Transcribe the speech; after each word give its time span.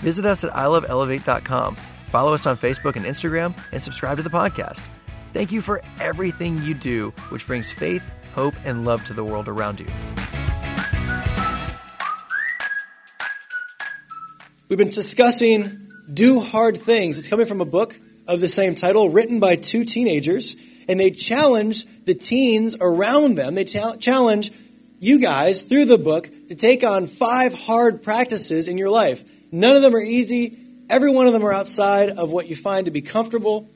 visit 0.00 0.26
us 0.26 0.44
at 0.44 0.52
iloveelevate.com. 0.52 1.76
Follow 2.10 2.34
us 2.34 2.46
on 2.46 2.56
Facebook 2.56 2.96
and 2.96 3.06
Instagram, 3.06 3.56
and 3.72 3.80
subscribe 3.80 4.16
to 4.16 4.22
the 4.22 4.30
podcast. 4.30 4.84
Thank 5.32 5.52
you 5.52 5.62
for 5.62 5.80
everything 6.00 6.58
you 6.62 6.74
do, 6.74 7.10
which 7.28 7.46
brings 7.46 7.70
faith, 7.70 8.02
hope, 8.34 8.54
and 8.64 8.84
love 8.84 9.04
to 9.06 9.14
the 9.14 9.22
world 9.22 9.48
around 9.48 9.78
you. 9.78 9.86
We've 14.68 14.78
been 14.78 14.88
discussing 14.88 15.88
Do 16.12 16.40
Hard 16.40 16.76
Things. 16.76 17.18
It's 17.18 17.28
coming 17.28 17.46
from 17.46 17.60
a 17.60 17.64
book 17.64 17.98
of 18.28 18.40
the 18.40 18.48
same 18.48 18.74
title, 18.74 19.10
written 19.10 19.40
by 19.40 19.56
two 19.56 19.84
teenagers, 19.84 20.54
and 20.88 20.98
they 20.98 21.10
challenge 21.10 21.84
the 22.04 22.14
teens 22.14 22.76
around 22.80 23.34
them. 23.34 23.54
They 23.54 23.64
challenge 23.64 24.52
you 25.00 25.18
guys 25.18 25.62
through 25.62 25.86
the 25.86 25.98
book 25.98 26.28
to 26.48 26.54
take 26.54 26.84
on 26.84 27.06
five 27.06 27.52
hard 27.54 28.02
practices 28.02 28.68
in 28.68 28.78
your 28.78 28.90
life. 28.90 29.24
None 29.52 29.76
of 29.76 29.82
them 29.82 29.94
are 29.94 30.02
easy. 30.02 30.56
Every 30.88 31.10
one 31.10 31.26
of 31.26 31.32
them 31.32 31.44
are 31.44 31.52
outside 31.52 32.10
of 32.10 32.30
what 32.30 32.48
you 32.48 32.56
find 32.56 32.86
to 32.86 32.90
be 32.90 33.00
comfortable. 33.00 33.68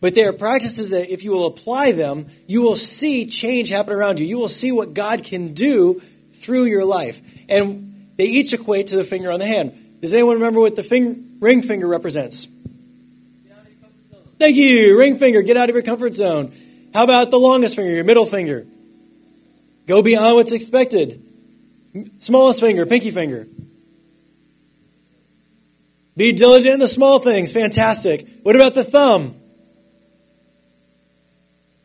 But 0.00 0.14
they 0.14 0.24
are 0.24 0.32
practices 0.32 0.90
that, 0.90 1.10
if 1.10 1.24
you 1.24 1.32
will 1.32 1.46
apply 1.46 1.92
them, 1.92 2.26
you 2.46 2.62
will 2.62 2.76
see 2.76 3.26
change 3.26 3.68
happen 3.68 3.92
around 3.92 4.20
you. 4.20 4.26
You 4.26 4.38
will 4.38 4.48
see 4.48 4.70
what 4.70 4.94
God 4.94 5.24
can 5.24 5.54
do 5.54 6.00
through 6.32 6.64
your 6.64 6.84
life. 6.84 7.20
And 7.48 7.94
they 8.16 8.26
each 8.26 8.52
equate 8.52 8.88
to 8.88 8.96
the 8.96 9.04
finger 9.04 9.32
on 9.32 9.40
the 9.40 9.46
hand. 9.46 9.72
Does 10.00 10.14
anyone 10.14 10.34
remember 10.34 10.60
what 10.60 10.76
the 10.76 10.84
fing- 10.84 11.38
ring 11.40 11.62
finger 11.62 11.88
represents? 11.88 12.46
Thank 14.38 14.56
you. 14.56 14.96
Ring 14.96 15.16
finger, 15.16 15.42
get 15.42 15.56
out 15.56 15.68
of 15.68 15.74
your 15.74 15.82
comfort 15.82 16.14
zone. 16.14 16.52
How 16.94 17.02
about 17.02 17.32
the 17.32 17.38
longest 17.38 17.74
finger, 17.74 17.92
your 17.92 18.04
middle 18.04 18.24
finger? 18.24 18.66
Go 19.86 20.02
beyond 20.02 20.36
what's 20.36 20.52
expected. 20.52 21.20
Smallest 22.18 22.60
finger, 22.60 22.86
pinky 22.86 23.10
finger. 23.10 23.48
Be 26.18 26.32
diligent 26.32 26.74
in 26.74 26.80
the 26.80 26.88
small 26.88 27.18
things. 27.18 27.52
Fantastic. 27.52 28.28
What 28.42 28.54
about 28.54 28.74
the 28.74 28.84
thumb? 28.84 29.34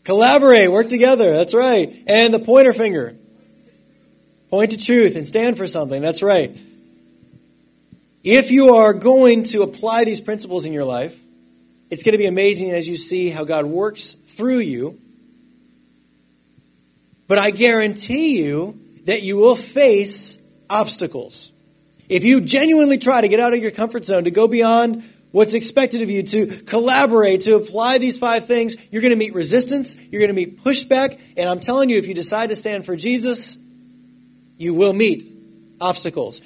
Collaborate, 0.03 0.69
work 0.69 0.89
together. 0.89 1.31
That's 1.31 1.53
right. 1.53 1.95
And 2.07 2.33
the 2.33 2.39
pointer 2.39 2.73
finger. 2.73 3.15
Point 4.49 4.71
to 4.71 4.77
truth 4.77 5.15
and 5.15 5.25
stand 5.25 5.57
for 5.57 5.67
something. 5.67 6.01
That's 6.01 6.21
right. 6.21 6.51
If 8.25 8.51
you 8.51 8.75
are 8.75 8.93
going 8.93 9.43
to 9.43 9.61
apply 9.61 10.03
these 10.03 10.19
principles 10.19 10.65
in 10.65 10.73
your 10.73 10.83
life, 10.83 11.17
it's 11.89 12.03
going 12.03 12.11
to 12.11 12.17
be 12.17 12.25
amazing 12.25 12.71
as 12.71 12.89
you 12.89 12.97
see 12.97 13.29
how 13.29 13.45
God 13.45 13.65
works 13.65 14.11
through 14.11 14.59
you 14.59 14.99
but 17.27 17.37
I 17.37 17.51
guarantee 17.51 18.43
you 18.43 18.79
that 19.05 19.23
you 19.23 19.37
will 19.37 19.55
face 19.55 20.37
obstacles. 20.69 21.51
If 22.13 22.23
you 22.23 22.41
genuinely 22.41 22.99
try 22.99 23.21
to 23.21 23.27
get 23.27 23.39
out 23.39 23.53
of 23.53 23.59
your 23.59 23.71
comfort 23.71 24.05
zone, 24.05 24.25
to 24.25 24.29
go 24.29 24.47
beyond 24.47 25.03
what's 25.31 25.55
expected 25.55 26.03
of 26.03 26.11
you, 26.11 26.21
to 26.21 26.45
collaborate, 26.45 27.41
to 27.41 27.55
apply 27.55 27.97
these 27.97 28.19
five 28.19 28.45
things, 28.45 28.75
you're 28.91 29.01
going 29.01 29.09
to 29.09 29.17
meet 29.17 29.33
resistance, 29.33 29.99
you're 30.11 30.19
going 30.19 30.29
to 30.29 30.35
meet 30.35 30.63
pushback, 30.63 31.19
and 31.35 31.49
I'm 31.49 31.59
telling 31.59 31.89
you, 31.89 31.97
if 31.97 32.07
you 32.07 32.13
decide 32.13 32.49
to 32.49 32.55
stand 32.55 32.85
for 32.85 32.95
Jesus, 32.95 33.57
you 34.59 34.75
will 34.75 34.93
meet 34.93 35.23
obstacles. 35.81 36.41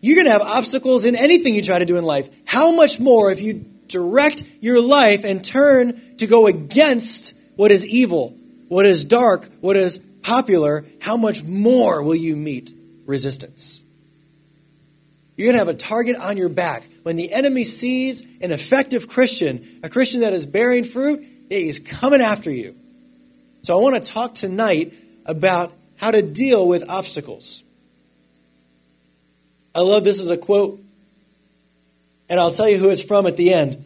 You're 0.00 0.14
going 0.14 0.26
to 0.26 0.32
have 0.32 0.42
obstacles 0.42 1.04
in 1.04 1.16
anything 1.16 1.56
you 1.56 1.62
try 1.62 1.80
to 1.80 1.84
do 1.84 1.96
in 1.96 2.04
life. 2.04 2.28
How 2.46 2.76
much 2.76 3.00
more 3.00 3.32
if 3.32 3.42
you 3.42 3.64
direct 3.88 4.44
your 4.60 4.80
life 4.80 5.24
and 5.24 5.44
turn 5.44 6.00
to 6.18 6.28
go 6.28 6.46
against 6.46 7.36
what 7.56 7.72
is 7.72 7.84
evil, 7.84 8.36
what 8.68 8.86
is 8.86 9.04
dark, 9.04 9.48
what 9.62 9.74
is 9.74 9.98
popular, 9.98 10.84
how 11.00 11.16
much 11.16 11.42
more 11.42 12.04
will 12.04 12.14
you 12.14 12.36
meet 12.36 12.72
resistance? 13.04 13.82
You're 15.38 15.46
going 15.46 15.54
to 15.54 15.60
have 15.60 15.68
a 15.68 15.74
target 15.74 16.16
on 16.16 16.36
your 16.36 16.48
back. 16.48 16.82
When 17.04 17.14
the 17.14 17.32
enemy 17.32 17.62
sees 17.62 18.22
an 18.42 18.50
effective 18.50 19.06
Christian, 19.06 19.64
a 19.84 19.88
Christian 19.88 20.22
that 20.22 20.32
is 20.32 20.46
bearing 20.46 20.82
fruit, 20.82 21.24
he's 21.48 21.78
coming 21.78 22.20
after 22.20 22.50
you. 22.50 22.74
So 23.62 23.78
I 23.78 23.80
want 23.80 24.02
to 24.02 24.12
talk 24.12 24.34
tonight 24.34 24.92
about 25.26 25.72
how 25.96 26.10
to 26.10 26.22
deal 26.22 26.66
with 26.66 26.90
obstacles. 26.90 27.62
I 29.76 29.82
love 29.82 30.02
this 30.02 30.20
as 30.20 30.28
a 30.28 30.36
quote, 30.36 30.80
and 32.28 32.40
I'll 32.40 32.50
tell 32.50 32.68
you 32.68 32.78
who 32.78 32.90
it's 32.90 33.04
from 33.04 33.28
at 33.28 33.36
the 33.36 33.54
end. 33.54 33.84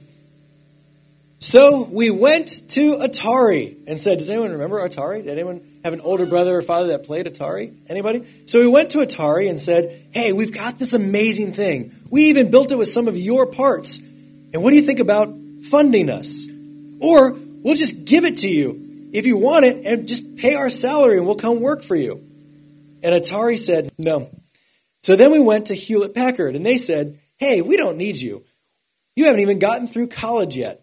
So 1.39 1.83
we 1.83 2.09
went 2.09 2.67
to 2.71 2.95
Atari 2.95 3.77
and 3.87 4.01
said, 4.01 4.21
Does 4.21 4.31
anyone 4.31 4.53
remember 4.53 4.77
Atari? 4.77 5.23
Did 5.23 5.33
anyone 5.33 5.61
have 5.85 5.93
an 5.93 6.01
older 6.01 6.27
brother 6.27 6.57
or 6.57 6.63
father 6.63 6.89
that 6.89 7.05
played 7.05 7.27
Atari? 7.27 7.75
Anybody? 7.89 8.25
So 8.47 8.61
we 8.61 8.69
went 8.69 8.91
to 8.91 8.99
Atari 8.99 9.49
and 9.49 9.59
said, 9.59 10.07
Hey, 10.13 10.33
we've 10.33 10.53
got 10.53 10.79
this 10.79 10.95
amazing 10.95 11.53
thing. 11.53 11.93
We 12.11 12.25
even 12.25 12.51
built 12.51 12.73
it 12.73 12.77
with 12.77 12.89
some 12.89 13.09
of 13.09 13.17
your 13.17 13.47
parts. 13.47 13.99
And 13.99 14.63
what 14.63 14.71
do 14.71 14.77
you 14.77 14.83
think 14.83 15.01
about 15.01 15.33
funding 15.65 16.11
us? 16.11 16.49
Or 17.01 17.33
we'll 17.33 17.75
just 17.75 18.07
give 18.07 18.25
it 18.25 18.39
to 18.39 18.49
you 18.49 19.11
if 19.13 19.27
you 19.27 19.37
want 19.37 19.65
it 19.65 19.85
and 19.85 20.07
just 20.07 20.37
pay 20.37 20.55
our 20.55 20.71
salary 20.71 21.17
and 21.17 21.27
we'll 21.27 21.37
come 21.37 21.61
work 21.61 21.83
for 21.83 21.97
you. 21.97 22.23
And 23.03 23.15
Atari 23.15 23.59
said, 23.59 23.91
No. 23.99 24.31
So 25.03 25.17
then 25.17 25.33
we 25.33 25.41
went 25.41 25.67
to 25.67 25.75
Hewlett 25.75 26.15
Packard 26.15 26.55
and 26.55 26.65
they 26.65 26.79
said, 26.79 27.19
Hey, 27.39 27.61
we 27.61 27.77
don't 27.77 27.97
need 27.97 28.21
you. 28.21 28.45
You 29.17 29.27
haven't 29.27 29.41
even 29.41 29.59
gotten 29.59 29.87
through 29.87 30.09
college 30.09 30.57
yet. 30.57 30.83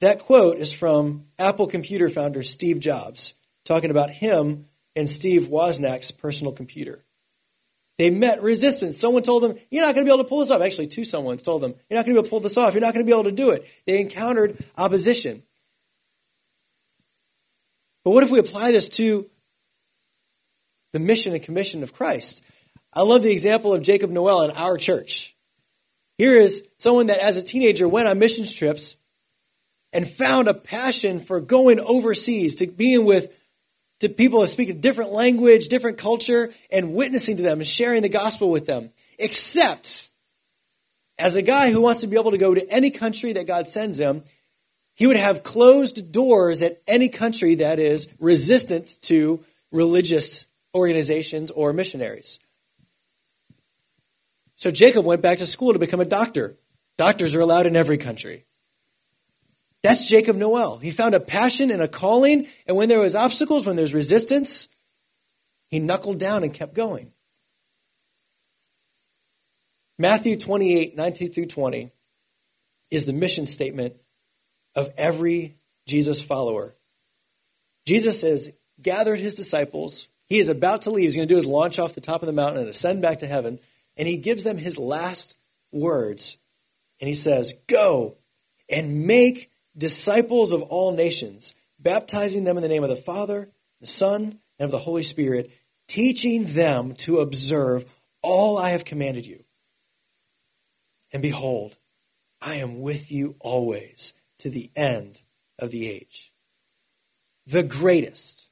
That 0.00 0.20
quote 0.20 0.56
is 0.56 0.72
from 0.72 1.24
Apple 1.38 1.66
computer 1.66 2.08
founder 2.08 2.42
Steve 2.42 2.80
Jobs, 2.80 3.34
talking 3.70 3.92
about 3.92 4.10
him 4.10 4.66
and 4.96 5.08
Steve 5.08 5.42
Wozniak's 5.42 6.10
personal 6.10 6.52
computer. 6.52 7.04
They 7.98 8.10
met 8.10 8.42
resistance. 8.42 8.98
Someone 8.98 9.22
told 9.22 9.44
them, 9.44 9.56
You're 9.70 9.86
not 9.86 9.94
going 9.94 10.04
to 10.04 10.10
be 10.10 10.12
able 10.12 10.24
to 10.24 10.28
pull 10.28 10.40
this 10.40 10.50
off. 10.50 10.60
Actually, 10.60 10.88
two 10.88 11.04
someone's 11.04 11.44
told 11.44 11.62
them, 11.62 11.74
You're 11.88 11.98
not 11.98 12.04
going 12.04 12.16
to 12.16 12.20
be 12.20 12.20
able 12.20 12.24
to 12.24 12.30
pull 12.30 12.40
this 12.40 12.56
off. 12.56 12.74
You're 12.74 12.80
not 12.80 12.94
going 12.94 13.06
to 13.06 13.08
be 13.08 13.14
able 13.14 13.30
to 13.30 13.32
do 13.32 13.50
it. 13.50 13.64
They 13.86 14.00
encountered 14.00 14.58
opposition. 14.76 15.42
But 18.04 18.10
what 18.10 18.24
if 18.24 18.30
we 18.30 18.40
apply 18.40 18.72
this 18.72 18.88
to 18.90 19.26
the 20.92 20.98
mission 20.98 21.32
and 21.32 21.42
commission 21.42 21.84
of 21.84 21.92
Christ? 21.92 22.42
I 22.92 23.02
love 23.02 23.22
the 23.22 23.30
example 23.30 23.72
of 23.72 23.82
Jacob 23.82 24.10
Noel 24.10 24.42
in 24.42 24.50
our 24.52 24.76
church. 24.78 25.36
Here 26.18 26.34
is 26.34 26.66
someone 26.76 27.06
that, 27.06 27.18
as 27.18 27.36
a 27.36 27.44
teenager, 27.44 27.86
went 27.86 28.08
on 28.08 28.18
missions 28.18 28.52
trips 28.52 28.96
and 29.92 30.08
found 30.08 30.48
a 30.48 30.54
passion 30.54 31.20
for 31.20 31.40
going 31.40 31.78
overseas, 31.78 32.56
to 32.56 32.66
being 32.66 33.04
with 33.04 33.36
to 34.00 34.08
people 34.08 34.40
that 34.40 34.48
speak 34.48 34.68
a 34.68 34.74
different 34.74 35.12
language, 35.12 35.68
different 35.68 35.98
culture, 35.98 36.50
and 36.72 36.94
witnessing 36.94 37.36
to 37.36 37.42
them 37.42 37.58
and 37.58 37.66
sharing 37.66 38.02
the 38.02 38.08
gospel 38.08 38.50
with 38.50 38.66
them. 38.66 38.90
Except, 39.18 40.08
as 41.18 41.36
a 41.36 41.42
guy 41.42 41.70
who 41.70 41.80
wants 41.80 42.00
to 42.00 42.06
be 42.06 42.18
able 42.18 42.30
to 42.30 42.38
go 42.38 42.54
to 42.54 42.68
any 42.70 42.90
country 42.90 43.32
that 43.34 43.46
God 43.46 43.68
sends 43.68 44.00
him, 44.00 44.24
he 44.94 45.06
would 45.06 45.16
have 45.16 45.42
closed 45.42 46.12
doors 46.12 46.62
at 46.62 46.80
any 46.86 47.08
country 47.08 47.56
that 47.56 47.78
is 47.78 48.08
resistant 48.18 49.00
to 49.02 49.44
religious 49.72 50.46
organizations 50.74 51.50
or 51.50 51.72
missionaries. 51.72 52.38
So 54.54 54.70
Jacob 54.70 55.06
went 55.06 55.22
back 55.22 55.38
to 55.38 55.46
school 55.46 55.72
to 55.72 55.78
become 55.78 56.00
a 56.00 56.04
doctor. 56.04 56.56
Doctors 56.98 57.34
are 57.34 57.40
allowed 57.40 57.66
in 57.66 57.76
every 57.76 57.96
country. 57.96 58.44
That's 59.82 60.08
Jacob 60.08 60.36
Noel. 60.36 60.78
He 60.78 60.90
found 60.90 61.14
a 61.14 61.20
passion 61.20 61.70
and 61.70 61.80
a 61.80 61.88
calling, 61.88 62.46
and 62.66 62.76
when 62.76 62.88
there 62.88 62.98
was 62.98 63.14
obstacles, 63.14 63.66
when 63.66 63.76
there's 63.76 63.94
resistance, 63.94 64.68
he 65.70 65.78
knuckled 65.78 66.18
down 66.18 66.42
and 66.42 66.52
kept 66.52 66.74
going. 66.74 67.12
Matthew 69.98 70.36
28, 70.36 70.96
19 70.96 71.28
through 71.30 71.46
20 71.46 71.90
is 72.90 73.06
the 73.06 73.12
mission 73.12 73.46
statement 73.46 73.96
of 74.74 74.90
every 74.96 75.54
Jesus 75.86 76.22
follower. 76.22 76.74
Jesus 77.86 78.22
has 78.22 78.52
gathered 78.80 79.20
his 79.20 79.34
disciples. 79.34 80.08
He 80.28 80.38
is 80.38 80.48
about 80.48 80.82
to 80.82 80.90
leave. 80.90 81.04
He's 81.04 81.16
going 81.16 81.28
to 81.28 81.32
do 81.32 81.36
his 81.36 81.46
launch 81.46 81.78
off 81.78 81.94
the 81.94 82.00
top 82.00 82.22
of 82.22 82.26
the 82.26 82.32
mountain 82.32 82.60
and 82.60 82.68
ascend 82.68 83.02
back 83.02 83.18
to 83.20 83.26
heaven. 83.26 83.58
And 83.96 84.08
he 84.08 84.16
gives 84.16 84.44
them 84.44 84.58
his 84.58 84.78
last 84.78 85.36
words. 85.72 86.38
And 87.00 87.08
he 87.08 87.14
says, 87.14 87.52
Go 87.66 88.16
and 88.70 89.06
make 89.06 89.50
disciples 89.76 90.52
of 90.52 90.62
all 90.62 90.92
nations, 90.92 91.54
baptizing 91.78 92.44
them 92.44 92.56
in 92.56 92.62
the 92.62 92.68
name 92.68 92.82
of 92.82 92.90
the 92.90 92.96
Father, 92.96 93.48
the 93.80 93.86
Son, 93.86 94.38
and 94.58 94.66
of 94.66 94.70
the 94.70 94.78
Holy 94.78 95.02
Spirit, 95.02 95.50
teaching 95.86 96.44
them 96.44 96.94
to 96.94 97.18
observe 97.18 97.84
all 98.22 98.58
I 98.58 98.70
have 98.70 98.84
commanded 98.84 99.26
you. 99.26 99.44
And 101.12 101.22
behold, 101.22 101.76
I 102.40 102.56
am 102.56 102.80
with 102.80 103.10
you 103.10 103.36
always 103.40 104.12
to 104.38 104.50
the 104.50 104.70
end 104.76 105.22
of 105.58 105.70
the 105.70 105.88
age. 105.88 106.32
The 107.46 107.62
greatest. 107.62 108.48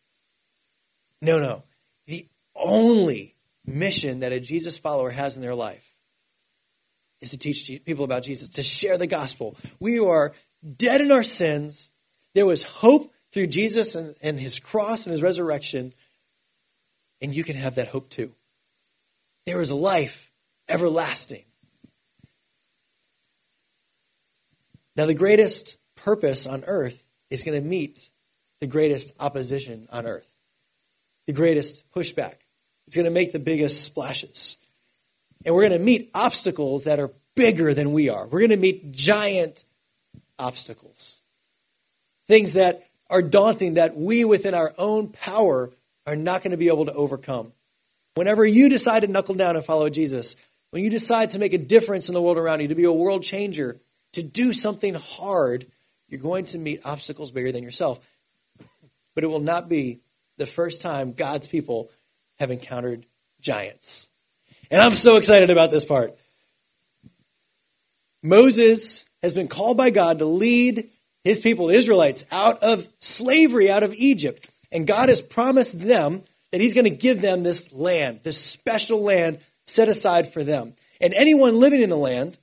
No, 1.23 1.39
no. 1.39 1.63
The 2.07 2.27
only 2.55 3.35
mission 3.65 4.21
that 4.21 4.33
a 4.33 4.41
Jesus 4.41 4.79
follower 4.79 5.11
has 5.11 5.37
in 5.37 5.43
their 5.43 5.55
life 5.55 5.95
is 7.21 7.31
to 7.31 7.39
teach 7.39 7.71
people 7.85 8.05
about 8.05 8.23
Jesus, 8.23 8.49
to 8.51 8.63
share 8.63 8.99
the 8.99 9.07
gospel. 9.07 9.57
We 9.81 9.99
are 9.99 10.33
dead 10.77 11.01
in 11.01 11.13
our 11.13 11.23
sins. 11.23 11.91
There 12.35 12.47
was 12.47 12.63
hope 12.63 13.13
through 13.33 13.49
Jesus 13.49 13.95
and, 13.95 14.15
and 14.23 14.39
his 14.41 14.59
cross 14.59 15.07
and 15.07 15.13
his 15.13 15.23
resurrection, 15.23 15.93
and 17.21 17.35
you 17.35 17.45
can 17.45 17.57
have 17.57 17.75
that 17.77 17.89
hope 17.89 18.09
too. 18.09 18.33
There 19.47 19.61
is 19.61 19.71
a 19.71 19.77
life 19.77 20.31
everlasting. 20.69 21.45
Now, 24.97 25.07
the 25.07 25.15
greatest 25.15 25.79
purpose 25.95 26.47
on 26.47 26.65
earth 26.67 27.07
is 27.31 27.45
going 27.45 27.61
to 27.61 27.67
meet 27.67 28.11
the 28.61 28.67
greatest 28.67 29.15
opposition 29.21 29.87
on 29.93 30.07
earth, 30.07 30.29
the 31.27 31.33
greatest 31.33 31.91
pushback. 31.93 32.35
It's 32.87 32.97
going 32.97 33.05
to 33.05 33.11
make 33.11 33.33
the 33.33 33.39
biggest 33.39 33.85
splashes. 33.85 34.57
And 35.45 35.55
we're 35.55 35.69
going 35.69 35.79
to 35.79 35.85
meet 35.85 36.11
obstacles 36.15 36.85
that 36.85 36.99
are 36.99 37.13
bigger 37.37 37.75
than 37.75 37.93
we 37.93 38.09
are. 38.09 38.27
We're 38.27 38.41
going 38.41 38.51
to 38.51 38.57
meet 38.57 38.91
giant 38.91 39.63
obstacles. 40.39 41.21
Things 42.27 42.55
that 42.55 42.87
are 43.11 43.23
daunting 43.23 43.75
that 43.75 43.97
we 43.97 44.25
within 44.25 44.55
our 44.55 44.73
own 44.79 45.09
power 45.09 45.71
are 46.07 46.17
not 46.17 46.43
going 46.43 46.51
to 46.51 46.57
be 46.57 46.69
able 46.69 46.87
to 46.87 46.93
overcome. 46.93 47.53
Whenever 48.15 48.45
you 48.45 48.69
decide 48.69 49.01
to 49.01 49.07
knuckle 49.07 49.35
down 49.35 49.57
and 49.57 49.65
follow 49.65 49.89
Jesus, 49.89 50.37
when 50.71 50.83
you 50.83 50.91
decide 50.91 51.31
to 51.31 51.39
make 51.39 51.53
a 51.53 51.59
difference 51.59 52.09
in 52.09 52.15
the 52.15 52.23
world 52.23 52.39
around 52.39 52.61
you, 52.61 52.69
to 52.69 52.75
be 52.75 52.85
a 52.85 52.93
world 52.93 53.23
changer, 53.23 53.77
to 54.13 54.23
do 54.23 54.53
something 54.53 54.95
hard, 54.95 55.67
you're 56.09 56.21
going 56.21 56.45
to 56.47 56.59
meet 56.59 56.85
obstacles 56.85 57.31
bigger 57.31 57.53
than 57.53 57.63
yourself. 57.63 57.99
But 59.15 59.25
it 59.25 59.29
will 59.29 59.41
not 59.41 59.69
be 59.69 60.01
the 60.37 60.47
first 60.47 60.81
time 60.81 61.13
God's 61.13 61.47
people 61.47 61.91
have 62.39 62.51
encountered 62.51 63.05
giants. 63.41 64.09
And 64.71 64.81
I'm 64.81 64.95
so 64.95 65.17
excited 65.17 65.51
about 65.51 65.71
this 65.71 65.85
part. 65.85 66.15
Moses 68.23 69.05
has 69.23 69.35
been 69.35 69.49
called 69.49 69.77
by 69.77 69.91
God 69.91 70.19
to 70.19 70.25
lead 70.25 70.89
his 71.25 71.41
people, 71.41 71.67
the 71.67 71.75
Israelites, 71.75 72.25
out 72.31 72.63
of 72.63 72.89
slavery, 72.99 73.71
out 73.71 73.83
of 73.83 73.95
Egypt. 73.95 74.49
And 74.71 74.87
God 74.87 75.09
has 75.09 75.23
promised 75.23 75.81
them 75.81 76.23
that 76.53 76.61
he's 76.61 76.75
going 76.75 76.85
to 76.85 76.91
give 76.91 77.21
them 77.21 77.43
this 77.43 77.73
land, 77.73 78.21
this 78.23 78.39
special 78.43 79.03
land 79.03 79.39
set 79.65 79.89
aside 79.89 80.33
for 80.33 80.43
them. 80.45 80.75
And 81.01 81.13
anyone 81.15 81.61
living 81.61 81.83
in 81.83 81.91
the 81.91 81.97
land, 81.97 82.39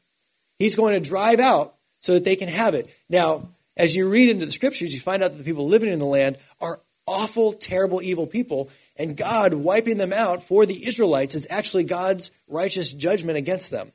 he's 0.59 0.75
going 0.75 0.93
to 0.93 1.09
drive 1.09 1.39
out 1.39 1.75
so 1.99 2.13
that 2.13 2.23
they 2.23 2.35
can 2.35 2.49
have 2.49 2.75
it. 2.75 2.89
Now, 3.09 3.49
as 3.77 3.95
you 3.95 4.09
read 4.09 4.29
into 4.29 4.45
the 4.45 4.51
scriptures, 4.51 4.93
you 4.93 4.99
find 4.99 5.23
out 5.23 5.31
that 5.31 5.37
the 5.37 5.43
people 5.43 5.67
living 5.67 5.91
in 5.91 5.99
the 5.99 6.05
land 6.05 6.37
are 6.61 6.79
awful, 7.07 7.53
terrible, 7.53 8.01
evil 8.01 8.27
people. 8.27 8.69
And 8.95 9.17
God 9.17 9.53
wiping 9.53 9.97
them 9.97 10.13
out 10.13 10.43
for 10.43 10.65
the 10.65 10.87
Israelites 10.87 11.35
is 11.35 11.47
actually 11.49 11.83
God's 11.83 12.31
righteous 12.47 12.93
judgment 12.93 13.37
against 13.37 13.71
them. 13.71 13.91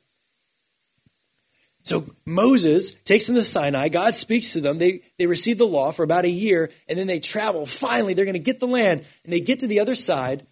So 1.91 2.05
Moses 2.25 2.91
takes 2.91 3.27
them 3.27 3.35
to 3.35 3.43
Sinai. 3.43 3.89
God 3.89 4.15
speaks 4.15 4.53
to 4.53 4.61
them. 4.61 4.77
They, 4.77 5.01
they 5.19 5.27
receive 5.27 5.57
the 5.57 5.67
law 5.67 5.91
for 5.91 6.03
about 6.03 6.23
a 6.23 6.29
year, 6.29 6.71
and 6.87 6.97
then 6.97 7.05
they 7.05 7.19
travel. 7.19 7.65
Finally, 7.65 8.13
they're 8.13 8.23
going 8.23 8.31
to 8.31 8.39
get 8.39 8.61
the 8.61 8.65
land, 8.65 9.03
and 9.25 9.33
they 9.33 9.41
get 9.41 9.59
to 9.59 9.67
the 9.67 9.81
other 9.81 9.95
side 9.95 10.47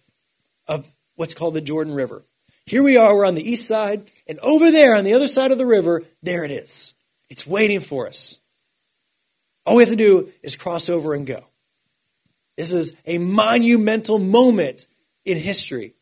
of 0.68 0.86
what's 1.16 1.32
called 1.32 1.54
the 1.54 1.62
Jordan 1.62 1.94
River. 1.94 2.24
Here 2.66 2.82
we 2.82 2.98
are, 2.98 3.16
we're 3.16 3.24
on 3.24 3.36
the 3.36 3.50
east 3.50 3.66
side, 3.66 4.02
and 4.28 4.38
over 4.40 4.70
there 4.70 4.94
on 4.94 5.04
the 5.04 5.14
other 5.14 5.26
side 5.26 5.50
of 5.50 5.56
the 5.56 5.64
river, 5.64 6.02
there 6.22 6.44
it 6.44 6.50
is. 6.50 6.92
It's 7.30 7.46
waiting 7.46 7.80
for 7.80 8.06
us. 8.06 8.40
All 9.64 9.76
we 9.76 9.82
have 9.82 9.88
to 9.88 9.96
do 9.96 10.28
is 10.42 10.56
cross 10.56 10.90
over 10.90 11.14
and 11.14 11.26
go. 11.26 11.40
This 12.58 12.74
is 12.74 13.00
a 13.06 13.16
monumental 13.16 14.18
moment 14.18 14.86
in 15.24 15.38
history. 15.38 15.94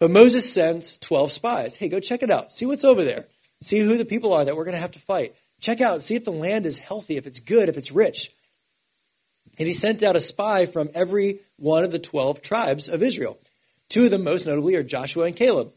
But 0.00 0.10
Moses 0.10 0.50
sends 0.50 0.96
12 0.96 1.30
spies. 1.30 1.76
Hey, 1.76 1.90
go 1.90 2.00
check 2.00 2.22
it 2.22 2.30
out. 2.30 2.52
See 2.52 2.64
what's 2.64 2.82
over 2.82 3.04
there. 3.04 3.26
See 3.62 3.80
who 3.80 3.96
the 3.96 4.04
people 4.04 4.32
are 4.32 4.44
that 4.44 4.56
we're 4.56 4.64
going 4.64 4.74
to 4.74 4.80
have 4.80 4.92
to 4.92 4.98
fight. 4.98 5.34
Check 5.60 5.80
out, 5.80 6.02
see 6.02 6.14
if 6.14 6.24
the 6.24 6.30
land 6.30 6.66
is 6.66 6.78
healthy, 6.78 7.16
if 7.16 7.26
it's 7.26 7.40
good, 7.40 7.68
if 7.68 7.76
it's 7.76 7.92
rich. 7.92 8.30
And 9.58 9.66
he 9.66 9.72
sent 9.72 10.02
out 10.02 10.16
a 10.16 10.20
spy 10.20 10.66
from 10.66 10.90
every 10.94 11.40
one 11.56 11.82
of 11.82 11.92
the 11.92 11.98
12 11.98 12.42
tribes 12.42 12.88
of 12.88 13.02
Israel. 13.02 13.38
Two 13.88 14.04
of 14.04 14.10
them, 14.10 14.24
most 14.24 14.46
notably, 14.46 14.74
are 14.74 14.82
Joshua 14.82 15.24
and 15.24 15.36
Caleb. 15.36 15.72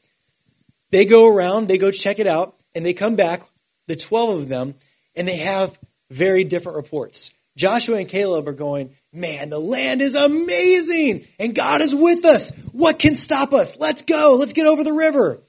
They 0.92 1.06
go 1.06 1.28
around, 1.28 1.68
they 1.68 1.78
go 1.78 1.92
check 1.92 2.20
it 2.20 2.28
out, 2.28 2.56
and 2.76 2.86
they 2.86 2.94
come 2.94 3.16
back, 3.16 3.44
the 3.88 3.96
12 3.96 4.42
of 4.42 4.50
them, 4.50 4.75
and 5.16 5.28
they 5.28 5.38
have 5.38 5.78
very 6.10 6.44
different 6.44 6.75
reports. 6.75 7.32
Joshua 7.56 7.98
and 7.98 8.08
Caleb 8.08 8.48
are 8.48 8.54
going, 8.54 8.92
Man, 9.12 9.50
the 9.50 9.60
land 9.60 10.02
is 10.02 10.16
amazing, 10.16 11.25
and 11.40 11.56
God 11.56 11.82
is 11.82 11.96
with 11.96 12.25
us. 12.25 12.56
What 12.74 13.00
can 13.00 13.16
stop 13.16 13.54
us? 13.54 13.78
Let's 13.78 14.04
go, 14.04 14.38
let's 14.40 14.54
get 14.54 14.68
over 14.68 14.84
the 14.84 14.94
river. 14.94 15.40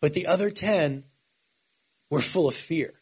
But 0.00 0.14
the 0.14 0.26
other 0.26 0.50
10 0.50 1.04
were 2.10 2.20
full 2.20 2.48
of 2.48 2.54
fear. 2.54 2.92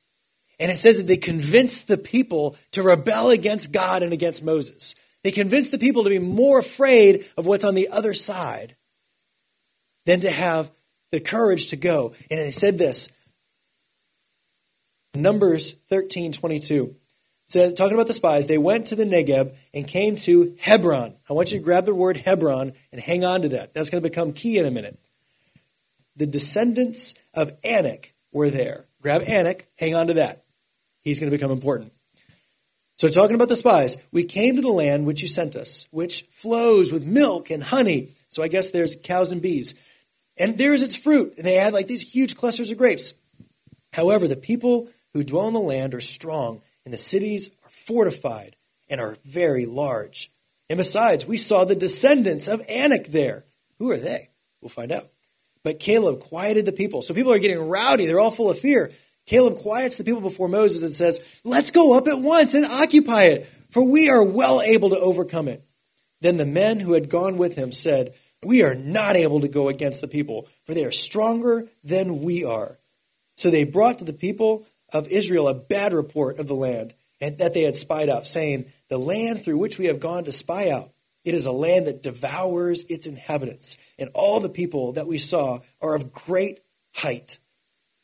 And 0.58 0.70
it 0.70 0.76
says 0.76 0.98
that 0.98 1.06
they 1.06 1.16
convinced 1.16 1.86
the 1.86 1.98
people 1.98 2.56
to 2.72 2.82
rebel 2.82 3.30
against 3.30 3.72
God 3.72 4.02
and 4.02 4.12
against 4.12 4.44
Moses. 4.44 4.94
They 5.22 5.30
convinced 5.30 5.70
the 5.70 5.78
people 5.78 6.04
to 6.04 6.10
be 6.10 6.18
more 6.18 6.58
afraid 6.58 7.26
of 7.36 7.46
what's 7.46 7.64
on 7.64 7.74
the 7.74 7.88
other 7.88 8.14
side 8.14 8.76
than 10.06 10.20
to 10.20 10.30
have 10.30 10.70
the 11.10 11.20
courage 11.20 11.68
to 11.68 11.76
go. 11.76 12.14
And 12.30 12.38
they 12.38 12.50
said 12.50 12.78
this 12.78 13.10
Numbers 15.14 15.72
13 15.88 16.32
22 16.32 16.94
says, 17.46 17.74
talking 17.74 17.94
about 17.94 18.08
the 18.08 18.12
spies, 18.12 18.46
they 18.46 18.58
went 18.58 18.88
to 18.88 18.96
the 18.96 19.04
Negeb 19.04 19.54
and 19.72 19.86
came 19.86 20.16
to 20.16 20.56
Hebron. 20.60 21.14
I 21.30 21.32
want 21.32 21.52
you 21.52 21.58
to 21.58 21.64
grab 21.64 21.86
the 21.86 21.94
word 21.94 22.16
Hebron 22.16 22.72
and 22.92 23.00
hang 23.00 23.24
on 23.24 23.42
to 23.42 23.48
that. 23.50 23.72
That's 23.72 23.88
going 23.88 24.02
to 24.02 24.08
become 24.08 24.32
key 24.32 24.58
in 24.58 24.66
a 24.66 24.70
minute. 24.70 24.98
The 26.16 26.26
descendants 26.26 27.14
of 27.34 27.52
Anak 27.62 28.14
were 28.32 28.50
there. 28.50 28.85
Grab 29.02 29.22
Anak, 29.26 29.66
hang 29.78 29.94
on 29.94 30.08
to 30.08 30.14
that. 30.14 30.42
He's 31.02 31.20
going 31.20 31.30
to 31.30 31.36
become 31.36 31.50
important. 31.50 31.92
So, 32.96 33.08
talking 33.08 33.34
about 33.34 33.50
the 33.50 33.56
spies, 33.56 33.98
we 34.10 34.24
came 34.24 34.56
to 34.56 34.62
the 34.62 34.68
land 34.68 35.06
which 35.06 35.20
you 35.20 35.28
sent 35.28 35.54
us, 35.54 35.86
which 35.90 36.22
flows 36.32 36.90
with 36.90 37.04
milk 37.04 37.50
and 37.50 37.62
honey. 37.62 38.08
So, 38.30 38.42
I 38.42 38.48
guess 38.48 38.70
there's 38.70 38.96
cows 38.96 39.32
and 39.32 39.42
bees. 39.42 39.74
And 40.38 40.56
there 40.56 40.72
is 40.72 40.82
its 40.82 40.96
fruit. 40.96 41.34
And 41.36 41.46
they 41.46 41.54
had 41.54 41.74
like 41.74 41.88
these 41.88 42.10
huge 42.14 42.36
clusters 42.36 42.70
of 42.70 42.78
grapes. 42.78 43.12
However, 43.92 44.26
the 44.26 44.36
people 44.36 44.88
who 45.12 45.24
dwell 45.24 45.48
in 45.48 45.54
the 45.54 45.60
land 45.60 45.94
are 45.94 46.00
strong, 46.00 46.62
and 46.84 46.92
the 46.92 46.98
cities 46.98 47.50
are 47.64 47.70
fortified 47.70 48.56
and 48.88 49.00
are 49.00 49.18
very 49.24 49.66
large. 49.66 50.30
And 50.68 50.78
besides, 50.78 51.26
we 51.26 51.36
saw 51.36 51.64
the 51.64 51.74
descendants 51.74 52.48
of 52.48 52.62
Anak 52.68 53.08
there. 53.08 53.44
Who 53.78 53.90
are 53.90 53.96
they? 53.98 54.30
We'll 54.60 54.68
find 54.68 54.90
out. 54.90 55.06
But 55.66 55.80
Caleb 55.80 56.20
quieted 56.20 56.64
the 56.64 56.70
people. 56.70 57.02
So 57.02 57.12
people 57.12 57.32
are 57.32 57.40
getting 57.40 57.58
rowdy. 57.58 58.06
They're 58.06 58.20
all 58.20 58.30
full 58.30 58.52
of 58.52 58.56
fear. 58.60 58.92
Caleb 59.26 59.56
quiets 59.56 59.98
the 59.98 60.04
people 60.04 60.20
before 60.20 60.48
Moses 60.48 60.84
and 60.84 60.92
says, 60.92 61.40
Let's 61.42 61.72
go 61.72 61.98
up 61.98 62.06
at 62.06 62.20
once 62.20 62.54
and 62.54 62.64
occupy 62.64 63.24
it, 63.24 63.46
for 63.70 63.82
we 63.82 64.08
are 64.08 64.22
well 64.22 64.62
able 64.62 64.90
to 64.90 65.00
overcome 65.00 65.48
it. 65.48 65.64
Then 66.20 66.36
the 66.36 66.46
men 66.46 66.78
who 66.78 66.92
had 66.92 67.08
gone 67.08 67.36
with 67.36 67.56
him 67.56 67.72
said, 67.72 68.14
We 68.44 68.62
are 68.62 68.76
not 68.76 69.16
able 69.16 69.40
to 69.40 69.48
go 69.48 69.68
against 69.68 70.02
the 70.02 70.06
people, 70.06 70.48
for 70.66 70.72
they 70.72 70.84
are 70.84 70.92
stronger 70.92 71.66
than 71.82 72.22
we 72.22 72.44
are. 72.44 72.78
So 73.34 73.50
they 73.50 73.64
brought 73.64 73.98
to 73.98 74.04
the 74.04 74.12
people 74.12 74.68
of 74.92 75.08
Israel 75.08 75.48
a 75.48 75.54
bad 75.54 75.92
report 75.92 76.38
of 76.38 76.46
the 76.46 76.54
land 76.54 76.94
and 77.20 77.38
that 77.38 77.54
they 77.54 77.62
had 77.62 77.74
spied 77.74 78.08
out, 78.08 78.28
saying, 78.28 78.66
The 78.88 78.98
land 78.98 79.42
through 79.42 79.58
which 79.58 79.80
we 79.80 79.86
have 79.86 79.98
gone 79.98 80.22
to 80.26 80.32
spy 80.32 80.70
out 80.70 80.92
it 81.26 81.34
is 81.34 81.44
a 81.44 81.52
land 81.52 81.88
that 81.88 82.04
devours 82.04 82.84
its 82.84 83.08
inhabitants. 83.08 83.76
And 83.98 84.10
all 84.14 84.40
the 84.40 84.48
people 84.48 84.92
that 84.92 85.06
we 85.06 85.18
saw 85.18 85.60
are 85.80 85.94
of 85.94 86.12
great 86.12 86.60
height. 86.94 87.38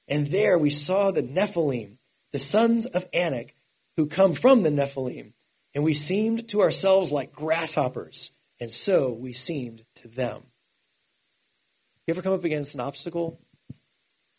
And 0.09 0.29
there 0.29 0.59
we 0.59 0.71
saw 0.71 1.11
the 1.11 1.23
Nephilim, 1.23 1.99
the 2.33 2.39
sons 2.39 2.87
of 2.87 3.07
Anak, 3.13 3.55
who 3.97 4.07
come 4.07 4.35
from 4.35 4.63
the 4.63 4.71
Nephilim. 4.71 5.33
And 5.75 5.85
we 5.85 5.95
seemed 5.95 6.49
to 6.49 6.61
ourselves 6.61 7.13
like 7.13 7.33
grasshoppers, 7.33 8.31
and 8.61 8.71
so 8.71 9.13
we 9.13 9.33
seemed 9.33 9.85
to 9.97 10.09
them. 10.09 10.43
You 12.07 12.13
ever 12.13 12.23
come 12.23 12.35
up 12.35 12.45
against 12.45 12.75
an 12.75 12.81
obstacle 12.81 13.41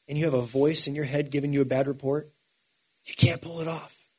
and 0.07 0.17
you 0.17 0.25
have 0.25 0.33
a 0.33 0.41
voice 0.41 0.86
in 0.86 0.95
your 0.95 1.05
head 1.05 1.31
giving 1.31 1.53
you 1.53 1.62
a 1.62 1.65
bad 1.65 1.88
report? 1.88 2.29
You 3.05 3.15
can't 3.15 3.41
pull 3.41 3.62
it 3.62 3.67
off. 3.67 4.10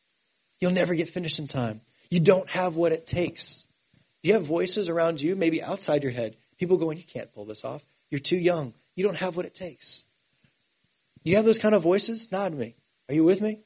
You'll 0.61 0.73
never 0.73 0.95
get 0.95 1.09
finished 1.09 1.39
in 1.39 1.47
time. 1.47 1.83
You 2.11 2.21
don't 2.21 2.49
have 2.51 2.75
what 2.75 2.93
it 2.93 3.07
takes. 3.07 3.67
You 4.23 4.33
have 4.33 4.45
voices 4.45 4.89
around 4.89 5.21
you, 5.21 5.37
maybe 5.37 5.63
outside 5.63 6.03
your 6.03 6.13
head? 6.13 6.37
People 6.59 6.77
going, 6.77 6.99
You 6.99 7.05
can't 7.05 7.33
pull 7.35 7.45
this 7.45 7.65
off. 7.65 7.85
You're 8.11 8.21
too 8.21 8.37
young. 8.37 8.75
You 8.97 9.05
don't 9.05 9.17
have 9.17 9.37
what 9.37 9.47
it 9.47 9.55
takes. 9.55 10.05
You 11.25 11.37
have 11.37 11.45
those 11.45 11.59
kind 11.59 11.75
of 11.75 11.83
voices? 11.83 12.31
Nod 12.31 12.53
me. 12.53 12.75
Are 13.09 13.15
you 13.15 13.25
with 13.25 13.41
me? 13.41 13.61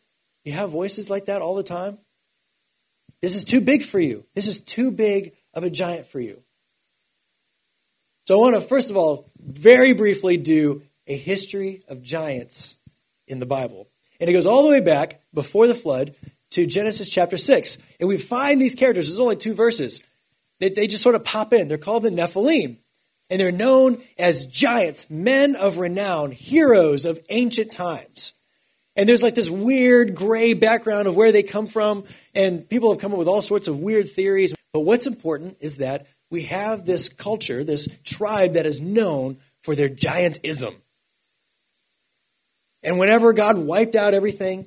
You 0.45 0.53
have 0.53 0.71
voices 0.71 1.11
like 1.11 1.27
that 1.27 1.43
all 1.43 1.55
the 1.55 1.63
time? 1.63 1.99
This 3.21 3.37
is 3.37 3.45
too 3.45 3.61
big 3.61 3.83
for 3.83 3.99
you. 3.99 4.25
This 4.35 4.47
is 4.47 4.61
too 4.61 4.91
big 4.91 5.33
of 5.55 5.65
a 5.65 5.71
giant 5.71 6.07
for 6.07 6.21
you. 6.21 6.43
So 8.25 8.37
I 8.37 8.41
want 8.41 8.55
to, 8.55 8.61
first 8.61 8.91
of 8.91 8.97
all, 8.97 9.31
very 9.43 9.93
briefly 9.93 10.37
do 10.37 10.83
a 11.07 11.17
history 11.17 11.83
of 11.89 12.03
giants 12.03 12.77
in 13.27 13.41
the 13.41 13.47
Bible. 13.47 13.89
And 14.21 14.29
it 14.29 14.33
goes 14.33 14.47
all 14.47 14.63
the 14.63 14.71
way 14.71 14.81
back 14.81 15.21
before 15.33 15.67
the 15.67 15.75
flood 15.75 16.15
to 16.51 16.67
Genesis 16.67 17.09
chapter 17.09 17.37
6. 17.37 17.79
And 17.99 18.09
we 18.09 18.19
find 18.19 18.61
these 18.61 18.75
characters, 18.75 19.09
there's 19.09 19.21
only 19.21 19.37
two 19.37 19.55
verses. 19.55 20.03
They, 20.61 20.69
they 20.71 20.87
just 20.87 21.03
sort 21.03 21.15
of 21.15 21.25
pop 21.25 21.53
in. 21.53 21.69
They're 21.69 21.79
called 21.79 22.03
the 22.03 22.11
Nephilim. 22.11 22.77
And 23.31 23.41
they're 23.41 23.53
known 23.53 23.99
as 24.19 24.47
giants, 24.47 25.11
men 25.11 25.55
of 25.55 25.79
renown, 25.79 26.31
heroes 26.31 27.05
of 27.05 27.21
ancient 27.29 27.71
times. 27.71 28.33
And 28.97 29.09
there's 29.09 29.23
like 29.23 29.35
this 29.35 29.51
weird 29.51 30.15
gray 30.15 30.55
background 30.55 31.07
of 31.07 31.15
where 31.15 31.31
they 31.31 31.43
come 31.43 31.67
from. 31.67 32.05
And 32.35 32.69
people 32.69 32.91
have 32.91 33.01
come 33.01 33.13
up 33.13 33.19
with 33.19 33.29
all 33.29 33.43
sorts 33.43 33.69
of 33.69 33.79
weird 33.79 34.09
theories. 34.09 34.55
But 34.73 34.81
what's 34.81 35.07
important 35.07 35.59
is 35.61 35.77
that 35.77 36.07
we 36.31 36.43
have 36.45 36.85
this 36.85 37.09
culture, 37.09 37.65
this 37.65 37.89
tribe 38.03 38.55
that 38.55 38.67
is 38.67 38.81
known 38.81 39.37
for 39.61 39.75
their 39.75 39.89
giantism. 39.89 40.75
And 42.83 42.99
whenever 42.99 43.33
God 43.33 43.59
wiped 43.59 43.95
out 43.95 44.15
everything, 44.15 44.67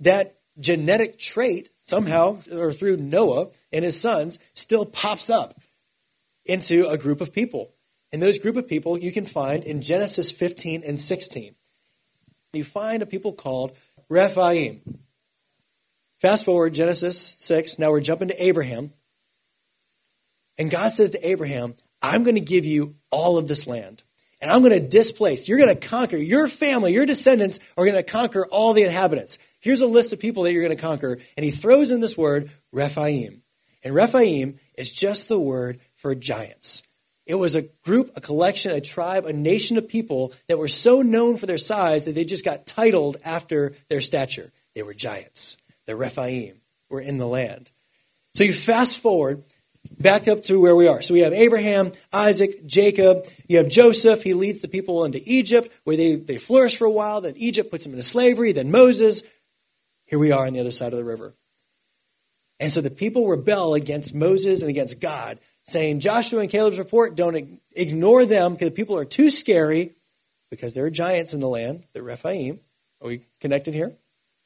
that 0.00 0.34
genetic 0.58 1.18
trait 1.18 1.70
somehow, 1.84 2.38
or 2.50 2.72
through 2.72 2.96
Noah 2.96 3.48
and 3.72 3.84
his 3.84 4.00
sons, 4.00 4.38
still 4.54 4.86
pops 4.86 5.28
up 5.28 5.60
into 6.46 6.88
a 6.88 6.98
group 6.98 7.20
of 7.20 7.32
people. 7.32 7.70
And 8.12 8.22
those 8.22 8.38
group 8.38 8.56
of 8.56 8.68
people 8.68 8.98
you 8.98 9.12
can 9.12 9.26
find 9.26 9.64
in 9.64 9.82
Genesis 9.82 10.30
15 10.30 10.82
and 10.84 10.98
16. 10.98 11.54
You 12.52 12.64
find 12.64 13.02
a 13.02 13.06
people 13.06 13.32
called 13.32 13.76
Rephaim. 14.08 14.80
Fast 16.20 16.44
forward 16.44 16.74
Genesis 16.74 17.36
6, 17.38 17.78
now 17.78 17.90
we're 17.90 18.00
jumping 18.00 18.28
to 18.28 18.42
Abraham. 18.42 18.92
And 20.56 20.70
God 20.70 20.92
says 20.92 21.10
to 21.10 21.28
Abraham, 21.28 21.74
I'm 22.00 22.22
going 22.22 22.36
to 22.36 22.40
give 22.40 22.64
you 22.64 22.94
all 23.10 23.36
of 23.36 23.48
this 23.48 23.66
land 23.66 24.04
and 24.40 24.52
I'm 24.52 24.62
going 24.62 24.78
to 24.78 24.88
displace. 24.88 25.48
You're 25.48 25.58
going 25.58 25.74
to 25.74 25.88
conquer. 25.88 26.18
Your 26.18 26.48
family, 26.48 26.92
your 26.92 27.06
descendants 27.06 27.60
are 27.78 27.84
going 27.84 27.96
to 27.96 28.02
conquer 28.02 28.46
all 28.46 28.74
the 28.74 28.82
inhabitants. 28.82 29.38
Here's 29.64 29.80
a 29.80 29.86
list 29.86 30.12
of 30.12 30.20
people 30.20 30.42
that 30.42 30.52
you're 30.52 30.62
going 30.62 30.76
to 30.76 30.82
conquer. 30.82 31.18
And 31.38 31.44
he 31.44 31.50
throws 31.50 31.90
in 31.90 32.00
this 32.00 32.18
word, 32.18 32.50
Rephaim. 32.70 33.40
And 33.82 33.94
Rephaim 33.94 34.58
is 34.76 34.92
just 34.92 35.30
the 35.30 35.38
word 35.38 35.80
for 35.94 36.14
giants. 36.14 36.82
It 37.24 37.36
was 37.36 37.54
a 37.54 37.62
group, 37.82 38.10
a 38.14 38.20
collection, 38.20 38.72
a 38.72 38.82
tribe, 38.82 39.24
a 39.24 39.32
nation 39.32 39.78
of 39.78 39.88
people 39.88 40.34
that 40.48 40.58
were 40.58 40.68
so 40.68 41.00
known 41.00 41.38
for 41.38 41.46
their 41.46 41.56
size 41.56 42.04
that 42.04 42.14
they 42.14 42.26
just 42.26 42.44
got 42.44 42.66
titled 42.66 43.16
after 43.24 43.72
their 43.88 44.02
stature. 44.02 44.52
They 44.74 44.82
were 44.82 44.92
giants. 44.92 45.56
The 45.86 45.96
Rephaim 45.96 46.60
were 46.90 47.00
in 47.00 47.16
the 47.16 47.26
land. 47.26 47.70
So 48.34 48.44
you 48.44 48.52
fast 48.52 49.00
forward 49.00 49.42
back 49.98 50.28
up 50.28 50.42
to 50.42 50.60
where 50.60 50.76
we 50.76 50.88
are. 50.88 51.00
So 51.00 51.14
we 51.14 51.20
have 51.20 51.32
Abraham, 51.32 51.92
Isaac, 52.12 52.66
Jacob. 52.66 53.24
You 53.48 53.56
have 53.56 53.70
Joseph. 53.70 54.22
He 54.24 54.34
leads 54.34 54.60
the 54.60 54.68
people 54.68 55.06
into 55.06 55.22
Egypt, 55.24 55.72
where 55.84 55.96
they, 55.96 56.16
they 56.16 56.36
flourish 56.36 56.76
for 56.76 56.84
a 56.84 56.90
while. 56.90 57.22
Then 57.22 57.32
Egypt 57.36 57.70
puts 57.70 57.84
them 57.84 57.94
into 57.94 58.02
slavery. 58.02 58.52
Then 58.52 58.70
Moses. 58.70 59.22
Here 60.14 60.18
we 60.20 60.30
are 60.30 60.46
on 60.46 60.52
the 60.52 60.60
other 60.60 60.70
side 60.70 60.92
of 60.92 60.96
the 60.96 61.04
river. 61.04 61.34
And 62.60 62.70
so 62.70 62.80
the 62.80 62.88
people 62.88 63.26
rebel 63.26 63.74
against 63.74 64.14
Moses 64.14 64.60
and 64.60 64.70
against 64.70 65.00
God, 65.00 65.40
saying, 65.64 65.98
Joshua 65.98 66.38
and 66.38 66.48
Caleb's 66.48 66.78
report, 66.78 67.16
don't 67.16 67.58
ignore 67.72 68.24
them 68.24 68.52
because 68.52 68.68
the 68.68 68.76
people 68.76 68.96
are 68.96 69.04
too 69.04 69.28
scary 69.28 69.90
because 70.50 70.72
there 70.72 70.84
are 70.84 70.90
giants 70.90 71.34
in 71.34 71.40
the 71.40 71.48
land, 71.48 71.82
the 71.94 72.02
Rephaim. 72.04 72.60
Are 73.02 73.08
we 73.08 73.22
connected 73.40 73.74
here? 73.74 73.92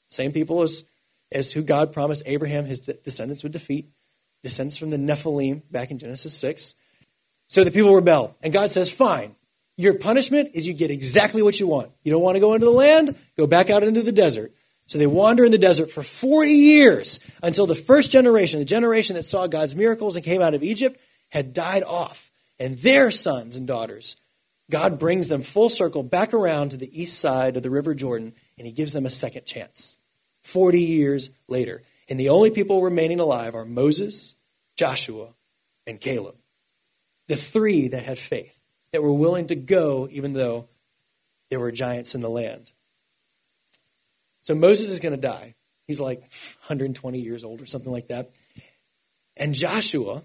Same 0.06 0.32
people 0.32 0.62
as, 0.62 0.84
as 1.30 1.52
who 1.52 1.60
God 1.60 1.92
promised 1.92 2.22
Abraham 2.24 2.64
his 2.64 2.80
descendants 2.80 3.42
would 3.42 3.52
defeat 3.52 3.90
descends 4.42 4.78
from 4.78 4.88
the 4.88 4.96
Nephilim 4.96 5.60
back 5.70 5.90
in 5.90 5.98
Genesis 5.98 6.32
6. 6.38 6.76
So 7.48 7.62
the 7.62 7.70
people 7.70 7.94
rebel. 7.94 8.34
And 8.42 8.54
God 8.54 8.70
says, 8.70 8.90
fine. 8.90 9.34
Your 9.76 9.92
punishment 9.92 10.52
is 10.54 10.66
you 10.66 10.72
get 10.72 10.90
exactly 10.90 11.42
what 11.42 11.60
you 11.60 11.68
want. 11.68 11.90
You 12.04 12.10
don't 12.10 12.22
want 12.22 12.36
to 12.36 12.40
go 12.40 12.54
into 12.54 12.64
the 12.64 12.72
land? 12.72 13.14
Go 13.36 13.46
back 13.46 13.68
out 13.68 13.82
into 13.82 14.00
the 14.02 14.12
desert. 14.12 14.50
So 14.88 14.98
they 14.98 15.06
wander 15.06 15.44
in 15.44 15.52
the 15.52 15.58
desert 15.58 15.90
for 15.90 16.02
40 16.02 16.50
years 16.50 17.20
until 17.42 17.66
the 17.66 17.74
first 17.74 18.10
generation, 18.10 18.58
the 18.58 18.64
generation 18.64 19.14
that 19.14 19.22
saw 19.22 19.46
God's 19.46 19.76
miracles 19.76 20.16
and 20.16 20.24
came 20.24 20.40
out 20.40 20.54
of 20.54 20.62
Egypt, 20.62 20.98
had 21.28 21.52
died 21.52 21.82
off. 21.82 22.30
And 22.58 22.78
their 22.78 23.10
sons 23.10 23.54
and 23.54 23.66
daughters, 23.66 24.16
God 24.70 24.98
brings 24.98 25.28
them 25.28 25.42
full 25.42 25.68
circle 25.68 26.02
back 26.02 26.32
around 26.32 26.70
to 26.70 26.78
the 26.78 27.00
east 27.00 27.20
side 27.20 27.56
of 27.56 27.62
the 27.62 27.70
River 27.70 27.94
Jordan, 27.94 28.32
and 28.56 28.66
he 28.66 28.72
gives 28.72 28.94
them 28.94 29.04
a 29.04 29.10
second 29.10 29.44
chance. 29.44 29.98
40 30.42 30.80
years 30.80 31.30
later. 31.48 31.82
And 32.08 32.18
the 32.18 32.30
only 32.30 32.50
people 32.50 32.82
remaining 32.82 33.20
alive 33.20 33.54
are 33.54 33.66
Moses, 33.66 34.34
Joshua, 34.76 35.28
and 35.86 36.00
Caleb. 36.00 36.36
The 37.26 37.36
three 37.36 37.88
that 37.88 38.04
had 38.04 38.18
faith, 38.18 38.58
that 38.92 39.02
were 39.02 39.12
willing 39.12 39.48
to 39.48 39.54
go 39.54 40.08
even 40.10 40.32
though 40.32 40.66
there 41.50 41.60
were 41.60 41.72
giants 41.72 42.14
in 42.14 42.22
the 42.22 42.30
land. 42.30 42.72
So 44.48 44.54
Moses 44.54 44.88
is 44.88 44.98
going 44.98 45.14
to 45.14 45.20
die. 45.20 45.54
He's 45.86 46.00
like 46.00 46.20
120 46.20 47.18
years 47.18 47.44
old 47.44 47.60
or 47.60 47.66
something 47.66 47.92
like 47.92 48.06
that. 48.08 48.30
And 49.36 49.52
Joshua, 49.52 50.22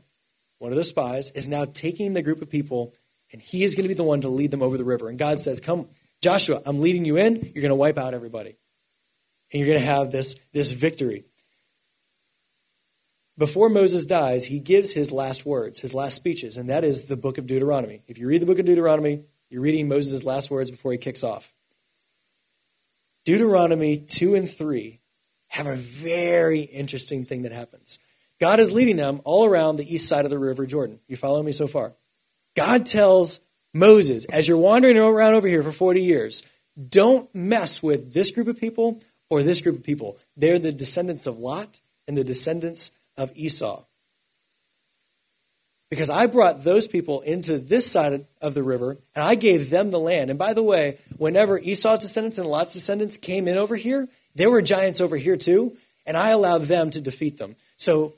one 0.59 0.71
of 0.71 0.77
the 0.77 0.85
spies, 0.85 1.29
is 1.31 1.45
now 1.45 1.65
taking 1.65 2.13
the 2.13 2.21
group 2.21 2.41
of 2.41 2.49
people 2.49 2.93
and 3.33 3.41
he 3.41 3.65
is 3.65 3.75
going 3.75 3.83
to 3.83 3.89
be 3.89 3.93
the 3.95 4.01
one 4.05 4.21
to 4.21 4.29
lead 4.29 4.51
them 4.51 4.61
over 4.61 4.77
the 4.77 4.85
river. 4.85 5.09
And 5.09 5.19
God 5.19 5.41
says, 5.41 5.59
Come, 5.59 5.89
Joshua, 6.21 6.61
I'm 6.65 6.79
leading 6.79 7.03
you 7.03 7.17
in. 7.17 7.35
You're 7.35 7.63
going 7.63 7.67
to 7.67 7.75
wipe 7.75 7.97
out 7.97 8.13
everybody. 8.13 8.55
And 9.51 9.59
you're 9.59 9.67
going 9.67 9.81
to 9.81 9.85
have 9.85 10.13
this, 10.13 10.39
this 10.53 10.71
victory 10.71 11.25
before 13.37 13.67
Moses 13.67 14.05
dies, 14.05 14.45
he 14.45 14.59
gives 14.59 14.93
his 14.93 15.11
last 15.11 15.45
words, 15.45 15.81
his 15.81 15.93
last 15.93 16.15
speeches, 16.15 16.55
and 16.55 16.69
that 16.69 16.85
is 16.85 17.03
the 17.03 17.17
book 17.17 17.37
of 17.37 17.47
Deuteronomy. 17.47 18.03
If 18.07 18.17
you 18.17 18.27
read 18.27 18.41
the 18.41 18.45
book 18.45 18.59
of 18.59 18.65
Deuteronomy, 18.65 19.23
you're 19.49 19.61
reading 19.61 19.89
Moses' 19.89 20.23
last 20.23 20.49
words 20.49 20.71
before 20.71 20.93
he 20.93 20.97
kicks 20.97 21.23
off. 21.23 21.52
Deuteronomy 23.25 23.97
2 23.97 24.35
and 24.35 24.49
3 24.49 24.99
have 25.49 25.67
a 25.67 25.75
very 25.75 26.61
interesting 26.61 27.25
thing 27.25 27.43
that 27.43 27.51
happens. 27.51 27.99
God 28.39 28.59
is 28.59 28.71
leading 28.71 28.97
them 28.97 29.21
all 29.23 29.45
around 29.45 29.75
the 29.75 29.93
east 29.93 30.09
side 30.09 30.25
of 30.25 30.31
the 30.31 30.39
river 30.39 30.65
Jordan. 30.65 30.99
You 31.07 31.15
follow 31.15 31.41
me 31.43 31.51
so 31.51 31.67
far? 31.67 31.93
God 32.55 32.85
tells 32.85 33.39
Moses, 33.73 34.25
as 34.25 34.47
you're 34.47 34.57
wandering 34.57 34.97
around 34.97 35.35
over 35.35 35.47
here 35.47 35.63
for 35.63 35.71
40 35.71 36.01
years, 36.01 36.43
don't 36.89 37.33
mess 37.33 37.81
with 37.81 38.13
this 38.13 38.31
group 38.31 38.47
of 38.47 38.59
people 38.59 38.99
or 39.29 39.43
this 39.43 39.61
group 39.61 39.77
of 39.77 39.83
people. 39.83 40.17
They're 40.35 40.59
the 40.59 40.71
descendants 40.71 41.27
of 41.27 41.39
Lot 41.39 41.79
and 42.07 42.17
the 42.17 42.23
descendants 42.23 42.91
of 43.17 43.31
Esau. 43.35 43.83
Because 45.89 46.09
I 46.09 46.25
brought 46.25 46.63
those 46.63 46.87
people 46.87 47.21
into 47.21 47.59
this 47.59 47.89
side 47.91 48.25
of 48.41 48.53
the 48.53 48.63
river 48.63 48.97
and 49.15 49.23
I 49.23 49.35
gave 49.35 49.69
them 49.69 49.91
the 49.91 49.99
land. 49.99 50.31
And 50.31 50.39
by 50.39 50.53
the 50.53 50.63
way, 50.63 50.97
whenever 51.17 51.59
Esau's 51.59 51.99
descendants 51.99 52.39
and 52.39 52.47
Lot's 52.47 52.73
descendants 52.73 53.17
came 53.17 53.47
in 53.47 53.57
over 53.57 53.75
here, 53.75 54.07
there 54.35 54.49
were 54.49 54.61
giants 54.61 55.01
over 55.01 55.17
here 55.17 55.37
too, 55.37 55.77
and 56.05 56.17
I 56.17 56.29
allowed 56.29 56.63
them 56.63 56.89
to 56.91 57.01
defeat 57.01 57.37
them. 57.37 57.55
So, 57.77 58.13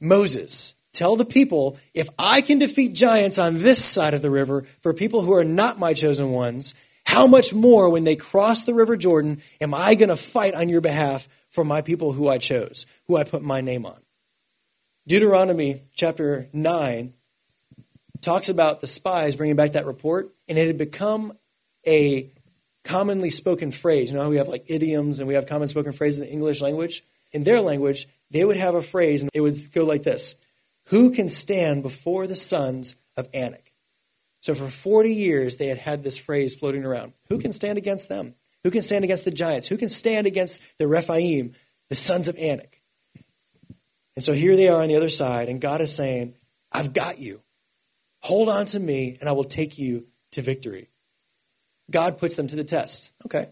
Moses, 0.00 0.74
tell 0.92 1.16
the 1.16 1.24
people 1.24 1.76
if 1.92 2.08
I 2.18 2.40
can 2.40 2.58
defeat 2.58 2.94
giants 2.94 3.38
on 3.38 3.58
this 3.58 3.84
side 3.84 4.14
of 4.14 4.22
the 4.22 4.30
river 4.30 4.62
for 4.80 4.94
people 4.94 5.22
who 5.22 5.34
are 5.34 5.44
not 5.44 5.78
my 5.78 5.92
chosen 5.92 6.30
ones, 6.30 6.74
how 7.04 7.26
much 7.26 7.54
more 7.54 7.88
when 7.90 8.04
they 8.04 8.16
cross 8.16 8.64
the 8.64 8.74
river 8.74 8.96
Jordan 8.96 9.40
am 9.60 9.74
I 9.74 9.94
going 9.94 10.08
to 10.08 10.16
fight 10.16 10.54
on 10.54 10.68
your 10.68 10.80
behalf 10.80 11.28
for 11.50 11.64
my 11.64 11.80
people 11.80 12.12
who 12.12 12.28
I 12.28 12.38
chose, 12.38 12.86
who 13.06 13.16
I 13.16 13.24
put 13.24 13.42
my 13.42 13.60
name 13.60 13.86
on? 13.86 13.98
Deuteronomy 15.08 15.82
chapter 15.94 16.48
9 16.52 17.12
talks 18.22 18.48
about 18.48 18.80
the 18.80 18.88
spies 18.88 19.36
bringing 19.36 19.54
back 19.54 19.72
that 19.72 19.86
report, 19.86 20.30
and 20.48 20.58
it 20.58 20.66
had 20.66 20.78
become 20.78 21.32
a 21.86 22.28
commonly 22.82 23.30
spoken 23.30 23.70
phrase. 23.70 24.10
You 24.10 24.16
know 24.16 24.24
how 24.24 24.30
we 24.30 24.38
have 24.38 24.48
like 24.48 24.64
idioms 24.68 25.20
and 25.20 25.28
we 25.28 25.34
have 25.34 25.46
common 25.46 25.68
spoken 25.68 25.92
phrases 25.92 26.20
in 26.20 26.26
the 26.26 26.32
English 26.32 26.60
language? 26.60 27.04
In 27.30 27.44
their 27.44 27.60
language, 27.60 28.08
they 28.32 28.44
would 28.44 28.56
have 28.56 28.74
a 28.74 28.82
phrase, 28.82 29.22
and 29.22 29.30
it 29.32 29.42
would 29.42 29.54
go 29.72 29.84
like 29.84 30.02
this 30.02 30.34
Who 30.86 31.12
can 31.12 31.28
stand 31.28 31.84
before 31.84 32.26
the 32.26 32.34
sons 32.34 32.96
of 33.16 33.28
Anak? 33.32 33.72
So 34.40 34.56
for 34.56 34.66
40 34.66 35.14
years, 35.14 35.56
they 35.56 35.68
had 35.68 35.78
had 35.78 36.02
this 36.02 36.18
phrase 36.18 36.56
floating 36.56 36.84
around. 36.84 37.12
Who 37.28 37.38
can 37.38 37.52
stand 37.52 37.78
against 37.78 38.08
them? 38.08 38.34
Who 38.64 38.72
can 38.72 38.82
stand 38.82 39.04
against 39.04 39.24
the 39.24 39.30
giants? 39.30 39.68
Who 39.68 39.76
can 39.76 39.88
stand 39.88 40.26
against 40.26 40.60
the 40.78 40.88
Rephaim, 40.88 41.52
the 41.90 41.94
sons 41.94 42.26
of 42.26 42.36
Anak? 42.38 42.75
And 44.16 44.24
so 44.24 44.32
here 44.32 44.56
they 44.56 44.68
are 44.68 44.82
on 44.82 44.88
the 44.88 44.96
other 44.96 45.10
side, 45.10 45.48
and 45.48 45.60
God 45.60 45.80
is 45.80 45.94
saying, 45.94 46.34
I've 46.72 46.92
got 46.92 47.18
you. 47.18 47.42
Hold 48.20 48.48
on 48.48 48.64
to 48.66 48.80
me, 48.80 49.18
and 49.20 49.28
I 49.28 49.32
will 49.32 49.44
take 49.44 49.78
you 49.78 50.06
to 50.32 50.42
victory. 50.42 50.88
God 51.90 52.18
puts 52.18 52.34
them 52.34 52.48
to 52.48 52.56
the 52.56 52.64
test. 52.64 53.12
Okay. 53.24 53.48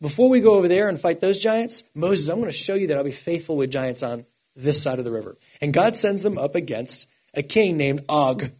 Before 0.00 0.28
we 0.28 0.40
go 0.40 0.54
over 0.54 0.68
there 0.68 0.88
and 0.88 1.00
fight 1.00 1.20
those 1.20 1.38
giants, 1.38 1.84
Moses, 1.94 2.28
I'm 2.28 2.38
going 2.38 2.50
to 2.50 2.56
show 2.56 2.74
you 2.74 2.86
that 2.88 2.96
I'll 2.96 3.04
be 3.04 3.12
faithful 3.12 3.56
with 3.56 3.70
giants 3.70 4.02
on 4.02 4.24
this 4.56 4.82
side 4.82 4.98
of 4.98 5.04
the 5.04 5.10
river. 5.10 5.36
And 5.60 5.74
God 5.74 5.96
sends 5.96 6.22
them 6.22 6.38
up 6.38 6.54
against 6.54 7.08
a 7.34 7.42
king 7.42 7.76
named 7.76 8.04
Og. 8.08 8.50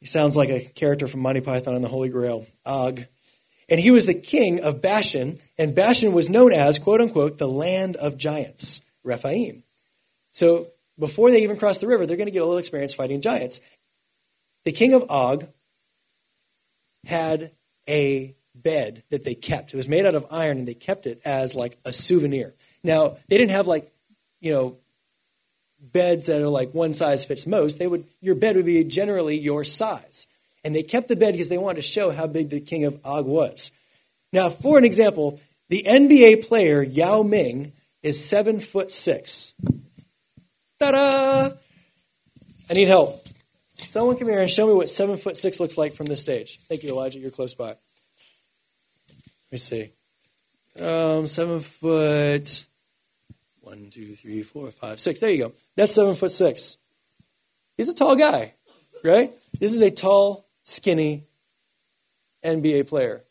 He 0.00 0.06
sounds 0.06 0.36
like 0.36 0.50
a 0.50 0.60
character 0.60 1.08
from 1.08 1.20
Monty 1.20 1.40
Python 1.40 1.74
and 1.74 1.84
the 1.84 1.88
Holy 1.88 2.08
Grail. 2.08 2.46
Og. 2.64 3.04
And 3.68 3.80
he 3.80 3.90
was 3.90 4.06
the 4.06 4.14
king 4.14 4.60
of 4.60 4.82
Bashan, 4.82 5.38
and 5.56 5.74
Bashan 5.74 6.12
was 6.12 6.28
known 6.28 6.52
as, 6.52 6.78
quote 6.78 7.00
unquote, 7.00 7.38
the 7.38 7.48
land 7.48 7.96
of 7.96 8.16
giants, 8.16 8.82
Rephaim. 9.04 9.62
So 10.32 10.68
before 10.98 11.30
they 11.30 11.42
even 11.42 11.56
cross 11.56 11.78
the 11.78 11.86
river, 11.86 12.06
they're 12.06 12.16
going 12.16 12.26
to 12.26 12.32
get 12.32 12.42
a 12.42 12.44
little 12.44 12.58
experience 12.58 12.94
fighting 12.94 13.20
giants. 13.20 13.60
The 14.64 14.72
king 14.72 14.94
of 14.94 15.04
Og 15.08 15.46
had 17.06 17.50
a 17.88 18.34
bed 18.54 19.02
that 19.10 19.24
they 19.24 19.34
kept. 19.34 19.72
It 19.72 19.76
was 19.76 19.88
made 19.88 20.06
out 20.06 20.14
of 20.14 20.26
iron, 20.30 20.58
and 20.58 20.68
they 20.68 20.74
kept 20.74 21.06
it 21.06 21.20
as 21.24 21.54
like 21.54 21.78
a 21.84 21.92
souvenir. 21.92 22.52
Now, 22.84 23.16
they 23.28 23.38
didn't 23.38 23.50
have 23.52 23.66
like, 23.66 23.90
you 24.40 24.52
know, 24.52 24.76
beds 25.80 26.26
that 26.26 26.40
are 26.40 26.48
like 26.48 26.72
one 26.72 26.94
size 26.94 27.24
fits 27.24 27.46
most. 27.46 27.78
They 27.78 27.86
would 27.86 28.04
your 28.20 28.34
bed 28.34 28.56
would 28.56 28.66
be 28.66 28.84
generally 28.84 29.36
your 29.36 29.64
size. 29.64 30.26
And 30.64 30.74
they 30.74 30.84
kept 30.84 31.08
the 31.08 31.16
bed 31.16 31.32
because 31.32 31.48
they 31.48 31.58
wanted 31.58 31.76
to 31.76 31.82
show 31.82 32.12
how 32.12 32.28
big 32.28 32.50
the 32.50 32.60
king 32.60 32.84
of 32.84 33.00
Og 33.04 33.26
was. 33.26 33.72
Now, 34.32 34.48
for 34.48 34.78
an 34.78 34.84
example, 34.84 35.40
the 35.68 35.82
NBA 35.82 36.46
player 36.46 36.82
Yao 36.82 37.22
Ming 37.22 37.72
is 38.02 38.24
seven 38.24 38.60
foot 38.60 38.92
six. 38.92 39.54
Ta-da! 40.82 41.54
I 42.68 42.74
need 42.74 42.88
help. 42.88 43.24
Someone 43.76 44.16
come 44.16 44.26
here 44.26 44.40
and 44.40 44.50
show 44.50 44.66
me 44.66 44.74
what 44.74 44.88
seven 44.88 45.16
foot 45.16 45.36
six 45.36 45.60
looks 45.60 45.78
like 45.78 45.92
from 45.92 46.06
this 46.06 46.20
stage. 46.20 46.58
Thank 46.68 46.82
you, 46.82 46.88
Elijah. 46.88 47.20
You're 47.20 47.30
close 47.30 47.54
by. 47.54 47.68
Let 47.68 47.78
me 49.52 49.58
see. 49.58 49.90
Um, 50.80 51.28
seven 51.28 51.60
foot. 51.60 52.66
One, 53.60 53.90
two, 53.92 54.16
three, 54.16 54.42
four, 54.42 54.72
five, 54.72 54.98
six. 54.98 55.20
There 55.20 55.30
you 55.30 55.38
go. 55.38 55.52
That's 55.76 55.94
seven 55.94 56.16
foot 56.16 56.32
six. 56.32 56.78
He's 57.76 57.88
a 57.88 57.94
tall 57.94 58.16
guy, 58.16 58.52
right? 59.04 59.30
This 59.60 59.74
is 59.74 59.82
a 59.82 59.90
tall, 59.92 60.48
skinny 60.64 61.22
NBA 62.42 62.88
player. 62.88 63.22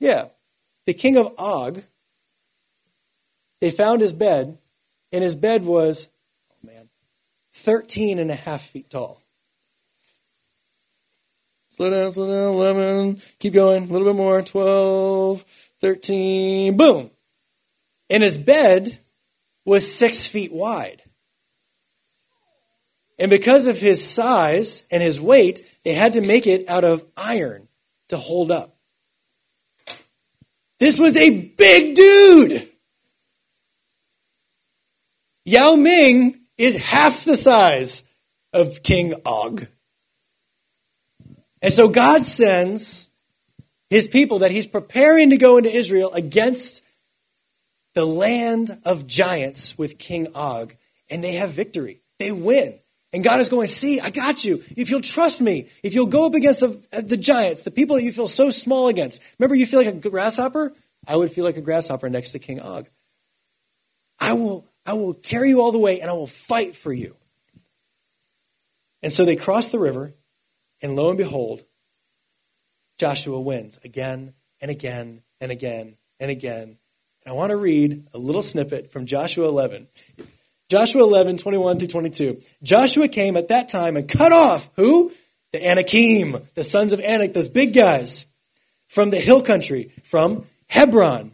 Yeah. 0.00 0.26
The 0.84 0.92
king 0.92 1.16
of 1.16 1.32
Og, 1.38 1.82
they 3.62 3.70
found 3.70 4.02
his 4.02 4.12
bed, 4.12 4.58
and 5.14 5.24
his 5.24 5.34
bed 5.34 5.64
was, 5.64 6.10
13 7.54 8.18
and 8.18 8.30
a 8.30 8.34
half 8.34 8.62
feet 8.62 8.90
tall. 8.90 9.20
Slow 11.70 11.90
down, 11.90 12.12
slow 12.12 12.28
down, 12.28 12.54
11. 12.54 13.22
Keep 13.38 13.54
going, 13.54 13.84
a 13.84 13.86
little 13.86 14.06
bit 14.06 14.16
more. 14.16 14.42
12, 14.42 15.42
13, 15.80 16.76
boom. 16.76 17.10
And 18.10 18.22
his 18.22 18.38
bed 18.38 18.98
was 19.64 19.90
six 19.90 20.26
feet 20.26 20.52
wide. 20.52 21.02
And 23.18 23.30
because 23.30 23.66
of 23.66 23.80
his 23.80 24.04
size 24.04 24.84
and 24.90 25.02
his 25.02 25.20
weight, 25.20 25.78
they 25.84 25.94
had 25.94 26.12
to 26.14 26.20
make 26.20 26.46
it 26.46 26.68
out 26.68 26.84
of 26.84 27.04
iron 27.16 27.68
to 28.08 28.16
hold 28.16 28.50
up. 28.50 28.76
This 30.80 30.98
was 30.98 31.16
a 31.16 31.30
big 31.30 31.94
dude. 31.94 32.68
Yao 35.44 35.74
Ming 35.76 36.43
is 36.64 36.76
half 36.76 37.24
the 37.24 37.36
size 37.36 38.02
of 38.52 38.82
King 38.82 39.14
Og. 39.24 39.66
And 41.62 41.72
so 41.72 41.88
God 41.88 42.22
sends 42.22 43.08
his 43.90 44.06
people 44.06 44.40
that 44.40 44.50
he's 44.50 44.66
preparing 44.66 45.30
to 45.30 45.36
go 45.36 45.56
into 45.56 45.70
Israel 45.70 46.12
against 46.12 46.84
the 47.94 48.04
land 48.04 48.78
of 48.84 49.06
giants 49.06 49.78
with 49.78 49.98
King 49.98 50.26
Og, 50.34 50.74
and 51.10 51.22
they 51.22 51.34
have 51.34 51.50
victory. 51.50 52.00
They 52.18 52.32
win. 52.32 52.74
And 53.12 53.22
God 53.22 53.40
is 53.40 53.48
going, 53.48 53.68
see, 53.68 54.00
I 54.00 54.10
got 54.10 54.44
you. 54.44 54.60
If 54.76 54.90
you'll 54.90 55.00
trust 55.00 55.40
me, 55.40 55.68
if 55.84 55.94
you'll 55.94 56.06
go 56.06 56.26
up 56.26 56.34
against 56.34 56.60
the, 56.60 57.02
the 57.02 57.16
giants, 57.16 57.62
the 57.62 57.70
people 57.70 57.94
that 57.94 58.02
you 58.02 58.10
feel 58.10 58.26
so 58.26 58.50
small 58.50 58.88
against. 58.88 59.22
Remember, 59.38 59.54
you 59.54 59.66
feel 59.66 59.84
like 59.84 59.94
a 59.94 60.10
grasshopper? 60.10 60.72
I 61.06 61.14
would 61.14 61.30
feel 61.30 61.44
like 61.44 61.56
a 61.56 61.62
grasshopper 61.62 62.08
next 62.08 62.32
to 62.32 62.40
King 62.40 62.60
Og. 62.60 62.88
I 64.18 64.32
will, 64.32 64.66
I 64.86 64.94
will 64.94 65.14
carry 65.14 65.48
you 65.48 65.60
all 65.60 65.72
the 65.72 65.78
way 65.78 66.00
and 66.00 66.10
I 66.10 66.12
will 66.12 66.26
fight 66.26 66.74
for 66.74 66.92
you. 66.92 67.16
And 69.02 69.12
so 69.12 69.24
they 69.24 69.36
cross 69.36 69.68
the 69.68 69.78
river, 69.78 70.14
and 70.80 70.96
lo 70.96 71.10
and 71.10 71.18
behold, 71.18 71.62
Joshua 72.98 73.38
wins 73.38 73.78
again 73.84 74.32
and 74.62 74.70
again 74.70 75.22
and 75.42 75.52
again 75.52 75.96
and 76.18 76.30
again. 76.30 76.62
And 76.62 76.78
I 77.26 77.32
want 77.32 77.50
to 77.50 77.56
read 77.56 78.06
a 78.14 78.18
little 78.18 78.40
snippet 78.40 78.90
from 78.90 79.04
Joshua 79.04 79.46
11. 79.46 79.88
Joshua 80.70 81.02
11, 81.02 81.36
21 81.36 81.78
through 81.78 81.88
22. 81.88 82.40
Joshua 82.62 83.08
came 83.08 83.36
at 83.36 83.48
that 83.48 83.68
time 83.68 83.96
and 83.96 84.08
cut 84.08 84.32
off 84.32 84.70
who? 84.76 85.12
The 85.52 85.66
Anakim, 85.66 86.38
the 86.54 86.64
sons 86.64 86.94
of 86.94 87.00
Anak, 87.00 87.34
those 87.34 87.50
big 87.50 87.74
guys 87.74 88.24
from 88.88 89.10
the 89.10 89.20
hill 89.20 89.42
country, 89.42 89.92
from 90.02 90.46
Hebron. 90.68 91.32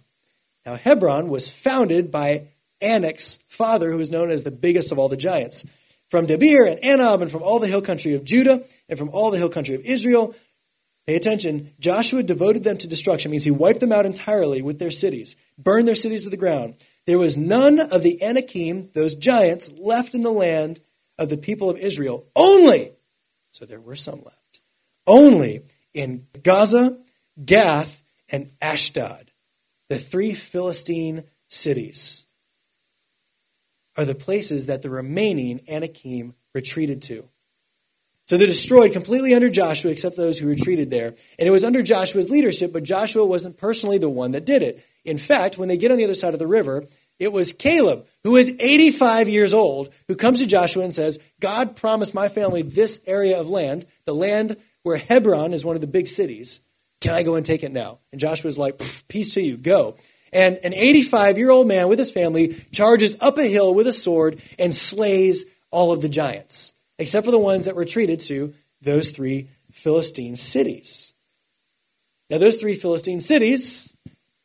Now, 0.67 0.75
Hebron 0.75 1.29
was 1.29 1.49
founded 1.49 2.11
by 2.11 2.49
Anak's 2.83 3.37
father, 3.49 3.91
who 3.91 3.99
was 3.99 4.11
known 4.11 4.31
as 4.31 4.45
the 4.45 4.51
biggest 4.51 4.93
of 4.93 4.99
all 4.99 5.09
the 5.09 5.17
giants. 5.17 5.67
From 6.09 6.27
Debir 6.27 6.69
and 6.69 6.81
Anab, 6.81 7.23
and 7.23 7.31
from 7.31 7.43
all 7.43 7.59
the 7.59 7.69
hill 7.69 7.83
country 7.83 8.15
of 8.15 8.25
Judah, 8.25 8.65
and 8.89 8.99
from 8.99 9.11
all 9.11 9.31
the 9.31 9.39
hill 9.39 9.49
country 9.49 9.75
of 9.75 9.85
Israel. 9.85 10.35
Pay 11.07 11.15
attention. 11.17 11.71
Joshua 11.81 12.23
devoted 12.23 12.65
them 12.65 12.79
to 12.79 12.89
destruction, 12.89 13.31
means 13.31 13.45
he 13.45 13.51
wiped 13.51 13.81
them 13.81 13.93
out 13.93 14.07
entirely 14.07 14.63
with 14.63 14.79
their 14.79 14.91
cities, 14.91 15.37
burned 15.59 15.89
their 15.89 15.95
cities 15.95 16.25
to 16.25 16.31
the 16.31 16.37
ground. 16.37 16.75
There 17.07 17.19
was 17.19 17.37
none 17.37 17.81
of 17.81 18.03
the 18.03 18.23
Anakim, 18.23 18.91
those 18.95 19.15
giants, 19.15 19.71
left 19.73 20.15
in 20.15 20.23
the 20.23 20.31
land 20.31 20.81
of 21.19 21.29
the 21.29 21.37
people 21.37 21.71
of 21.71 21.79
Israel. 21.79 22.27
Only, 22.37 22.93
so 23.51 23.65
there 23.65 23.81
were 23.81 23.97
some 23.97 24.23
left, 24.23 24.61
only 25.07 25.63
in 25.95 26.27
Gaza, 26.43 26.99
Gath, 27.45 28.05
and 28.31 28.51
Ashdod, 28.63 29.31
the 29.89 29.99
three 29.99 30.35
Philistine 30.35 31.25
cities, 31.49 32.25
are 34.01 34.05
the 34.07 34.15
places 34.15 34.67
that 34.67 34.83
the 34.83 34.91
remaining 34.91 35.61
Anakim 35.69 36.35
retreated 36.55 37.03
to. 37.03 37.25
So 38.25 38.37
they're 38.37 38.47
destroyed 38.47 38.93
completely 38.93 39.35
under 39.35 39.51
Joshua, 39.51 39.91
except 39.91 40.17
those 40.17 40.39
who 40.39 40.49
retreated 40.49 40.89
there. 40.89 41.09
And 41.09 41.49
it 41.49 41.51
was 41.51 41.65
under 41.65 41.83
Joshua's 41.83 42.31
leadership, 42.31 42.73
but 42.73 42.85
Joshua 42.85 43.27
wasn't 43.27 43.59
personally 43.59 43.99
the 43.99 44.09
one 44.09 44.31
that 44.31 44.47
did 44.47 44.63
it. 44.63 44.85
In 45.05 45.19
fact, 45.19 45.59
when 45.59 45.69
they 45.69 45.77
get 45.77 45.91
on 45.91 45.99
the 45.99 46.05
other 46.05 46.15
side 46.15 46.33
of 46.33 46.39
the 46.39 46.47
river, 46.47 46.85
it 47.19 47.33
was 47.33 47.53
Caleb, 47.53 48.07
who 48.25 48.37
is 48.37 48.57
85 48.59 49.29
years 49.29 49.53
old, 49.53 49.93
who 50.09 50.15
comes 50.15 50.39
to 50.39 50.47
Joshua 50.47 50.85
and 50.85 50.93
says, 50.93 51.19
God 51.41 51.77
promised 51.77 52.15
my 52.15 52.29
family 52.29 52.63
this 52.63 53.01
area 53.07 53.39
of 53.39 53.51
land, 53.51 53.85
the 54.07 54.15
land 54.15 54.57
where 54.85 54.97
Hebron 54.97 55.53
is 55.53 55.65
one 55.65 55.75
of 55.75 55.83
the 55.83 55.87
big 55.87 56.09
cities. 56.09 56.61
Can 57.01 57.15
I 57.15 57.23
go 57.23 57.35
and 57.35 57.45
take 57.45 57.63
it 57.63 57.73
now? 57.73 57.99
And 58.13 58.21
Joshua's 58.21 58.59
like, 58.59 58.81
Peace 59.09 59.35
to 59.35 59.43
you, 59.43 59.57
go. 59.57 59.97
And 60.33 60.59
an 60.63 60.75
85 60.75 61.39
year 61.39 61.51
old 61.51 61.67
man 61.67 61.89
with 61.89 61.99
his 61.99 62.11
family 62.11 62.55
charges 62.73 63.17
up 63.21 63.39
a 63.39 63.45
hill 63.45 63.75
with 63.75 63.87
a 63.87 63.93
sword 63.93 64.41
and 64.59 64.75
slays 64.75 65.45
all 65.71 65.93
of 65.93 66.03
the 66.03 66.09
giants, 66.09 66.73
except 66.99 67.25
for 67.25 67.31
the 67.31 67.39
ones 67.39 67.65
that 67.65 67.77
retreated 67.77 68.21
to 68.21 68.55
those 68.83 69.11
three 69.11 69.49
Philistine 69.71 70.37
cities. 70.37 71.13
Now, 72.29 72.39
those 72.39 72.57
three 72.57 72.75
Philistine 72.75 73.21
cities, 73.21 73.93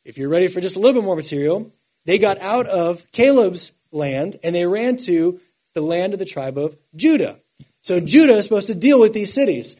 if 0.03 0.17
you're 0.17 0.29
ready 0.29 0.47
for 0.47 0.59
just 0.59 0.75
a 0.75 0.79
little 0.79 0.99
bit 0.99 1.05
more 1.05 1.15
material, 1.15 1.71
they 2.05 2.17
got 2.17 2.39
out 2.39 2.65
of 2.67 3.09
Caleb's 3.11 3.73
land 3.91 4.37
and 4.43 4.55
they 4.55 4.65
ran 4.65 4.97
to 4.97 5.39
the 5.73 5.81
land 5.81 6.13
of 6.13 6.19
the 6.19 6.25
tribe 6.25 6.57
of 6.57 6.75
Judah. 6.95 7.39
So 7.81 7.99
Judah 7.99 8.33
is 8.33 8.45
supposed 8.45 8.67
to 8.67 8.75
deal 8.75 8.99
with 8.99 9.13
these 9.13 9.33
cities. 9.33 9.75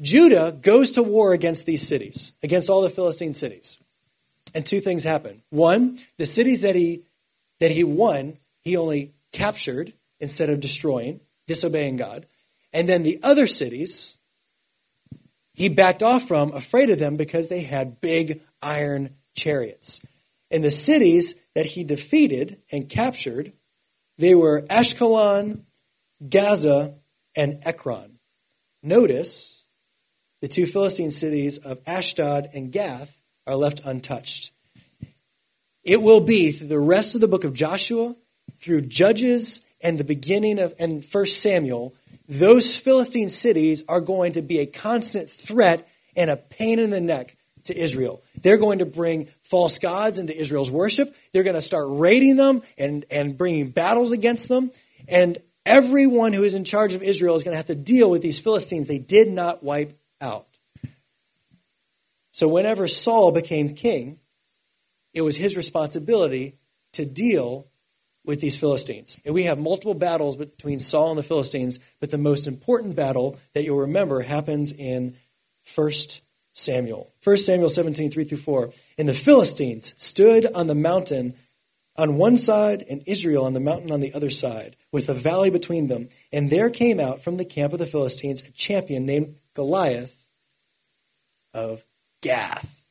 Judah 0.00 0.56
goes 0.62 0.92
to 0.92 1.02
war 1.02 1.32
against 1.32 1.66
these 1.66 1.86
cities, 1.86 2.32
against 2.42 2.70
all 2.70 2.80
the 2.80 2.88
Philistine 2.88 3.34
cities. 3.34 3.76
And 4.54 4.66
two 4.66 4.80
things 4.80 5.04
happen. 5.04 5.42
One, 5.50 5.98
the 6.18 6.26
cities 6.26 6.62
that 6.62 6.74
he 6.74 7.02
that 7.60 7.70
he 7.70 7.84
won, 7.84 8.38
he 8.62 8.76
only 8.76 9.10
captured 9.32 9.92
instead 10.18 10.50
of 10.50 10.60
destroying, 10.60 11.20
disobeying 11.46 11.96
God. 11.96 12.26
And 12.72 12.88
then 12.88 13.02
the 13.02 13.20
other 13.22 13.46
cities, 13.46 14.16
he 15.54 15.68
backed 15.68 16.02
off 16.02 16.26
from, 16.26 16.52
afraid 16.52 16.90
of 16.90 16.98
them 16.98 17.16
because 17.16 17.48
they 17.48 17.62
had 17.62 18.00
big 18.00 18.40
iron 18.62 19.10
chariots. 19.34 20.00
And 20.50 20.64
the 20.64 20.70
cities 20.70 21.34
that 21.54 21.66
he 21.66 21.84
defeated 21.84 22.58
and 22.72 22.88
captured, 22.88 23.52
they 24.18 24.34
were 24.34 24.62
Ashkelon, 24.62 25.60
Gaza, 26.28 26.94
and 27.36 27.58
Ekron. 27.62 28.18
Notice 28.82 29.64
the 30.40 30.48
two 30.48 30.66
Philistine 30.66 31.10
cities 31.10 31.58
of 31.58 31.80
Ashdod 31.86 32.48
and 32.54 32.72
Gath 32.72 33.19
are 33.46 33.56
left 33.56 33.80
untouched. 33.84 34.52
It 35.82 36.02
will 36.02 36.20
be 36.20 36.52
through 36.52 36.68
the 36.68 36.78
rest 36.78 37.14
of 37.14 37.20
the 37.20 37.28
book 37.28 37.44
of 37.44 37.54
Joshua, 37.54 38.14
through 38.54 38.82
Judges, 38.82 39.62
and 39.82 39.98
the 39.98 40.04
beginning 40.04 40.58
of 40.58 40.74
and 40.78 41.04
First 41.04 41.42
Samuel, 41.42 41.94
those 42.28 42.76
Philistine 42.76 43.28
cities 43.28 43.82
are 43.88 44.00
going 44.00 44.32
to 44.32 44.42
be 44.42 44.60
a 44.60 44.66
constant 44.66 45.28
threat 45.28 45.88
and 46.14 46.30
a 46.30 46.36
pain 46.36 46.78
in 46.78 46.90
the 46.90 47.00
neck 47.00 47.36
to 47.64 47.76
Israel. 47.76 48.22
They're 48.42 48.58
going 48.58 48.78
to 48.80 48.86
bring 48.86 49.26
false 49.42 49.78
gods 49.78 50.18
into 50.18 50.36
Israel's 50.36 50.70
worship. 50.70 51.14
They're 51.32 51.42
going 51.42 51.54
to 51.54 51.62
start 51.62 51.86
raiding 51.88 52.36
them 52.36 52.62
and, 52.78 53.04
and 53.10 53.36
bringing 53.36 53.68
battles 53.70 54.12
against 54.12 54.48
them. 54.48 54.70
And 55.08 55.38
everyone 55.66 56.32
who 56.32 56.44
is 56.44 56.54
in 56.54 56.64
charge 56.64 56.94
of 56.94 57.02
Israel 57.02 57.34
is 57.34 57.42
going 57.42 57.52
to 57.52 57.58
have 57.58 57.66
to 57.66 57.74
deal 57.74 58.10
with 58.10 58.22
these 58.22 58.38
Philistines 58.38 58.86
they 58.86 58.98
did 58.98 59.28
not 59.28 59.62
wipe 59.62 59.98
out. 60.20 60.46
So, 62.40 62.48
whenever 62.48 62.88
Saul 62.88 63.32
became 63.32 63.74
king, 63.74 64.18
it 65.12 65.20
was 65.20 65.36
his 65.36 65.58
responsibility 65.58 66.54
to 66.94 67.04
deal 67.04 67.66
with 68.24 68.40
these 68.40 68.56
Philistines. 68.56 69.18
And 69.26 69.34
we 69.34 69.42
have 69.42 69.58
multiple 69.58 69.92
battles 69.92 70.38
between 70.38 70.80
Saul 70.80 71.10
and 71.10 71.18
the 71.18 71.22
Philistines, 71.22 71.80
but 72.00 72.10
the 72.10 72.16
most 72.16 72.46
important 72.46 72.96
battle 72.96 73.38
that 73.52 73.64
you'll 73.64 73.80
remember 73.80 74.22
happens 74.22 74.72
in 74.72 75.16
1 75.74 75.90
Samuel. 76.54 77.12
1 77.22 77.36
Samuel 77.36 77.68
17, 77.68 78.10
3 78.10 78.24
through 78.24 78.38
4. 78.38 78.70
And 78.96 79.06
the 79.06 79.12
Philistines 79.12 79.92
stood 79.98 80.46
on 80.54 80.66
the 80.66 80.74
mountain 80.74 81.34
on 81.98 82.16
one 82.16 82.38
side 82.38 82.82
and 82.88 83.02
Israel 83.04 83.44
on 83.44 83.52
the 83.52 83.60
mountain 83.60 83.92
on 83.92 84.00
the 84.00 84.14
other 84.14 84.30
side, 84.30 84.76
with 84.90 85.10
a 85.10 85.14
valley 85.14 85.50
between 85.50 85.88
them. 85.88 86.08
And 86.32 86.48
there 86.48 86.70
came 86.70 87.00
out 87.00 87.20
from 87.20 87.36
the 87.36 87.44
camp 87.44 87.74
of 87.74 87.78
the 87.78 87.86
Philistines 87.86 88.48
a 88.48 88.50
champion 88.50 89.04
named 89.04 89.34
Goliath 89.52 90.24
of 91.52 91.84
Gath. 92.20 92.84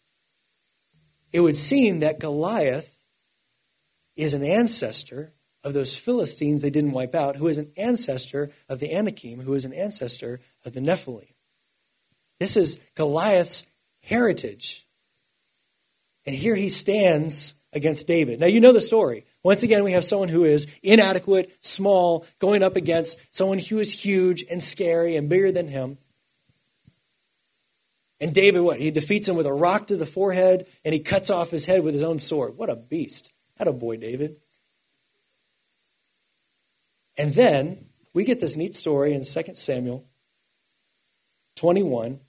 It 1.32 1.42
would 1.42 1.58
seem 1.58 2.00
that 2.00 2.20
Goliath 2.20 2.98
is 4.16 4.34
an 4.34 4.44
ancestor 4.44 5.32
of 5.64 5.74
those 5.74 5.98
Philistines 5.98 6.62
they 6.62 6.70
didn't 6.70 6.92
wipe 6.92 7.16
out, 7.16 7.36
who 7.36 7.48
is 7.48 7.58
an 7.58 7.72
ancestor 7.78 8.50
of 8.68 8.80
the 8.80 8.94
Anakim, 8.94 9.42
who 9.42 9.54
is 9.54 9.66
an 9.66 9.74
ancestor 9.74 10.40
of 10.66 10.74
the 10.74 10.80
Nephilim. 10.80 11.28
This 12.40 12.56
is 12.58 12.84
Goliath's 12.96 13.66
heritage. 14.02 14.86
And 16.26 16.36
here 16.36 16.56
he 16.56 16.70
stands 16.70 17.54
against 17.74 18.08
David. 18.08 18.40
Now, 18.40 18.48
you 18.48 18.60
know 18.60 18.74
the 18.74 18.82
story. 18.82 19.26
Once 19.44 19.64
again, 19.64 19.84
we 19.84 19.92
have 19.92 20.06
someone 20.06 20.30
who 20.30 20.44
is 20.44 20.68
inadequate, 20.84 21.56
small, 21.62 22.26
going 22.40 22.64
up 22.64 22.76
against 22.76 23.20
someone 23.34 23.60
who 23.60 23.80
is 23.80 24.04
huge 24.04 24.44
and 24.50 24.62
scary 24.62 25.16
and 25.16 25.30
bigger 25.30 25.52
than 25.52 25.68
him. 25.68 25.98
And 28.22 28.34
David, 28.34 28.62
what? 28.62 28.80
He 28.80 28.92
defeats 28.92 29.30
him 29.30 29.36
with 29.36 29.46
a 29.46 29.54
rock 29.54 29.88
to 29.88 29.98
the 29.98 30.06
forehead 30.06 30.68
and 30.84 30.94
he 30.94 31.00
cuts 31.00 31.30
off 31.30 31.52
his 31.52 31.66
head 31.66 31.84
with 31.84 31.94
his 31.94 32.04
own 32.04 32.20
sword. 32.20 32.58
What 32.58 32.70
a 32.70 32.76
beast. 32.76 33.32
Had 33.58 33.68
a 33.68 33.74
boy, 33.74 33.98
David. 33.98 34.36
And 37.18 37.34
then 37.34 37.78
we 38.14 38.26
get 38.26 38.40
this 38.40 38.58
neat 38.58 38.76
story 38.76 39.14
in 39.14 39.24
2 39.24 39.56
Samuel 39.56 40.06
21 41.56 42.20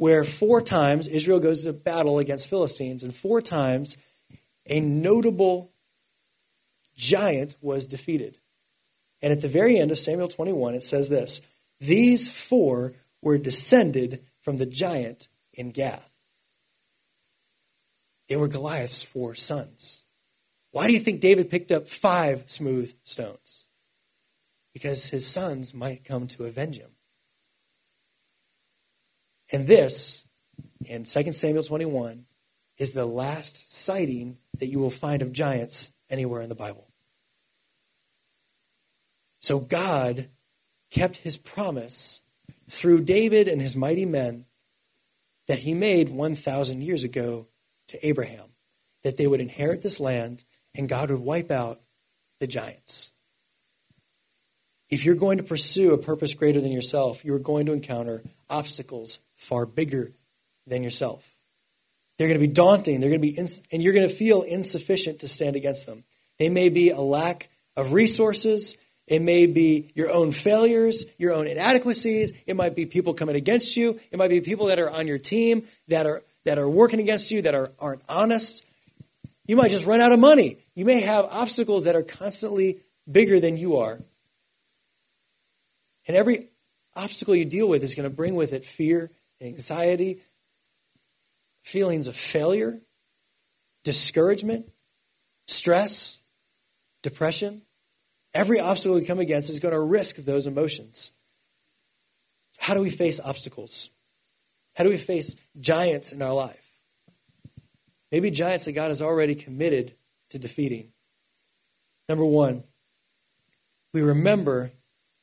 where 0.00 0.24
four 0.24 0.62
times 0.62 1.08
Israel 1.08 1.40
goes 1.40 1.64
to 1.64 1.74
battle 1.74 2.18
against 2.18 2.48
Philistines, 2.48 3.02
and 3.02 3.14
four 3.14 3.42
times 3.42 3.98
a 4.66 4.80
notable 4.80 5.72
giant 6.96 7.54
was 7.60 7.86
defeated. 7.86 8.38
And 9.20 9.30
at 9.30 9.42
the 9.42 9.48
very 9.48 9.78
end 9.78 9.90
of 9.90 9.98
Samuel 9.98 10.28
21, 10.28 10.74
it 10.74 10.82
says 10.82 11.10
this 11.10 11.42
These 11.80 12.28
four 12.28 12.94
were 13.20 13.36
descended 13.36 14.24
from 14.40 14.56
the 14.56 14.64
giant 14.64 15.28
in 15.54 15.70
Gath. 15.70 16.12
They 18.28 18.36
were 18.36 18.48
Goliath's 18.48 19.02
four 19.02 19.34
sons. 19.34 20.04
Why 20.70 20.86
do 20.86 20.92
you 20.92 21.00
think 21.00 21.20
David 21.20 21.50
picked 21.50 21.72
up 21.72 21.88
five 21.88 22.44
smooth 22.46 22.94
stones? 23.04 23.66
Because 24.72 25.08
his 25.08 25.26
sons 25.26 25.74
might 25.74 26.04
come 26.04 26.28
to 26.28 26.44
avenge 26.44 26.78
him. 26.78 26.90
And 29.52 29.66
this, 29.66 30.24
in 30.86 31.02
2 31.02 31.32
Samuel 31.32 31.64
21, 31.64 32.26
is 32.78 32.92
the 32.92 33.04
last 33.04 33.74
sighting 33.74 34.38
that 34.58 34.66
you 34.66 34.78
will 34.78 34.90
find 34.90 35.22
of 35.22 35.32
giants 35.32 35.90
anywhere 36.08 36.40
in 36.40 36.48
the 36.48 36.54
Bible. 36.54 36.86
So 39.40 39.58
God 39.58 40.28
kept 40.90 41.18
his 41.18 41.36
promise 41.36 42.22
through 42.68 43.02
David 43.02 43.48
and 43.48 43.60
his 43.60 43.74
mighty 43.74 44.04
men 44.04 44.44
that 45.50 45.58
he 45.58 45.74
made 45.74 46.08
1,000 46.10 46.80
years 46.80 47.02
ago 47.02 47.48
to 47.88 48.06
Abraham, 48.06 48.50
that 49.02 49.16
they 49.16 49.26
would 49.26 49.40
inherit 49.40 49.82
this 49.82 49.98
land 49.98 50.44
and 50.76 50.88
God 50.88 51.10
would 51.10 51.18
wipe 51.18 51.50
out 51.50 51.80
the 52.38 52.46
giants. 52.46 53.10
If 54.90 55.04
you're 55.04 55.16
going 55.16 55.38
to 55.38 55.42
pursue 55.42 55.92
a 55.92 55.98
purpose 55.98 56.34
greater 56.34 56.60
than 56.60 56.70
yourself, 56.70 57.24
you're 57.24 57.40
going 57.40 57.66
to 57.66 57.72
encounter 57.72 58.22
obstacles 58.48 59.18
far 59.34 59.66
bigger 59.66 60.12
than 60.68 60.84
yourself. 60.84 61.34
They're 62.16 62.28
going 62.28 62.40
to 62.40 62.46
be 62.46 62.52
daunting. 62.52 63.00
They're 63.00 63.10
going 63.10 63.20
to 63.20 63.26
be, 63.26 63.36
ins- 63.36 63.60
and 63.72 63.82
you're 63.82 63.92
going 63.92 64.08
to 64.08 64.14
feel 64.14 64.42
insufficient 64.42 65.18
to 65.18 65.26
stand 65.26 65.56
against 65.56 65.84
them. 65.84 66.04
They 66.38 66.48
may 66.48 66.68
be 66.68 66.90
a 66.90 67.00
lack 67.00 67.48
of 67.76 67.92
resources. 67.92 68.76
It 69.10 69.20
may 69.20 69.46
be 69.46 69.90
your 69.94 70.10
own 70.10 70.30
failures, 70.30 71.04
your 71.18 71.32
own 71.32 71.48
inadequacies. 71.48 72.32
It 72.46 72.54
might 72.54 72.76
be 72.76 72.86
people 72.86 73.12
coming 73.12 73.36
against 73.36 73.76
you. 73.76 74.00
It 74.12 74.16
might 74.18 74.30
be 74.30 74.40
people 74.40 74.66
that 74.66 74.78
are 74.78 74.88
on 74.88 75.06
your 75.06 75.18
team 75.18 75.64
that 75.88 76.06
are 76.06 76.22
that 76.44 76.58
are 76.58 76.68
working 76.68 77.00
against 77.00 77.30
you 77.30 77.42
that 77.42 77.54
are, 77.54 77.70
aren't 77.78 78.02
honest. 78.08 78.64
You 79.46 79.56
might 79.56 79.70
just 79.70 79.84
run 79.84 80.00
out 80.00 80.12
of 80.12 80.18
money. 80.18 80.56
You 80.74 80.84
may 80.84 81.00
have 81.00 81.26
obstacles 81.26 81.84
that 81.84 81.96
are 81.96 82.02
constantly 82.02 82.78
bigger 83.10 83.40
than 83.40 83.56
you 83.56 83.76
are. 83.76 83.98
And 86.06 86.16
every 86.16 86.46
obstacle 86.96 87.34
you 87.34 87.44
deal 87.44 87.68
with 87.68 87.82
is 87.82 87.94
going 87.94 88.08
to 88.08 88.14
bring 88.14 88.36
with 88.36 88.52
it 88.52 88.64
fear 88.64 89.10
anxiety, 89.40 90.20
feelings 91.62 92.08
of 92.08 92.16
failure, 92.16 92.78
discouragement, 93.84 94.70
stress, 95.46 96.20
depression. 97.02 97.62
Every 98.32 98.60
obstacle 98.60 98.96
we 98.96 99.04
come 99.04 99.18
against 99.18 99.50
is 99.50 99.60
going 99.60 99.74
to 99.74 99.80
risk 99.80 100.16
those 100.16 100.46
emotions. 100.46 101.10
How 102.58 102.74
do 102.74 102.80
we 102.80 102.90
face 102.90 103.18
obstacles? 103.18 103.90
How 104.74 104.84
do 104.84 104.90
we 104.90 104.98
face 104.98 105.36
giants 105.60 106.12
in 106.12 106.22
our 106.22 106.32
life? 106.32 106.74
Maybe 108.12 108.30
giants 108.30 108.64
that 108.64 108.72
God 108.72 108.88
has 108.88 109.02
already 109.02 109.34
committed 109.34 109.92
to 110.30 110.38
defeating. 110.38 110.88
Number 112.08 112.24
one, 112.24 112.62
we 113.92 114.02
remember 114.02 114.70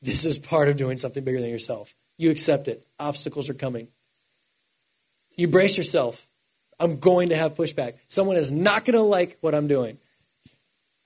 this 0.02 0.24
is 0.24 0.38
part 0.38 0.68
of 0.68 0.76
doing 0.76 0.98
something 0.98 1.24
bigger 1.24 1.40
than 1.40 1.50
yourself. 1.50 1.94
You 2.16 2.30
accept 2.30 2.68
it. 2.68 2.86
Obstacles 2.98 3.48
are 3.48 3.54
coming. 3.54 3.88
You 5.36 5.48
brace 5.48 5.78
yourself. 5.78 6.26
I'm 6.80 6.98
going 6.98 7.30
to 7.30 7.36
have 7.36 7.54
pushback. 7.54 7.94
Someone 8.06 8.36
is 8.36 8.52
not 8.52 8.84
going 8.84 8.96
to 8.96 9.02
like 9.02 9.38
what 9.40 9.54
I'm 9.54 9.66
doing. 9.66 9.98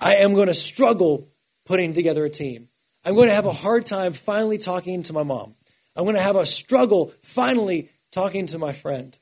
I 0.00 0.16
am 0.16 0.34
going 0.34 0.48
to 0.48 0.54
struggle 0.54 1.28
putting 1.64 1.92
together 1.92 2.24
a 2.24 2.30
team. 2.30 2.68
I'm 3.04 3.14
going 3.14 3.28
to 3.28 3.34
have 3.34 3.46
a 3.46 3.52
hard 3.52 3.86
time 3.86 4.12
finally 4.12 4.58
talking 4.58 5.02
to 5.04 5.12
my 5.12 5.22
mom. 5.22 5.54
I'm 5.96 6.04
going 6.04 6.16
to 6.16 6.22
have 6.22 6.36
a 6.36 6.46
struggle 6.46 7.12
finally 7.22 7.88
talking 8.10 8.46
to 8.46 8.58
my 8.58 8.72
friend. 8.72 9.16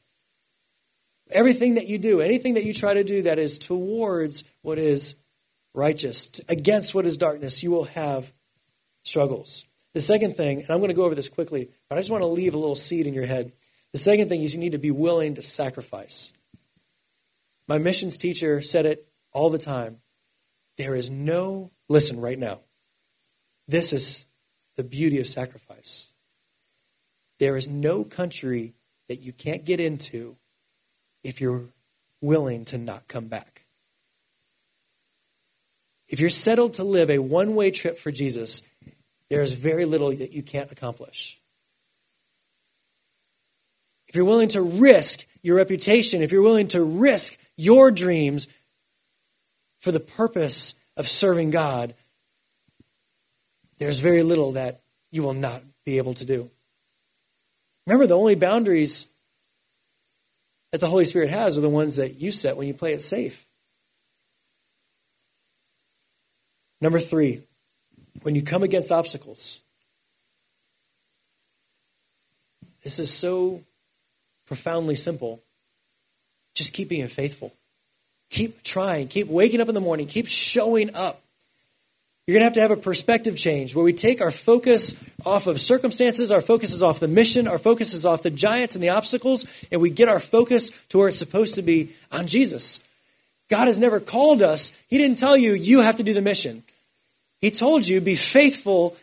Everything 1.31 1.75
that 1.75 1.87
you 1.87 1.99
do, 1.99 2.21
anything 2.21 2.55
that 2.55 2.65
you 2.65 2.75
try 2.75 2.95
to 2.95 3.05
do 3.05 3.23
that 3.23 3.39
is 3.39 3.57
towards 3.57 4.45
what 4.63 4.79
is 4.79 5.17
righteous, 5.75 6.41
against 6.49 6.95
what 6.95 7.05
is 7.05 7.17
darkness, 7.17 7.63
you 7.63 7.71
will 7.71 7.85
have 7.85 8.33
struggles. 9.03 9.65
The 9.95 10.01
second 10.01 10.37
thing, 10.37 10.61
and 10.61 10.71
I'm 10.71 10.79
going 10.79 10.89
to 10.89 10.95
go 10.95 11.05
over 11.05 11.15
this 11.15 11.29
quickly, 11.29 11.69
but 11.89 11.97
I 11.97 12.01
just 12.01 12.11
want 12.11 12.23
to 12.23 12.27
leave 12.27 12.55
a 12.55 12.59
little 12.59 12.77
seed 12.77 13.07
in 13.07 13.15
your 13.15 13.27
head. 13.27 13.53
The 13.93 13.99
second 13.99 14.29
thing 14.29 14.43
is 14.43 14.55
you 14.55 14.61
need 14.61 14.73
to 14.73 14.79
be 14.79 14.91
willing 14.91 15.35
to 15.35 15.43
sacrifice. 15.43 16.33
My 17.67 17.79
missions 17.79 18.17
teacher 18.17 18.63
said 18.63 18.87
it 18.87 19.07
all 19.33 19.51
the 19.51 19.59
time. 19.59 19.99
There 20.81 20.95
is 20.95 21.11
no, 21.11 21.71
listen 21.91 22.19
right 22.23 22.39
now. 22.39 22.61
This 23.69 23.93
is 23.93 24.25
the 24.77 24.83
beauty 24.83 25.21
of 25.21 25.27
sacrifice. 25.27 26.15
There 27.39 27.59
is 27.59 27.69
no 27.69 28.03
country 28.03 28.73
that 29.07 29.21
you 29.21 29.35
can't 29.35 29.67
get 29.67 29.79
into 29.79 30.37
if 31.23 31.39
you're 31.39 31.65
willing 32.23 32.65
to 32.65 32.79
not 32.79 33.09
come 33.09 33.29
back. 33.29 33.67
If 36.09 36.19
you're 36.19 36.31
settled 36.31 36.73
to 36.75 36.83
live 36.83 37.11
a 37.11 37.19
one 37.19 37.57
way 37.57 37.71
trip 37.71 37.99
for 37.99 38.11
Jesus, 38.11 38.63
there 39.29 39.43
is 39.43 39.53
very 39.53 39.85
little 39.85 40.09
that 40.13 40.33
you 40.33 40.43
can't 40.43 40.73
accomplish 40.73 41.41
if 44.11 44.17
you're 44.17 44.25
willing 44.25 44.49
to 44.49 44.61
risk 44.61 45.25
your 45.41 45.57
reputation, 45.57 46.21
if 46.21 46.33
you're 46.33 46.43
willing 46.43 46.67
to 46.67 46.83
risk 46.83 47.39
your 47.57 47.93
dreams 47.93 48.49
for 49.81 49.91
the 49.91 49.99
purpose 49.99 50.75
of 50.97 51.09
serving 51.09 51.51
God, 51.51 51.95
there's 53.79 53.99
very 53.99 54.23
little 54.23 54.53
that 54.53 54.81
you 55.11 55.23
will 55.23 55.35
not 55.35 55.63
be 55.85 55.99
able 55.99 56.15
to 56.15 56.25
do. 56.25 56.51
Remember, 57.87 58.07
the 58.07 58.17
only 58.17 58.37
boundaries 58.37 59.09
that 60.71 60.81
the 60.81 60.87
Holy 60.87 61.07
Spirit 61.07 61.31
has 61.31 61.59
are 61.59 61.63
the 61.63 61.69
ones 61.69 61.97
that 61.97 62.21
you 62.21 62.31
set 62.31 62.57
when 62.57 62.69
you 62.69 62.75
play 62.75 62.93
it 62.93 63.01
safe. 63.01 63.47
Number 66.81 67.01
three, 67.01 67.43
when 68.23 68.35
you 68.35 68.43
come 68.43 68.63
against 68.63 68.93
obstacles, 68.93 69.61
this 72.83 72.99
is 72.99 73.13
so 73.13 73.63
profoundly 74.47 74.95
simple. 74.95 75.41
Just 76.55 76.75
keep 76.75 76.89
being 76.89 77.09
faithful. 77.09 77.53
Keep 78.31 78.63
trying. 78.63 79.09
Keep 79.09 79.29
waking 79.29 79.61
up 79.61 79.69
in 79.69 79.75
the 79.75 79.81
morning. 79.81 80.07
Keep 80.07 80.29
showing 80.29 80.95
up. 80.95 81.21
You're 82.27 82.35
going 82.35 82.43
to 82.43 82.45
have 82.45 82.55
to 82.55 82.61
have 82.61 82.71
a 82.71 82.77
perspective 82.77 83.37
change 83.37 83.75
where 83.75 83.85
we 83.85 83.93
take 83.93 84.21
our 84.21 84.31
focus 84.31 84.95
off 85.27 85.49
of 85.49 85.61
circumstances, 85.61 86.31
our 86.31 86.41
focus 86.41 86.73
is 86.73 86.83
off 86.83 87.01
the 87.01 87.09
mission, 87.09 87.49
our 87.49 87.59
focus 87.59 87.93
is 87.93 88.07
off 88.07 88.23
the 88.23 88.31
giants 88.31 88.77
and 88.77 88.85
the 88.85 88.91
obstacles, 88.91 89.47
and 89.73 89.81
we 89.81 89.91
get 89.91 90.09
our 90.09 90.21
focus 90.21 90.71
to 90.91 90.99
where 90.99 91.09
it's 91.09 91.19
supposed 91.19 91.57
to 91.57 91.63
be 91.63 91.91
on 92.13 92.29
Jesus. 92.29 92.79
God 93.49 93.67
has 93.67 93.81
never 93.81 93.99
called 93.99 94.43
us. 94.43 94.71
He 94.89 94.97
didn't 94.97 95.19
tell 95.19 95.37
you, 95.37 95.55
you 95.55 95.81
have 95.81 95.97
to 95.97 96.05
do 96.05 96.15
the 96.15 96.23
mission. 96.23 96.63
He 97.41 97.51
told 97.51 97.89
you, 97.89 98.01
be 98.01 98.15
faithful, 98.15 98.97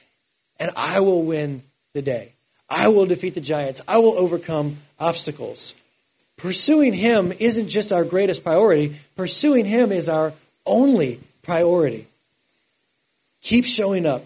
and 0.57 0.71
I 0.77 1.01
will 1.01 1.23
win 1.23 1.63
the 1.93 2.01
day. 2.01 2.31
I 2.69 2.87
will 2.87 3.05
defeat 3.05 3.33
the 3.33 3.41
giants. 3.41 3.81
I 3.89 3.97
will 3.97 4.17
overcome 4.17 4.77
obstacles. 4.99 5.75
Pursuing 6.37 6.93
Him 6.93 7.33
isn't 7.39 7.67
just 7.67 7.91
our 7.91 8.05
greatest 8.05 8.43
priority, 8.43 8.95
pursuing 9.15 9.65
Him 9.65 9.91
is 9.91 10.07
our 10.07 10.33
only 10.65 11.19
priority. 11.43 12.07
Keep 13.41 13.65
showing 13.65 14.05
up. 14.05 14.23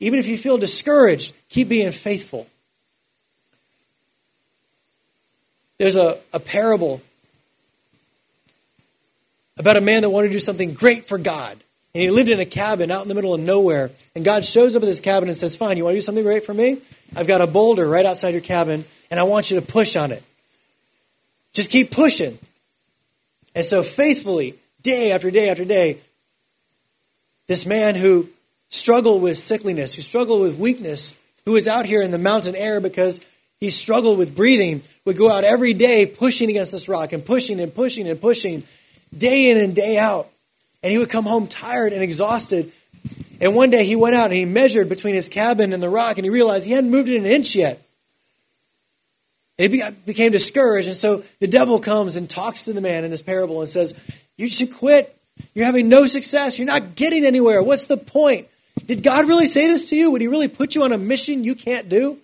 Even 0.00 0.18
if 0.18 0.26
you 0.26 0.38
feel 0.38 0.56
discouraged, 0.56 1.34
keep 1.48 1.68
being 1.68 1.92
faithful. 1.92 2.46
There's 5.78 5.96
a, 5.96 6.18
a 6.32 6.40
parable 6.40 7.00
about 9.58 9.76
a 9.76 9.80
man 9.80 10.02
that 10.02 10.10
wanted 10.10 10.28
to 10.28 10.32
do 10.32 10.38
something 10.38 10.72
great 10.72 11.04
for 11.04 11.18
God. 11.18 11.52
And 11.94 12.02
he 12.02 12.10
lived 12.10 12.28
in 12.28 12.38
a 12.38 12.44
cabin 12.44 12.90
out 12.90 13.02
in 13.02 13.08
the 13.08 13.14
middle 13.14 13.34
of 13.34 13.40
nowhere. 13.40 13.90
And 14.14 14.24
God 14.24 14.44
shows 14.44 14.76
up 14.76 14.82
at 14.82 14.86
this 14.86 15.00
cabin 15.00 15.28
and 15.28 15.36
says, 15.36 15.56
Fine, 15.56 15.76
you 15.76 15.84
want 15.84 15.94
to 15.94 15.98
do 15.98 16.02
something 16.02 16.24
great 16.24 16.44
for 16.44 16.54
me? 16.54 16.78
I've 17.16 17.26
got 17.26 17.40
a 17.40 17.46
boulder 17.46 17.88
right 17.88 18.06
outside 18.06 18.30
your 18.30 18.40
cabin, 18.40 18.84
and 19.10 19.18
I 19.18 19.24
want 19.24 19.50
you 19.50 19.58
to 19.58 19.66
push 19.66 19.96
on 19.96 20.12
it. 20.12 20.22
Just 21.52 21.70
keep 21.70 21.90
pushing. 21.90 22.38
And 23.54 23.64
so, 23.64 23.82
faithfully, 23.82 24.54
day 24.82 25.12
after 25.12 25.30
day 25.30 25.48
after 25.48 25.64
day, 25.64 25.98
this 27.48 27.66
man 27.66 27.96
who 27.96 28.28
struggled 28.68 29.22
with 29.22 29.36
sickliness, 29.36 29.96
who 29.96 30.02
struggled 30.02 30.40
with 30.40 30.58
weakness, 30.58 31.14
who 31.44 31.52
was 31.52 31.66
out 31.66 31.86
here 31.86 32.02
in 32.02 32.12
the 32.12 32.18
mountain 32.18 32.54
air 32.54 32.80
because 32.80 33.20
he 33.58 33.70
struggled 33.70 34.18
with 34.18 34.36
breathing, 34.36 34.82
would 35.04 35.16
go 35.16 35.30
out 35.30 35.44
every 35.44 35.72
day 35.72 36.06
pushing 36.06 36.48
against 36.48 36.72
this 36.72 36.88
rock 36.88 37.12
and 37.12 37.24
pushing 37.24 37.60
and 37.60 37.74
pushing 37.74 38.08
and 38.08 38.20
pushing, 38.20 38.62
day 39.16 39.50
in 39.50 39.58
and 39.58 39.74
day 39.74 39.98
out. 39.98 40.28
And 40.82 40.92
he 40.92 40.98
would 40.98 41.10
come 41.10 41.24
home 41.24 41.46
tired 41.46 41.92
and 41.92 42.02
exhausted. 42.02 42.72
And 43.40 43.54
one 43.54 43.70
day 43.70 43.84
he 43.84 43.96
went 43.96 44.14
out 44.14 44.26
and 44.26 44.34
he 44.34 44.44
measured 44.44 44.88
between 44.88 45.14
his 45.14 45.28
cabin 45.28 45.72
and 45.72 45.82
the 45.82 45.88
rock 45.88 46.16
and 46.16 46.24
he 46.24 46.30
realized 46.30 46.66
he 46.66 46.72
hadn't 46.72 46.90
moved 46.90 47.08
it 47.08 47.16
an 47.16 47.26
inch 47.26 47.56
yet. 47.56 47.82
And 49.60 49.70
he 49.70 49.82
became 50.06 50.32
discouraged. 50.32 50.88
And 50.88 50.96
so 50.96 51.22
the 51.38 51.46
devil 51.46 51.80
comes 51.80 52.16
and 52.16 52.30
talks 52.30 52.64
to 52.64 52.72
the 52.72 52.80
man 52.80 53.04
in 53.04 53.10
this 53.10 53.20
parable 53.20 53.60
and 53.60 53.68
says, 53.68 53.92
You 54.38 54.48
should 54.48 54.72
quit. 54.72 55.14
You're 55.54 55.66
having 55.66 55.90
no 55.90 56.06
success. 56.06 56.58
You're 56.58 56.66
not 56.66 56.94
getting 56.94 57.26
anywhere. 57.26 57.62
What's 57.62 57.84
the 57.84 57.98
point? 57.98 58.48
Did 58.86 59.02
God 59.02 59.28
really 59.28 59.44
say 59.44 59.66
this 59.66 59.90
to 59.90 59.96
you? 59.96 60.12
Would 60.12 60.22
He 60.22 60.28
really 60.28 60.48
put 60.48 60.74
you 60.74 60.82
on 60.82 60.92
a 60.92 60.98
mission 60.98 61.44
you 61.44 61.54
can't 61.54 61.90
do? 61.90 62.16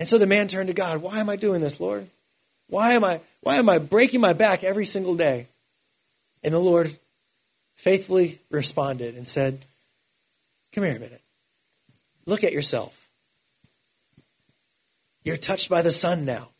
And 0.00 0.08
so 0.08 0.16
the 0.16 0.26
man 0.26 0.48
turned 0.48 0.68
to 0.68 0.74
God. 0.74 1.02
Why 1.02 1.18
am 1.18 1.28
I 1.28 1.36
doing 1.36 1.60
this, 1.60 1.78
Lord? 1.78 2.08
Why 2.68 2.92
am 2.92 3.04
I 3.04 3.20
why 3.42 3.56
am 3.56 3.68
I 3.68 3.76
breaking 3.76 4.22
my 4.22 4.32
back 4.32 4.64
every 4.64 4.86
single 4.86 5.14
day? 5.14 5.46
And 6.42 6.54
the 6.54 6.58
Lord 6.58 6.90
faithfully 7.74 8.38
responded 8.50 9.14
and 9.14 9.28
said, 9.28 9.58
Come 10.72 10.84
here 10.84 10.96
a 10.96 11.00
minute. 11.00 11.20
Look 12.24 12.44
at 12.44 12.54
yourself. 12.54 13.03
You're 15.24 15.36
touched 15.36 15.70
by 15.70 15.82
the 15.82 15.90
sun 15.90 16.24
now. 16.24 16.50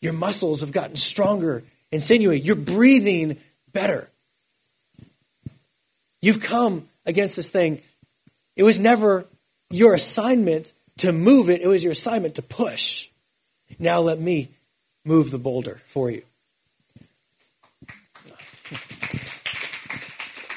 Your 0.00 0.12
muscles 0.12 0.60
have 0.60 0.72
gotten 0.72 0.96
stronger 0.96 1.62
and 1.92 2.02
sinewy. 2.02 2.40
You're 2.40 2.56
breathing 2.56 3.36
better. 3.72 4.08
You've 6.20 6.42
come 6.42 6.88
against 7.06 7.36
this 7.36 7.48
thing. 7.48 7.80
It 8.56 8.62
was 8.62 8.78
never 8.78 9.26
your 9.70 9.94
assignment 9.94 10.72
to 10.98 11.12
move 11.12 11.48
it, 11.48 11.60
it 11.60 11.68
was 11.68 11.84
your 11.84 11.92
assignment 11.92 12.34
to 12.36 12.42
push. 12.42 13.08
Now 13.78 14.00
let 14.00 14.18
me 14.18 14.48
move 15.04 15.30
the 15.30 15.38
boulder 15.38 15.80
for 15.86 16.10
you. 16.10 16.22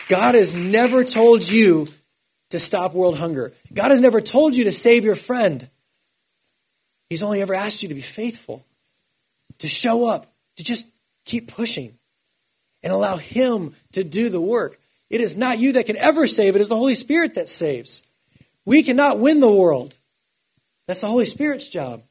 God 0.08 0.36
has 0.36 0.56
never 0.56 1.04
told 1.04 1.48
you 1.48 1.88
to 2.50 2.60
stop 2.60 2.94
world 2.94 3.18
hunger. 3.18 3.54
God 3.74 3.92
has 3.92 4.02
never 4.02 4.20
told 4.20 4.56
you 4.56 4.66
to 4.66 4.72
save 4.72 5.06
your 5.06 5.16
friend. 5.16 5.70
He's 7.12 7.24
only 7.24 7.42
ever 7.42 7.54
asked 7.54 7.84
you 7.84 7.90
to 7.90 7.96
be 7.96 8.00
faithful, 8.00 8.66
to 9.58 9.68
show 9.68 10.08
up, 10.08 10.34
to 10.56 10.64
just 10.64 10.88
keep 11.26 11.52
pushing 11.52 11.94
and 12.84 12.94
allow 12.94 13.18
Him 13.18 13.76
to 13.92 14.06
do 14.06 14.30
the 14.30 14.40
work. 14.40 14.78
It 15.10 15.20
is 15.20 15.38
not 15.38 15.60
you 15.60 15.74
that 15.74 15.88
can 15.88 15.98
ever 15.98 16.26
save, 16.26 16.56
it 16.56 16.62
is 16.62 16.70
the 16.70 16.78
Holy 16.78 16.96
Spirit 16.96 17.36
that 17.36 17.50
saves. 17.50 18.02
We 18.64 18.82
cannot 18.82 19.20
win 19.20 19.42
the 19.42 19.52
world. 19.52 19.98
That's 20.88 21.02
the 21.02 21.08
Holy 21.08 21.26
Spirit's 21.26 21.68
job. 21.68 22.02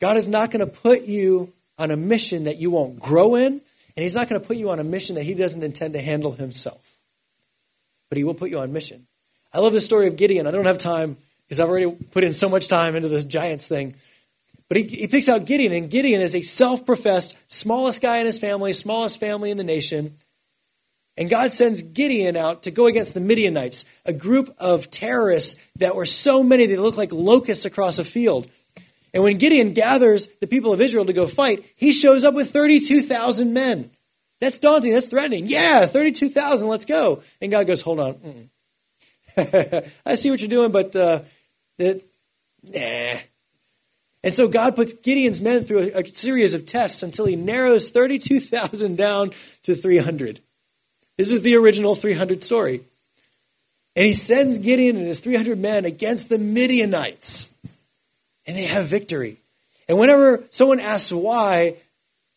God 0.00 0.16
is 0.16 0.26
not 0.26 0.50
going 0.50 0.66
to 0.66 0.72
put 0.72 1.02
you 1.02 1.52
on 1.78 1.92
a 1.92 1.96
mission 1.96 2.44
that 2.44 2.56
you 2.56 2.72
won't 2.72 2.98
grow 2.98 3.36
in, 3.36 3.52
and 3.52 3.62
He's 4.02 4.16
not 4.16 4.28
going 4.28 4.40
to 4.40 4.46
put 4.46 4.56
you 4.56 4.70
on 4.70 4.80
a 4.80 4.84
mission 4.84 5.14
that 5.14 5.22
He 5.22 5.34
doesn't 5.34 5.62
intend 5.62 5.94
to 5.94 6.00
handle 6.00 6.32
Himself. 6.32 6.96
But 8.08 8.18
He 8.18 8.24
will 8.24 8.34
put 8.34 8.50
you 8.50 8.58
on 8.58 8.72
mission. 8.72 9.06
I 9.52 9.60
love 9.60 9.72
the 9.72 9.80
story 9.80 10.08
of 10.08 10.16
Gideon. 10.16 10.48
I 10.48 10.50
don't 10.50 10.64
have 10.64 10.78
time 10.78 11.16
because 11.48 11.60
I've 11.60 11.68
already 11.68 11.90
put 12.10 12.24
in 12.24 12.34
so 12.34 12.48
much 12.48 12.68
time 12.68 12.94
into 12.94 13.08
this 13.08 13.24
giants 13.24 13.66
thing. 13.66 13.94
But 14.68 14.76
he, 14.76 14.82
he 14.84 15.08
picks 15.08 15.30
out 15.30 15.46
Gideon, 15.46 15.72
and 15.72 15.90
Gideon 15.90 16.20
is 16.20 16.34
a 16.34 16.42
self 16.42 16.84
professed 16.84 17.38
smallest 17.50 18.02
guy 18.02 18.18
in 18.18 18.26
his 18.26 18.38
family, 18.38 18.74
smallest 18.74 19.18
family 19.18 19.50
in 19.50 19.56
the 19.56 19.64
nation. 19.64 20.14
And 21.16 21.28
God 21.28 21.50
sends 21.50 21.82
Gideon 21.82 22.36
out 22.36 22.62
to 22.62 22.70
go 22.70 22.86
against 22.86 23.14
the 23.14 23.20
Midianites, 23.20 23.86
a 24.04 24.12
group 24.12 24.54
of 24.58 24.88
terrorists 24.90 25.60
that 25.76 25.96
were 25.96 26.06
so 26.06 26.44
many 26.44 26.66
they 26.66 26.76
looked 26.76 26.98
like 26.98 27.12
locusts 27.12 27.64
across 27.64 27.98
a 27.98 28.04
field. 28.04 28.46
And 29.12 29.22
when 29.24 29.38
Gideon 29.38 29.72
gathers 29.72 30.28
the 30.40 30.46
people 30.46 30.72
of 30.72 30.80
Israel 30.80 31.06
to 31.06 31.12
go 31.12 31.26
fight, 31.26 31.64
he 31.74 31.92
shows 31.92 32.22
up 32.22 32.34
with 32.34 32.50
32,000 32.50 33.52
men. 33.52 33.90
That's 34.40 34.60
daunting. 34.60 34.92
That's 34.92 35.08
threatening. 35.08 35.46
Yeah, 35.48 35.86
32,000, 35.86 36.68
let's 36.68 36.84
go. 36.84 37.22
And 37.40 37.50
God 37.50 37.66
goes, 37.66 37.82
hold 37.82 37.98
on. 37.98 38.16
I 40.06 40.14
see 40.14 40.30
what 40.30 40.40
you're 40.40 40.48
doing, 40.48 40.70
but 40.70 40.94
uh, 40.94 41.20
it, 41.78 42.04
nah. 42.62 43.20
And 44.24 44.34
so 44.34 44.48
God 44.48 44.74
puts 44.74 44.92
Gideon's 44.92 45.40
men 45.40 45.62
through 45.62 45.90
a, 45.94 46.00
a 46.00 46.04
series 46.04 46.54
of 46.54 46.66
tests 46.66 47.02
until 47.02 47.26
he 47.26 47.36
narrows 47.36 47.90
32,000 47.90 48.96
down 48.96 49.30
to 49.62 49.74
300. 49.74 50.40
This 51.16 51.32
is 51.32 51.42
the 51.42 51.56
original 51.56 51.94
300 51.94 52.42
story. 52.42 52.80
And 53.96 54.06
he 54.06 54.12
sends 54.12 54.58
Gideon 54.58 54.96
and 54.96 55.06
his 55.06 55.20
300 55.20 55.58
men 55.58 55.84
against 55.84 56.28
the 56.28 56.38
Midianites. 56.38 57.52
And 58.46 58.56
they 58.56 58.64
have 58.64 58.86
victory. 58.86 59.38
And 59.88 59.98
whenever 59.98 60.44
someone 60.50 60.80
asks 60.80 61.12
why, 61.12 61.76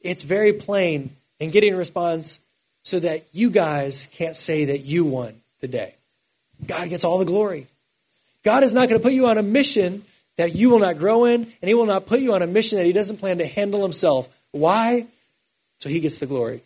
it's 0.02 0.24
very 0.24 0.54
plain. 0.54 1.12
And 1.40 1.52
Gideon 1.52 1.76
responds, 1.76 2.40
so 2.84 3.00
that 3.00 3.24
you 3.34 3.50
guys 3.50 4.08
can't 4.08 4.36
say 4.36 4.66
that 4.66 4.80
you 4.80 5.06
won 5.06 5.36
the 5.60 5.68
day. 5.68 5.96
God 6.66 6.90
gets 6.90 7.04
all 7.04 7.20
the 7.20 7.26
glory. 7.26 7.68
God 8.44 8.64
is 8.64 8.74
not 8.74 8.90
going 8.90 9.00
to 9.00 9.04
put 9.04 9.14
you 9.14 9.28
on 9.28 9.38
a 9.38 9.44
mission 9.44 10.04
that 10.38 10.56
you 10.56 10.70
will 10.70 10.80
not 10.80 10.98
grow 10.98 11.26
in, 11.26 11.44
and 11.44 11.70
He 11.70 11.74
will 11.74 11.86
not 11.86 12.08
put 12.08 12.20
you 12.20 12.34
on 12.34 12.42
a 12.42 12.48
mission 12.48 12.78
that 12.78 12.86
He 12.86 12.94
doesn't 12.94 13.18
plan 13.18 13.38
to 13.38 13.46
handle 13.46 13.82
Himself. 13.84 14.30
Why? 14.52 15.08
So 15.80 15.90
He 15.90 16.00
gets 16.00 16.20
the 16.20 16.28
glory. 16.28 16.62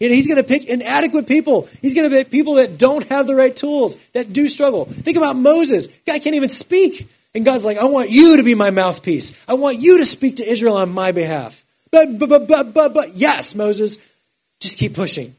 And 0.00 0.12
he's 0.12 0.26
going 0.26 0.36
to 0.36 0.44
pick 0.44 0.68
inadequate 0.68 1.26
people. 1.26 1.68
He's 1.80 1.94
going 1.94 2.10
to 2.10 2.14
pick 2.14 2.30
people 2.30 2.54
that 2.54 2.76
don't 2.78 3.06
have 3.08 3.26
the 3.26 3.34
right 3.34 3.54
tools, 3.54 3.96
that 4.08 4.32
do 4.32 4.48
struggle. 4.48 4.84
Think 4.84 5.16
about 5.16 5.36
Moses. 5.36 5.86
Guy 5.86 6.18
can't 6.18 6.34
even 6.34 6.48
speak. 6.48 7.08
And 7.34 7.44
God's 7.44 7.64
like, 7.64 7.78
I 7.78 7.84
want 7.84 8.10
you 8.10 8.36
to 8.36 8.42
be 8.42 8.54
my 8.54 8.70
mouthpiece. 8.70 9.32
I 9.48 9.54
want 9.54 9.80
you 9.80 9.98
to 9.98 10.04
speak 10.04 10.36
to 10.36 10.48
Israel 10.48 10.76
on 10.76 10.92
my 10.92 11.12
behalf. 11.12 11.64
But, 11.90 12.18
but, 12.18 12.28
but, 12.28 12.48
but, 12.48 12.74
but, 12.74 12.92
but, 12.92 13.14
yes, 13.14 13.54
Moses, 13.54 13.98
just 14.60 14.78
keep 14.78 14.94
pushing. 14.94 15.34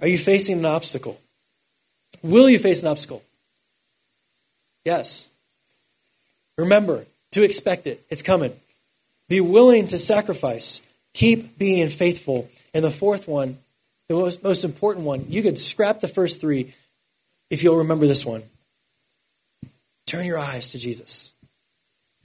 Are 0.00 0.08
you 0.08 0.18
facing 0.18 0.58
an 0.58 0.64
obstacle? 0.64 1.20
Will 2.22 2.48
you 2.48 2.58
face 2.58 2.82
an 2.82 2.88
obstacle? 2.88 3.22
Yes. 4.84 5.30
Remember 6.56 7.04
to 7.32 7.42
expect 7.42 7.86
it. 7.86 8.04
It's 8.10 8.22
coming. 8.22 8.54
Be 9.28 9.40
willing 9.40 9.86
to 9.88 9.98
sacrifice. 9.98 10.82
Keep 11.14 11.58
being 11.58 11.88
faithful. 11.88 12.48
And 12.74 12.84
the 12.84 12.90
fourth 12.90 13.28
one, 13.28 13.58
the 14.08 14.14
most, 14.14 14.42
most 14.42 14.64
important 14.64 15.06
one, 15.06 15.26
you 15.28 15.42
could 15.42 15.58
scrap 15.58 16.00
the 16.00 16.08
first 16.08 16.40
three 16.40 16.72
if 17.50 17.62
you'll 17.62 17.78
remember 17.78 18.06
this 18.06 18.24
one. 18.24 18.42
Turn 20.06 20.26
your 20.26 20.38
eyes 20.38 20.70
to 20.70 20.78
Jesus. 20.78 21.32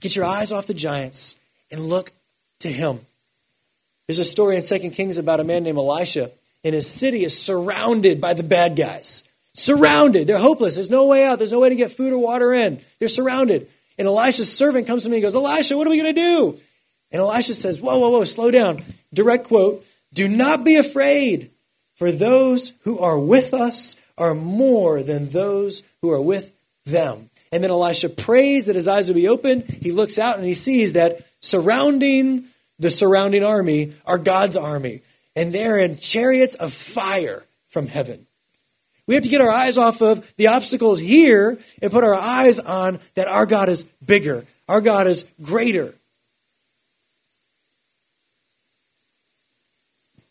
Get 0.00 0.16
your 0.16 0.24
eyes 0.24 0.52
off 0.52 0.66
the 0.66 0.74
giants 0.74 1.36
and 1.70 1.80
look 1.80 2.12
to 2.60 2.68
him. 2.68 3.00
There's 4.06 4.18
a 4.18 4.24
story 4.24 4.56
in 4.56 4.62
2 4.62 4.90
Kings 4.90 5.18
about 5.18 5.40
a 5.40 5.44
man 5.44 5.64
named 5.64 5.78
Elisha, 5.78 6.30
and 6.66 6.74
his 6.74 6.90
city 6.90 7.22
is 7.22 7.40
surrounded 7.40 8.20
by 8.20 8.34
the 8.34 8.42
bad 8.42 8.74
guys. 8.74 9.22
Surrounded. 9.54 10.26
They're 10.26 10.36
hopeless. 10.36 10.74
There's 10.74 10.90
no 10.90 11.06
way 11.06 11.24
out. 11.24 11.38
There's 11.38 11.52
no 11.52 11.60
way 11.60 11.68
to 11.68 11.76
get 11.76 11.92
food 11.92 12.12
or 12.12 12.18
water 12.18 12.52
in. 12.52 12.80
They're 12.98 13.08
surrounded. 13.08 13.68
And 13.96 14.08
Elisha's 14.08 14.52
servant 14.52 14.88
comes 14.88 15.04
to 15.04 15.08
me 15.08 15.18
and 15.18 15.22
goes, 15.22 15.36
Elisha, 15.36 15.76
what 15.76 15.86
are 15.86 15.90
we 15.90 16.02
going 16.02 16.12
to 16.12 16.20
do? 16.20 16.58
And 17.12 17.20
Elisha 17.20 17.54
says, 17.54 17.80
Whoa, 17.80 18.00
whoa, 18.00 18.10
whoa, 18.10 18.24
slow 18.24 18.50
down. 18.50 18.78
Direct 19.14 19.46
quote 19.46 19.86
Do 20.12 20.26
not 20.26 20.64
be 20.64 20.74
afraid, 20.74 21.52
for 21.94 22.10
those 22.10 22.72
who 22.82 22.98
are 22.98 23.18
with 23.18 23.54
us 23.54 23.94
are 24.18 24.34
more 24.34 25.04
than 25.04 25.28
those 25.28 25.84
who 26.02 26.10
are 26.10 26.20
with 26.20 26.52
them. 26.84 27.30
And 27.52 27.62
then 27.62 27.70
Elisha 27.70 28.08
prays 28.08 28.66
that 28.66 28.74
his 28.74 28.88
eyes 28.88 29.06
will 29.06 29.14
be 29.14 29.28
open. 29.28 29.62
He 29.62 29.92
looks 29.92 30.18
out 30.18 30.36
and 30.36 30.44
he 30.44 30.54
sees 30.54 30.94
that 30.94 31.20
surrounding 31.40 32.46
the 32.80 32.90
surrounding 32.90 33.44
army 33.44 33.92
are 34.04 34.18
God's 34.18 34.56
army. 34.56 35.02
And 35.36 35.52
they're 35.52 35.78
in 35.78 35.96
chariots 35.96 36.56
of 36.56 36.72
fire 36.72 37.44
from 37.68 37.86
heaven. 37.86 38.26
We 39.06 39.14
have 39.14 39.22
to 39.22 39.28
get 39.28 39.40
our 39.40 39.50
eyes 39.50 39.78
off 39.78 40.00
of 40.00 40.34
the 40.36 40.48
obstacles 40.48 40.98
here 40.98 41.58
and 41.80 41.92
put 41.92 42.02
our 42.02 42.14
eyes 42.14 42.58
on 42.58 42.98
that 43.14 43.28
our 43.28 43.46
God 43.46 43.68
is 43.68 43.84
bigger, 44.04 44.44
our 44.68 44.80
God 44.80 45.06
is 45.06 45.24
greater. 45.42 45.94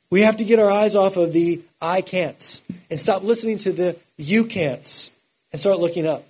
We 0.09 0.21
have 0.21 0.37
to 0.37 0.43
get 0.43 0.59
our 0.59 0.69
eyes 0.69 0.95
off 0.95 1.17
of 1.17 1.33
the 1.33 1.61
I 1.81 2.01
can'ts 2.01 2.61
and 2.89 2.99
stop 2.99 3.23
listening 3.23 3.57
to 3.59 3.71
the 3.71 3.97
you 4.17 4.45
can'ts 4.45 5.11
and 5.51 5.59
start 5.59 5.79
looking 5.79 6.05
up. 6.05 6.23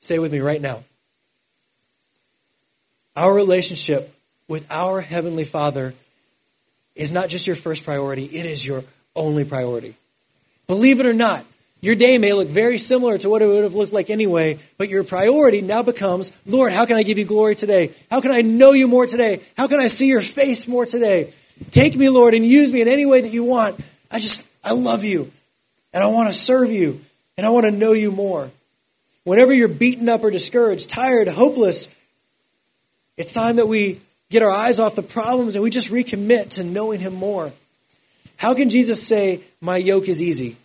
Say 0.00 0.18
with 0.18 0.32
me 0.32 0.40
right 0.40 0.60
now. 0.60 0.82
Our 3.16 3.34
relationship 3.34 4.14
with 4.48 4.66
our 4.70 5.00
Heavenly 5.00 5.44
Father 5.44 5.94
is 6.94 7.12
not 7.12 7.28
just 7.28 7.46
your 7.46 7.56
first 7.56 7.84
priority, 7.84 8.24
it 8.24 8.46
is 8.46 8.66
your 8.66 8.82
only 9.14 9.44
priority. 9.44 9.94
Believe 10.66 11.00
it 11.00 11.06
or 11.06 11.12
not, 11.12 11.44
your 11.80 11.94
day 11.94 12.18
may 12.18 12.32
look 12.32 12.48
very 12.48 12.78
similar 12.78 13.18
to 13.18 13.30
what 13.30 13.40
it 13.40 13.46
would 13.46 13.62
have 13.62 13.74
looked 13.74 13.92
like 13.92 14.10
anyway, 14.10 14.58
but 14.78 14.88
your 14.88 15.04
priority 15.04 15.60
now 15.60 15.82
becomes 15.82 16.32
Lord, 16.44 16.72
how 16.72 16.86
can 16.86 16.96
I 16.96 17.04
give 17.04 17.18
you 17.18 17.24
glory 17.24 17.54
today? 17.54 17.92
How 18.10 18.20
can 18.20 18.32
I 18.32 18.42
know 18.42 18.72
you 18.72 18.88
more 18.88 19.06
today? 19.06 19.40
How 19.56 19.68
can 19.68 19.78
I 19.78 19.86
see 19.86 20.08
your 20.08 20.20
face 20.20 20.66
more 20.66 20.86
today? 20.86 21.32
Take 21.70 21.96
me, 21.96 22.08
Lord, 22.08 22.34
and 22.34 22.44
use 22.44 22.72
me 22.72 22.80
in 22.80 22.88
any 22.88 23.06
way 23.06 23.20
that 23.20 23.32
you 23.32 23.44
want. 23.44 23.78
I 24.10 24.18
just, 24.18 24.50
I 24.64 24.72
love 24.72 25.04
you, 25.04 25.30
and 25.92 26.02
I 26.02 26.06
want 26.08 26.28
to 26.28 26.34
serve 26.34 26.70
you, 26.70 27.00
and 27.36 27.46
I 27.46 27.50
want 27.50 27.66
to 27.66 27.72
know 27.72 27.92
you 27.92 28.10
more. 28.10 28.50
Whenever 29.24 29.52
you're 29.52 29.68
beaten 29.68 30.08
up 30.08 30.24
or 30.24 30.30
discouraged, 30.30 30.88
tired, 30.88 31.28
hopeless, 31.28 31.94
it's 33.16 33.34
time 33.34 33.56
that 33.56 33.66
we 33.66 34.00
get 34.30 34.42
our 34.42 34.50
eyes 34.50 34.78
off 34.78 34.94
the 34.94 35.02
problems 35.02 35.54
and 35.54 35.62
we 35.62 35.70
just 35.70 35.90
recommit 35.90 36.50
to 36.50 36.64
knowing 36.64 37.00
Him 37.00 37.14
more. 37.14 37.52
How 38.36 38.54
can 38.54 38.70
Jesus 38.70 39.04
say, 39.04 39.40
My 39.60 39.76
yoke 39.76 40.08
is 40.08 40.22
easy? 40.22 40.56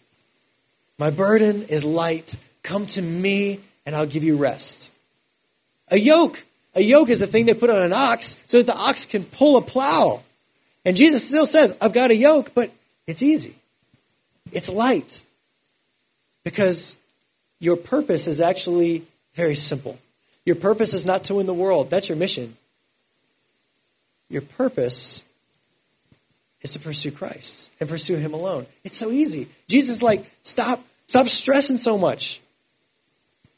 My 0.97 1.09
burden 1.09 1.63
is 1.63 1.83
light. 1.83 2.35
Come 2.61 2.85
to 2.87 3.01
me 3.01 3.59
and 3.85 3.95
I'll 3.95 4.05
give 4.05 4.23
you 4.23 4.37
rest. 4.37 4.91
A 5.89 5.97
yoke. 5.97 6.45
A 6.75 6.81
yoke 6.81 7.09
is 7.09 7.21
a 7.21 7.27
thing 7.27 7.45
they 7.45 7.53
put 7.53 7.69
on 7.69 7.81
an 7.81 7.93
ox 7.93 8.41
so 8.47 8.57
that 8.57 8.67
the 8.67 8.77
ox 8.77 9.05
can 9.05 9.23
pull 9.23 9.57
a 9.57 9.61
plow. 9.61 10.21
And 10.85 10.97
Jesus 10.97 11.27
still 11.27 11.45
says, 11.45 11.75
I've 11.81 11.93
got 11.93 12.11
a 12.11 12.15
yoke, 12.15 12.53
but 12.53 12.71
it's 13.07 13.21
easy. 13.21 13.55
It's 14.51 14.71
light. 14.71 15.23
Because 16.43 16.97
your 17.59 17.77
purpose 17.77 18.27
is 18.27 18.41
actually 18.41 19.03
very 19.33 19.55
simple. 19.55 19.97
Your 20.45 20.55
purpose 20.55 20.93
is 20.93 21.05
not 21.05 21.23
to 21.25 21.35
win 21.35 21.45
the 21.45 21.53
world. 21.53 21.89
That's 21.89 22.09
your 22.09 22.17
mission. 22.17 22.57
Your 24.33 24.41
purpose 24.41 25.23
is 26.63 26.73
to 26.73 26.79
pursue 26.79 27.11
Christ 27.11 27.71
and 27.79 27.87
pursue 27.87 28.15
Him 28.15 28.33
alone. 28.33 28.65
It's 28.83 28.97
so 28.97 29.11
easy. 29.11 29.47
Jesus 29.67 30.01
like, 30.01 30.25
stop, 30.41 30.83
stop 31.05 31.27
stressing 31.27 31.77
so 31.77 31.99
much. 31.99 32.41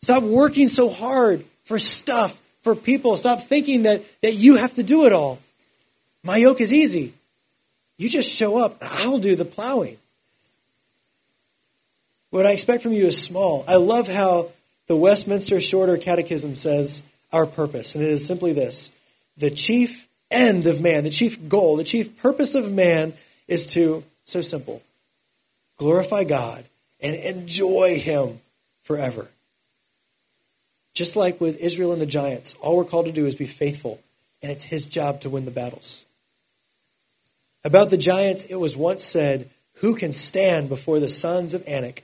Stop 0.01 0.23
working 0.23 0.67
so 0.67 0.89
hard 0.89 1.45
for 1.63 1.79
stuff, 1.79 2.37
for 2.61 2.75
people. 2.75 3.15
Stop 3.15 3.39
thinking 3.39 3.83
that, 3.83 4.03
that 4.21 4.33
you 4.33 4.57
have 4.57 4.73
to 4.73 4.83
do 4.83 5.05
it 5.05 5.13
all. 5.13 5.39
My 6.25 6.35
yoke 6.35 6.59
is 6.59 6.73
easy. 6.73 7.13
You 7.97 8.09
just 8.09 8.29
show 8.29 8.57
up, 8.57 8.77
I'll 8.81 9.19
do 9.19 9.37
the 9.37 9.45
plowing. 9.45 9.95
What 12.31 12.45
I 12.45 12.51
expect 12.51 12.83
from 12.83 12.91
you 12.91 13.05
is 13.05 13.21
small. 13.21 13.63
I 13.65 13.75
love 13.75 14.09
how 14.09 14.49
the 14.87 14.97
Westminster 14.97 15.61
Shorter 15.61 15.97
Catechism 15.97 16.57
says 16.57 17.01
our 17.31 17.45
purpose, 17.45 17.95
and 17.95 18.03
it 18.03 18.09
is 18.09 18.27
simply 18.27 18.51
this 18.51 18.91
the 19.37 19.49
chief 19.49 20.04
end 20.35 20.67
of 20.67 20.81
man, 20.81 21.03
the 21.03 21.09
chief 21.09 21.47
goal, 21.47 21.77
the 21.77 21.83
chief 21.83 22.21
purpose 22.21 22.55
of 22.55 22.71
man 22.71 23.13
is 23.47 23.65
to, 23.67 24.03
so 24.25 24.41
simple, 24.41 24.81
glorify 25.77 26.23
God 26.23 26.65
and 27.01 27.15
enjoy 27.15 27.99
Him 27.99 28.39
forever. 28.83 29.29
Just 30.93 31.15
like 31.15 31.41
with 31.41 31.59
Israel 31.59 31.91
and 31.91 32.01
the 32.01 32.05
giants, 32.05 32.55
all 32.61 32.77
we're 32.77 32.85
called 32.85 33.05
to 33.05 33.11
do 33.11 33.25
is 33.25 33.35
be 33.35 33.45
faithful, 33.45 33.99
and 34.41 34.51
it's 34.51 34.65
His 34.65 34.85
job 34.85 35.21
to 35.21 35.29
win 35.29 35.45
the 35.45 35.51
battles. 35.51 36.05
About 37.63 37.89
the 37.89 37.97
giants, 37.97 38.45
it 38.45 38.55
was 38.55 38.77
once 38.77 39.03
said, 39.03 39.49
Who 39.75 39.95
can 39.95 40.13
stand 40.13 40.69
before 40.69 40.99
the 40.99 41.09
sons 41.09 41.53
of 41.53 41.67
Anak? 41.67 42.03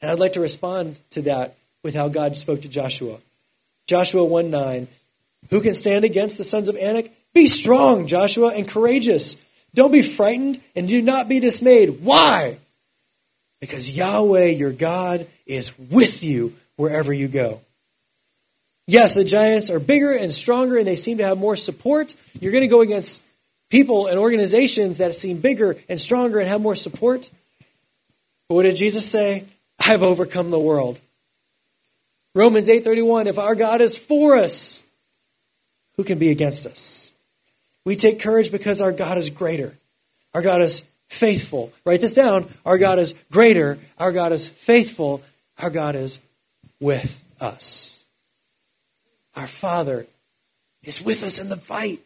And 0.00 0.10
I'd 0.10 0.18
like 0.18 0.32
to 0.32 0.40
respond 0.40 1.00
to 1.10 1.22
that 1.22 1.54
with 1.82 1.94
how 1.94 2.08
God 2.08 2.36
spoke 2.36 2.62
to 2.62 2.68
Joshua. 2.68 3.18
Joshua 3.86 4.24
1 4.24 4.50
9. 4.50 4.88
Who 5.50 5.60
can 5.60 5.74
stand 5.74 6.04
against 6.04 6.38
the 6.38 6.44
sons 6.44 6.68
of 6.68 6.76
Anak? 6.76 7.10
Be 7.34 7.46
strong, 7.46 8.06
Joshua, 8.06 8.52
and 8.54 8.68
courageous. 8.68 9.36
Don't 9.74 9.92
be 9.92 10.02
frightened 10.02 10.60
and 10.76 10.88
do 10.88 11.00
not 11.00 11.28
be 11.28 11.40
dismayed. 11.40 12.02
Why? 12.02 12.58
Because 13.60 13.90
Yahweh, 13.90 14.46
your 14.46 14.72
God, 14.72 15.26
is 15.46 15.76
with 15.78 16.22
you 16.22 16.54
wherever 16.76 17.12
you 17.12 17.28
go. 17.28 17.60
Yes, 18.86 19.14
the 19.14 19.24
giants 19.24 19.70
are 19.70 19.78
bigger 19.78 20.12
and 20.12 20.32
stronger 20.32 20.76
and 20.76 20.86
they 20.86 20.96
seem 20.96 21.18
to 21.18 21.24
have 21.24 21.38
more 21.38 21.56
support. 21.56 22.16
You're 22.40 22.52
going 22.52 22.62
to 22.62 22.68
go 22.68 22.80
against 22.80 23.22
people 23.70 24.08
and 24.08 24.18
organizations 24.18 24.98
that 24.98 25.14
seem 25.14 25.38
bigger 25.38 25.76
and 25.88 26.00
stronger 26.00 26.40
and 26.40 26.48
have 26.48 26.60
more 26.60 26.74
support. 26.74 27.30
But 28.48 28.56
what 28.56 28.62
did 28.64 28.76
Jesus 28.76 29.08
say? 29.08 29.44
I've 29.86 30.02
overcome 30.02 30.50
the 30.50 30.58
world. 30.58 31.00
Romans 32.34 32.68
8:31 32.68 33.26
if 33.26 33.38
our 33.38 33.54
God 33.54 33.80
is 33.80 33.96
for 33.96 34.36
us 34.36 34.84
who 35.96 36.04
can 36.04 36.18
be 36.18 36.30
against 36.30 36.66
us 36.66 37.11
we 37.84 37.96
take 37.96 38.20
courage 38.20 38.52
because 38.52 38.80
our 38.80 38.92
God 38.92 39.18
is 39.18 39.30
greater. 39.30 39.76
Our 40.34 40.42
God 40.42 40.60
is 40.60 40.88
faithful. 41.08 41.72
Write 41.84 42.00
this 42.00 42.14
down. 42.14 42.48
Our 42.64 42.78
God 42.78 42.98
is 42.98 43.14
greater. 43.30 43.78
Our 43.98 44.12
God 44.12 44.32
is 44.32 44.48
faithful. 44.48 45.22
Our 45.58 45.70
God 45.70 45.94
is 45.94 46.20
with 46.80 47.24
us. 47.40 48.06
Our 49.36 49.46
father 49.46 50.06
is 50.82 51.02
with 51.02 51.22
us 51.22 51.40
in 51.40 51.48
the 51.48 51.56
fight. 51.56 52.00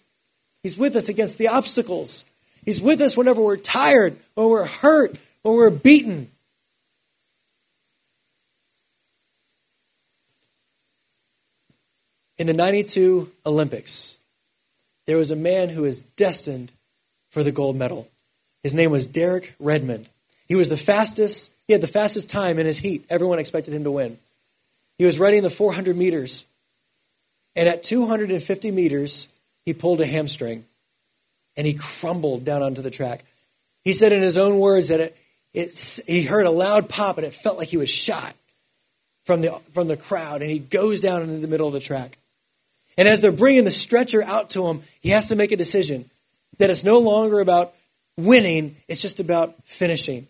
He's 0.62 0.78
with 0.78 0.96
us 0.96 1.08
against 1.08 1.38
the 1.38 1.48
obstacles. 1.48 2.24
He's 2.64 2.80
with 2.80 3.00
us 3.00 3.16
whenever 3.16 3.40
we're 3.40 3.56
tired 3.56 4.16
when 4.34 4.48
we're 4.48 4.66
hurt 4.66 5.16
when 5.42 5.54
we're 5.54 5.70
beaten. 5.70 6.30
In 12.38 12.48
the 12.48 12.52
92 12.52 13.30
Olympics, 13.46 14.18
there 15.06 15.16
was 15.16 15.30
a 15.30 15.36
man 15.36 15.70
who 15.70 15.82
was 15.82 16.02
destined 16.02 16.72
for 17.30 17.42
the 17.42 17.52
gold 17.52 17.76
medal. 17.76 18.08
His 18.62 18.74
name 18.74 18.90
was 18.90 19.06
Derek 19.06 19.54
Redmond. 19.60 20.08
He 20.48 20.54
was 20.54 20.68
the 20.68 20.76
fastest, 20.76 21.52
he 21.66 21.72
had 21.72 21.82
the 21.82 21.88
fastest 21.88 22.30
time 22.30 22.58
in 22.58 22.66
his 22.66 22.78
heat. 22.78 23.04
Everyone 23.08 23.38
expected 23.38 23.74
him 23.74 23.84
to 23.84 23.90
win. 23.90 24.18
He 24.98 25.04
was 25.04 25.18
running 25.18 25.42
the 25.42 25.50
400 25.50 25.96
meters. 25.96 26.44
And 27.54 27.68
at 27.68 27.82
250 27.82 28.70
meters, 28.70 29.28
he 29.64 29.72
pulled 29.72 30.00
a 30.00 30.06
hamstring 30.06 30.64
and 31.56 31.66
he 31.66 31.74
crumbled 31.74 32.44
down 32.44 32.62
onto 32.62 32.82
the 32.82 32.90
track. 32.90 33.24
He 33.84 33.92
said 33.92 34.12
in 34.12 34.22
his 34.22 34.36
own 34.36 34.58
words 34.58 34.88
that 34.88 35.00
it, 35.00 35.16
it, 35.54 36.00
he 36.06 36.22
heard 36.22 36.46
a 36.46 36.50
loud 36.50 36.88
pop 36.88 37.18
and 37.18 37.26
it 37.26 37.34
felt 37.34 37.56
like 37.56 37.68
he 37.68 37.76
was 37.76 37.90
shot 37.90 38.34
from 39.24 39.40
the, 39.40 39.58
from 39.72 39.88
the 39.88 39.96
crowd. 39.96 40.42
And 40.42 40.50
he 40.50 40.58
goes 40.58 41.00
down 41.00 41.22
into 41.22 41.38
the 41.38 41.48
middle 41.48 41.66
of 41.66 41.72
the 41.72 41.80
track. 41.80 42.18
And 42.98 43.06
as 43.06 43.20
they're 43.20 43.32
bringing 43.32 43.64
the 43.64 43.70
stretcher 43.70 44.22
out 44.22 44.50
to 44.50 44.66
him, 44.66 44.82
he 45.00 45.11
has 45.11 45.28
to 45.28 45.37
make 45.37 45.52
a 45.52 45.56
decision 45.56 46.09
that 46.59 46.70
it's 46.70 46.85
no 46.85 46.98
longer 46.98 47.40
about 47.40 47.74
winning, 48.16 48.76
it's 48.88 49.02
just 49.02 49.20
about 49.20 49.54
finishing. 49.64 50.26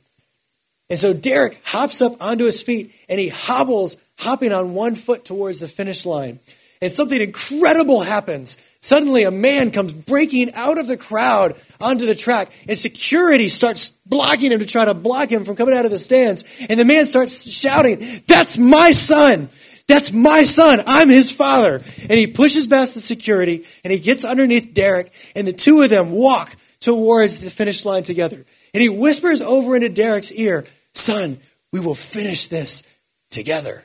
And 0.90 0.98
so 0.98 1.12
Derek 1.12 1.61
hops 1.64 2.00
up 2.00 2.20
onto 2.22 2.44
his 2.44 2.62
feet 2.62 2.92
and 3.09 3.18
he 3.18 3.29
hobbles, 3.29 3.96
hopping 4.18 4.52
on 4.52 4.74
one 4.74 4.94
foot 4.94 5.24
towards 5.24 5.61
the 5.61 5.68
finish 5.68 6.07
line. 6.07 6.38
And 6.83 6.92
something 6.92 7.20
incredible 7.20 8.02
happens. 8.02 8.59
Suddenly, 8.81 9.24
a 9.24 9.31
man 9.31 9.70
comes 9.70 9.92
breaking 9.92 10.52
out 10.55 10.79
of 10.79 10.87
the 10.87 10.96
crowd 10.96 11.56
onto 11.81 12.06
the 12.06 12.14
track, 12.14 12.50
and 12.69 12.77
security 12.77 13.48
starts 13.48 13.90
blocking 14.06 14.52
him 14.52 14.60
to 14.60 14.67
try 14.67 14.85
to 14.85 14.94
block 14.94 15.31
him 15.31 15.44
from 15.44 15.56
coming 15.56 15.75
out 15.75 15.87
of 15.87 15.90
the 15.90 15.98
stands. 15.98 16.44
And 16.69 16.79
the 16.79 16.85
man 16.85 17.06
starts 17.06 17.50
shouting, 17.50 17.98
That's 18.27 18.58
my 18.58 18.92
son! 18.92 19.48
That's 19.88 20.12
my 20.12 20.42
son. 20.42 20.80
I'm 20.87 21.08
his 21.08 21.30
father. 21.30 21.80
And 22.08 22.18
he 22.18 22.26
pushes 22.26 22.66
past 22.66 22.94
the 22.94 23.00
security 23.00 23.64
and 23.84 23.92
he 23.92 23.98
gets 23.98 24.24
underneath 24.24 24.74
Derek, 24.74 25.12
and 25.37 25.46
the 25.46 25.52
two 25.52 25.80
of 25.82 25.90
them 25.90 26.10
walk 26.10 26.56
towards 26.80 27.40
the 27.40 27.50
finish 27.50 27.84
line 27.84 28.02
together. 28.02 28.44
And 28.74 28.82
he 28.82 28.88
whispers 28.88 29.42
over 29.42 29.76
into 29.76 29.88
Derek's 29.88 30.32
ear, 30.32 30.64
Son, 30.92 31.38
we 31.72 31.80
will 31.80 31.94
finish 31.94 32.48
this 32.48 32.82
together. 33.30 33.84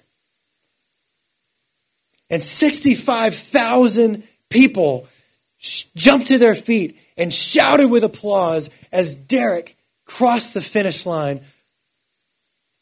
And 2.30 2.42
65,000 2.42 4.24
people 4.50 5.08
jumped 5.60 6.28
to 6.28 6.38
their 6.38 6.56
feet 6.56 6.98
and 7.18 7.34
shouted 7.34 7.90
with 7.90 8.04
applause 8.04 8.70
as 8.92 9.16
Derek 9.16 9.78
crossed 10.06 10.54
the 10.54 10.62
finish 10.62 11.06
line 11.06 11.42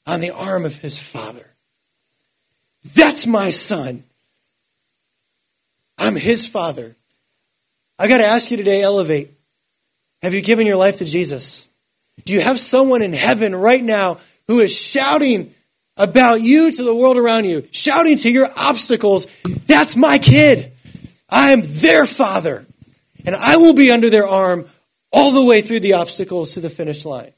on 0.06 0.22
the 0.22 0.32
arm 0.32 0.66
of 0.66 0.78
his 0.78 0.98
father. 0.98 1.49
That's 2.84 3.28
my 3.28 3.50
son. 3.50 4.04
I'm 5.98 6.16
his 6.16 6.48
father. 6.48 6.96
I 7.98 8.08
got 8.08 8.20
to 8.20 8.26
ask 8.26 8.52
you 8.52 8.58
today, 8.58 8.82
Elevate. 8.82 9.32
Have 10.22 10.34
you 10.34 10.42
given 10.42 10.68
your 10.68 10.78
life 10.78 10.98
to 10.98 11.06
Jesus? 11.06 11.68
Do 12.26 12.34
you 12.34 12.42
have 12.42 12.60
someone 12.60 13.02
in 13.02 13.14
heaven 13.14 13.56
right 13.56 13.84
now 13.84 14.18
who 14.48 14.60
is 14.60 14.76
shouting 14.76 15.54
about 15.98 16.42
you 16.42 16.72
to 16.72 16.84
the 16.84 16.96
world 16.96 17.18
around 17.18 17.46
you, 17.46 17.68
shouting 17.72 18.16
to 18.18 18.32
your 18.32 18.48
obstacles, 18.58 19.28
That's 19.68 19.96
my 19.96 20.18
kid. 20.18 20.72
I 21.30 21.52
am 21.52 21.62
their 21.64 22.06
father. 22.06 22.66
And 23.26 23.36
I 23.36 23.58
will 23.58 23.74
be 23.74 23.92
under 23.92 24.10
their 24.10 24.28
arm 24.28 24.66
all 25.12 25.32
the 25.32 25.44
way 25.44 25.62
through 25.62 25.82
the 25.82 25.94
obstacles 25.94 26.54
to 26.54 26.62
the 26.62 26.70
finish 26.70 27.06
line. 27.06 27.32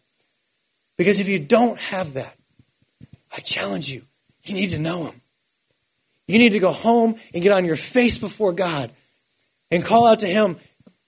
Because 0.98 1.20
if 1.20 1.28
you 1.28 1.39
don't 1.39 1.80
have 1.80 2.14
that, 2.14 2.36
I 3.36 3.39
challenge 3.39 3.92
you, 3.92 4.04
you 4.44 4.54
need 4.54 4.70
to 4.70 4.80
know 4.80 5.06
him. 5.06 5.20
You 6.32 6.39
need 6.39 6.53
to 6.53 6.59
go 6.59 6.71
home 6.71 7.15
and 7.34 7.43
get 7.43 7.51
on 7.51 7.65
your 7.65 7.75
face 7.75 8.17
before 8.17 8.53
God 8.53 8.89
and 9.69 9.84
call 9.84 10.07
out 10.07 10.19
to 10.19 10.27
him. 10.27 10.55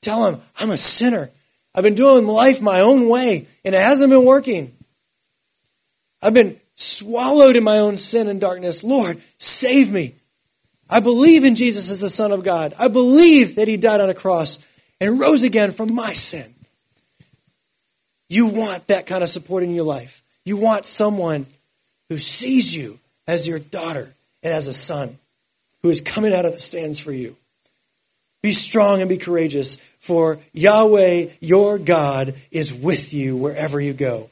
Tell 0.02 0.26
him, 0.26 0.42
I'm 0.60 0.70
a 0.70 0.78
sinner. 0.78 1.32
I've 1.74 1.84
been 1.86 1.96
doing 1.96 2.28
life 2.28 2.62
my 2.62 2.82
own 2.82 3.08
way, 3.08 3.48
and 3.64 3.74
it 3.74 3.82
hasn't 3.82 4.10
been 4.10 4.26
working. 4.26 4.76
I've 6.22 6.34
been 6.34 6.60
swallowed 6.76 7.56
in 7.56 7.64
my 7.64 7.80
own 7.80 7.96
sin 7.96 8.28
and 8.28 8.42
darkness. 8.42 8.84
Lord, 8.84 9.22
save 9.38 9.94
me. 9.94 10.16
I 10.90 11.00
believe 11.00 11.46
in 11.46 11.56
Jesus 11.56 11.90
as 11.90 12.02
the 12.02 12.10
Son 12.10 12.34
of 12.34 12.44
God. 12.44 12.74
I 12.78 12.90
believe 12.90 13.56
that 13.56 13.70
He 13.70 13.78
died 13.78 14.02
on 14.02 14.10
a 14.10 14.14
cross 14.14 14.60
and 15.00 15.22
rose 15.22 15.44
again 15.44 15.72
from 15.72 15.96
my 15.96 16.12
sin. 16.12 16.54
You 18.28 18.48
want 18.48 18.88
that 18.88 19.06
kind 19.06 19.24
of 19.24 19.30
support 19.30 19.64
in 19.64 19.74
your 19.74 19.86
life. 19.86 20.22
You 20.44 20.58
want 20.58 20.86
someone 20.86 21.46
who 22.10 22.18
sees 22.18 22.76
you 22.76 23.00
as 23.26 23.48
your 23.48 23.60
daughter 23.60 24.14
and 24.44 24.54
as 24.54 24.68
a 24.68 24.74
son 24.74 25.18
who 25.82 25.90
is 25.90 26.02
coming 26.02 26.34
out 26.34 26.46
of 26.46 26.54
the 26.54 26.60
stands 26.60 27.00
for 27.00 27.12
you. 27.12 27.36
Be 28.42 28.52
strong 28.52 29.00
and 29.00 29.10
be 29.10 29.18
courageous, 29.18 29.78
for 30.00 30.38
Yahweh, 30.52 31.28
your 31.40 31.80
God, 31.80 32.36
is 32.52 32.74
with 32.74 33.14
you 33.14 33.38
wherever 33.38 33.80
you 33.80 33.94
go. 33.94 34.30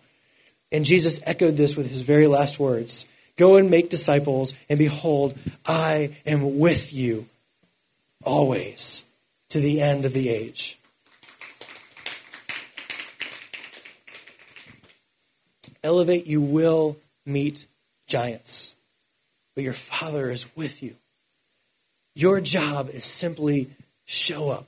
And 0.72 0.84
Jesus 0.84 1.22
echoed 1.26 1.56
this 1.56 1.78
with 1.78 1.90
his 1.90 2.02
very 2.02 2.28
last 2.28 2.60
words 2.60 3.06
Go 3.38 3.56
and 3.56 3.72
make 3.72 3.90
disciples, 3.90 4.54
and 4.70 4.78
behold, 4.78 5.38
I 5.66 6.16
am 6.26 6.60
with 6.60 6.94
you 6.94 7.28
always 8.24 9.06
to 9.50 9.60
the 9.60 9.82
end 9.82 10.06
of 10.06 10.14
the 10.14 10.30
age. 10.30 10.78
Elevate, 15.84 16.28
you 16.28 16.42
will 16.42 16.98
meet 17.26 17.66
giants, 18.08 18.76
but 19.56 19.64
your 19.64 19.74
Father 19.74 20.30
is 20.30 20.46
with 20.56 20.82
you. 20.82 20.96
Your 22.16 22.42
job 22.42 22.90
is 22.90 23.06
simply 23.06 23.68
show 24.06 24.50
up 24.50 24.68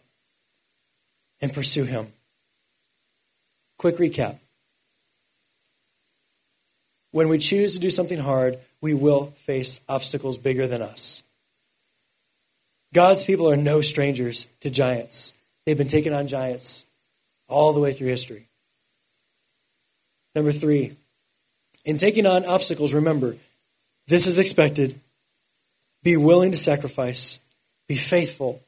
and 1.41 1.53
pursue 1.53 1.83
Him. 1.83 2.07
Quick 3.77 3.97
recap 3.97 4.37
when 7.13 7.29
we 7.29 7.37
choose 7.37 7.75
to 7.75 7.79
do 7.79 7.91
something 7.91 8.17
hard, 8.17 8.57
we 8.81 8.95
will 8.95 9.27
face 9.37 9.79
obstacles 9.87 10.39
bigger 10.39 10.65
than 10.65 10.81
us. 10.81 11.21
God's 12.91 13.23
people 13.23 13.49
are 13.49 13.55
no 13.55 13.81
strangers 13.81 14.47
to 14.61 14.71
giants. 14.71 15.33
They've 15.65 15.77
been 15.77 15.87
taking 15.87 16.11
on 16.11 16.27
giants 16.27 16.85
all 17.47 17.71
the 17.71 17.79
way 17.79 17.93
through 17.93 18.07
history. 18.07 18.47
Number 20.33 20.51
three, 20.51 20.93
in 21.85 21.97
taking 21.97 22.25
on 22.25 22.45
obstacles, 22.45 22.95
remember, 22.95 23.35
this 24.07 24.27
is 24.27 24.39
expected. 24.39 24.99
Be 26.03 26.17
willing 26.17 26.51
to 26.51 26.57
sacrifice, 26.57 27.39
be 27.87 27.95
faithful, 27.95 28.61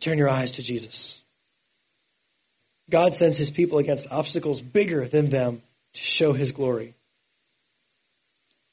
turn 0.00 0.18
your 0.18 0.28
eyes 0.28 0.52
to 0.52 0.62
Jesus. 0.62 1.20
God 2.90 3.14
sends 3.14 3.38
his 3.38 3.50
people 3.50 3.78
against 3.78 4.12
obstacles 4.12 4.60
bigger 4.60 5.06
than 5.06 5.30
them 5.30 5.62
to 5.92 6.00
show 6.00 6.32
his 6.32 6.52
glory 6.52 6.94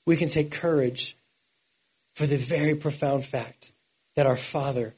we 0.06 0.16
can 0.16 0.28
take 0.28 0.52
courage 0.52 1.16
for 2.14 2.26
the 2.26 2.38
very 2.38 2.76
profound 2.76 3.26
fact 3.26 3.72
that 4.16 4.26
our 4.26 4.38
Father 4.38 4.94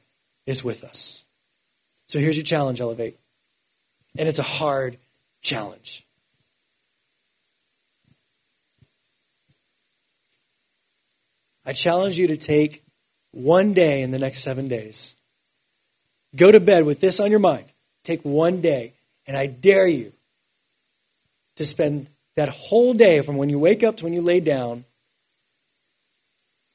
is 0.45 0.63
with 0.63 0.83
us. 0.83 1.23
So 2.07 2.19
here's 2.19 2.37
your 2.37 2.43
challenge, 2.43 2.81
Elevate. 2.81 3.17
And 4.17 4.27
it's 4.27 4.39
a 4.39 4.43
hard 4.43 4.97
challenge. 5.41 6.05
I 11.65 11.73
challenge 11.73 12.17
you 12.17 12.27
to 12.27 12.37
take 12.37 12.83
one 13.31 13.73
day 13.73 14.01
in 14.01 14.11
the 14.11 14.19
next 14.19 14.39
seven 14.39 14.67
days. 14.67 15.15
Go 16.35 16.51
to 16.51 16.59
bed 16.59 16.85
with 16.85 16.99
this 16.99 17.19
on 17.19 17.31
your 17.31 17.39
mind. 17.39 17.65
Take 18.03 18.21
one 18.21 18.61
day, 18.61 18.93
and 19.27 19.37
I 19.37 19.47
dare 19.47 19.87
you 19.87 20.11
to 21.55 21.65
spend 21.65 22.07
that 22.35 22.49
whole 22.49 22.93
day 22.93 23.21
from 23.21 23.37
when 23.37 23.49
you 23.49 23.59
wake 23.59 23.83
up 23.83 23.97
to 23.97 24.03
when 24.03 24.13
you 24.13 24.21
lay 24.21 24.39
down 24.39 24.83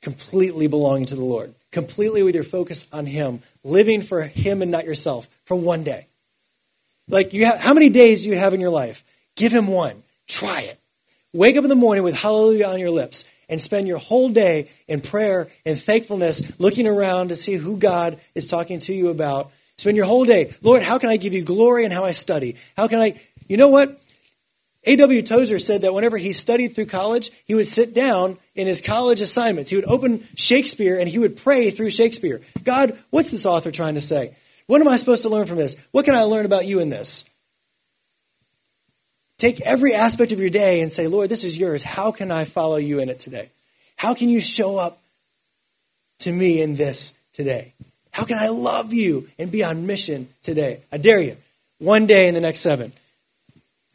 completely 0.01 0.69
belonging 0.69 1.07
to 1.07 1.17
the 1.17 1.25
Lord, 1.25 1.53
completely 1.73 2.23
with 2.23 2.35
your 2.35 2.45
focus 2.45 2.87
on 2.93 3.05
Him, 3.05 3.41
living 3.65 4.01
for 4.01 4.23
Him 4.23 4.63
and 4.63 4.71
not 4.71 4.85
yourself 4.85 5.29
for 5.45 5.57
one 5.57 5.83
day. 5.83 6.07
Like 7.09 7.33
you 7.33 7.47
have, 7.47 7.61
how 7.61 7.75
many 7.75 7.89
days 7.89 8.23
do 8.23 8.31
you 8.31 8.39
have 8.39 8.55
in 8.55 8.61
your 8.61 8.71
life? 8.71 9.05
Give 9.37 9.53
Him 9.53 9.67
one. 9.67 10.03
Try 10.29 10.63
it. 10.63 10.79
Wake 11.33 11.57
up 11.57 11.65
in 11.65 11.69
the 11.69 11.75
morning 11.75 12.05
with 12.05 12.15
hallelujah 12.15 12.69
on 12.69 12.79
your 12.79 12.91
lips 12.91 13.25
and 13.49 13.61
spend 13.61 13.89
your 13.89 13.99
whole 13.99 14.29
day 14.29 14.69
in 14.87 15.01
prayer 15.01 15.49
and 15.65 15.79
thankfulness, 15.79 16.59
looking 16.61 16.87
around 16.87 17.29
to 17.29 17.37
see 17.37 17.55
who 17.55 17.77
God 17.77 18.19
is 18.35 18.47
talking 18.47 18.79
to 18.81 18.93
you 18.93 19.09
about. 19.09 19.51
Spend 19.77 19.97
your 19.97 20.07
whole 20.07 20.25
day, 20.25 20.53
Lord, 20.63 20.83
how 20.83 20.99
can 20.99 21.09
I 21.09 21.17
give 21.17 21.35
you 21.35 21.45
glory 21.45 21.85
in 21.85 21.91
how 21.91 22.05
I 22.05 22.13
study? 22.13 22.57
How 22.77 22.89
can 22.89 22.99
I, 22.99 23.15
you 23.49 23.57
know 23.57 23.69
what? 23.69 23.99
A.W. 24.85 25.23
Tozer 25.23 25.59
said 25.59 25.83
that 25.83 25.93
whenever 25.93 26.17
he 26.17 26.33
studied 26.33 26.69
through 26.69 26.87
college, 26.87 27.31
he 27.45 27.55
would 27.55 27.67
sit 27.67 27.95
down 27.95 28.39
in 28.55 28.67
his 28.67 28.81
college 28.81 29.21
assignments. 29.21 29.71
He 29.71 29.77
would 29.77 29.85
open 29.85 30.27
Shakespeare 30.35 30.99
and 30.99 31.09
he 31.09 31.19
would 31.19 31.37
pray 31.37 31.71
through 31.71 31.91
Shakespeare. 31.91 32.41
God, 32.65 32.99
what's 33.11 33.31
this 33.31 33.47
author 33.47 33.71
trying 33.71 33.95
to 33.95 34.01
say? 34.01 34.35
What 34.67 34.81
am 34.81 34.89
I 34.89 34.97
supposed 34.97 35.23
to 35.23 35.29
learn 35.29 35.47
from 35.47 35.57
this? 35.57 35.77
What 35.93 36.05
can 36.05 36.15
I 36.15 36.23
learn 36.23 36.47
about 36.47 36.67
you 36.67 36.81
in 36.81 36.91
this? 36.91 37.25
Take 39.39 39.61
every 39.61 39.95
aspect 39.95 40.33
of 40.33 40.41
your 40.41 40.51
day 40.51 40.81
and 40.81 40.91
say, 40.91 41.07
Lord, 41.07 41.31
this 41.31 41.45
is 41.45 41.59
yours. 41.59 41.85
How 41.85 42.11
can 42.11 42.33
I 42.33 42.45
follow 42.45 42.77
you 42.77 42.99
in 42.99 43.09
it 43.09 43.21
today? 43.21 43.49
How 43.97 44.13
can 44.13 44.29
you 44.29 44.41
show 44.41 44.77
up 44.77 44.99
to 46.21 46.33
me 46.33 46.61
in 46.61 46.75
this 46.75 47.15
today? 47.33 47.73
How 48.11 48.25
can 48.25 48.37
I 48.37 48.49
love 48.49 48.93
you 48.93 49.29
and 49.39 49.53
be 49.53 49.63
on 49.63 49.87
mission 49.87 50.29
today? 50.43 50.81
I 50.91 50.99
dare 50.99 51.21
you. 51.21 51.37
One 51.79 52.07
day 52.07 52.27
in 52.27 52.35
the 52.35 52.41
next 52.41 52.61
seven. 52.61 52.93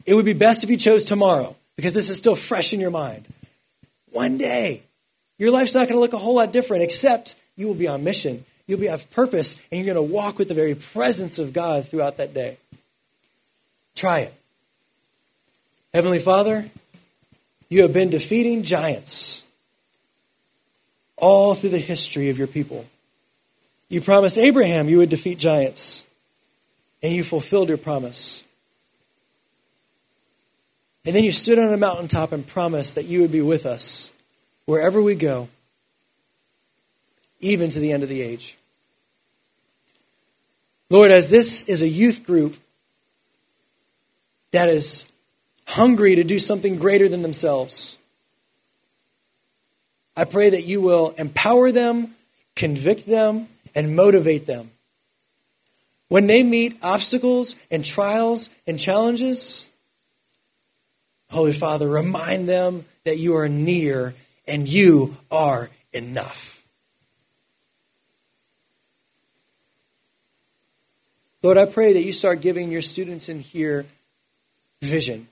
It 0.06 0.14
would 0.14 0.24
be 0.24 0.32
best 0.32 0.64
if 0.64 0.70
you 0.70 0.78
chose 0.78 1.04
tomorrow 1.04 1.54
because 1.76 1.92
this 1.92 2.08
is 2.08 2.16
still 2.16 2.36
fresh 2.36 2.72
in 2.72 2.80
your 2.80 2.90
mind. 2.90 3.28
One 4.12 4.38
day, 4.38 4.82
your 5.38 5.50
life's 5.50 5.74
not 5.74 5.88
going 5.88 5.96
to 5.96 6.00
look 6.00 6.14
a 6.14 6.18
whole 6.18 6.36
lot 6.36 6.52
different 6.52 6.82
except 6.82 7.34
you 7.56 7.66
will 7.66 7.74
be 7.74 7.88
on 7.88 8.02
mission. 8.02 8.46
You'll 8.66 8.80
be 8.80 8.86
have 8.86 9.10
purpose 9.10 9.60
and 9.70 9.78
you're 9.84 9.94
going 9.94 10.08
to 10.08 10.14
walk 10.14 10.38
with 10.38 10.48
the 10.48 10.54
very 10.54 10.74
presence 10.74 11.38
of 11.38 11.52
God 11.52 11.86
throughout 11.86 12.16
that 12.16 12.32
day. 12.32 12.56
Try 13.94 14.20
it. 14.20 14.34
Heavenly 15.94 16.18
Father, 16.18 16.64
you 17.68 17.82
have 17.82 17.92
been 17.92 18.10
defeating 18.10 18.64
giants 18.64 19.46
all 21.14 21.54
through 21.54 21.70
the 21.70 21.78
history 21.78 22.30
of 22.30 22.36
your 22.36 22.48
people. 22.48 22.84
You 23.88 24.00
promised 24.00 24.36
Abraham 24.36 24.88
you 24.88 24.98
would 24.98 25.08
defeat 25.08 25.38
giants, 25.38 26.04
and 27.00 27.12
you 27.12 27.22
fulfilled 27.22 27.68
your 27.68 27.78
promise. 27.78 28.42
And 31.06 31.14
then 31.14 31.22
you 31.22 31.30
stood 31.30 31.60
on 31.60 31.72
a 31.72 31.76
mountaintop 31.76 32.32
and 32.32 32.44
promised 32.44 32.96
that 32.96 33.04
you 33.04 33.20
would 33.20 33.30
be 33.30 33.40
with 33.40 33.64
us 33.64 34.12
wherever 34.64 35.00
we 35.00 35.14
go, 35.14 35.46
even 37.38 37.70
to 37.70 37.78
the 37.78 37.92
end 37.92 38.02
of 38.02 38.08
the 38.08 38.20
age. 38.20 38.58
Lord, 40.90 41.12
as 41.12 41.28
this 41.28 41.68
is 41.68 41.82
a 41.82 41.88
youth 41.88 42.26
group 42.26 42.56
that 44.50 44.68
is 44.68 45.06
hungry 45.66 46.14
to 46.14 46.24
do 46.24 46.38
something 46.38 46.76
greater 46.76 47.08
than 47.08 47.22
themselves, 47.22 47.98
I 50.16 50.24
pray 50.24 50.50
that 50.50 50.64
you 50.64 50.80
will 50.80 51.10
empower 51.18 51.72
them, 51.72 52.14
convict 52.54 53.06
them, 53.06 53.48
and 53.74 53.96
motivate 53.96 54.46
them. 54.46 54.70
When 56.08 56.26
they 56.26 56.42
meet 56.42 56.76
obstacles 56.82 57.56
and 57.70 57.84
trials 57.84 58.50
and 58.66 58.78
challenges, 58.78 59.70
Holy 61.30 61.52
Father, 61.52 61.88
remind 61.88 62.48
them 62.48 62.84
that 63.04 63.18
you 63.18 63.36
are 63.36 63.48
near 63.48 64.14
and 64.46 64.68
you 64.68 65.16
are 65.30 65.70
enough. 65.92 66.64
Lord, 71.42 71.58
I 71.58 71.66
pray 71.66 71.92
that 71.92 72.02
you 72.02 72.12
start 72.12 72.40
giving 72.40 72.70
your 72.70 72.80
students 72.80 73.28
in 73.28 73.40
here 73.40 73.84
vision. 74.80 75.28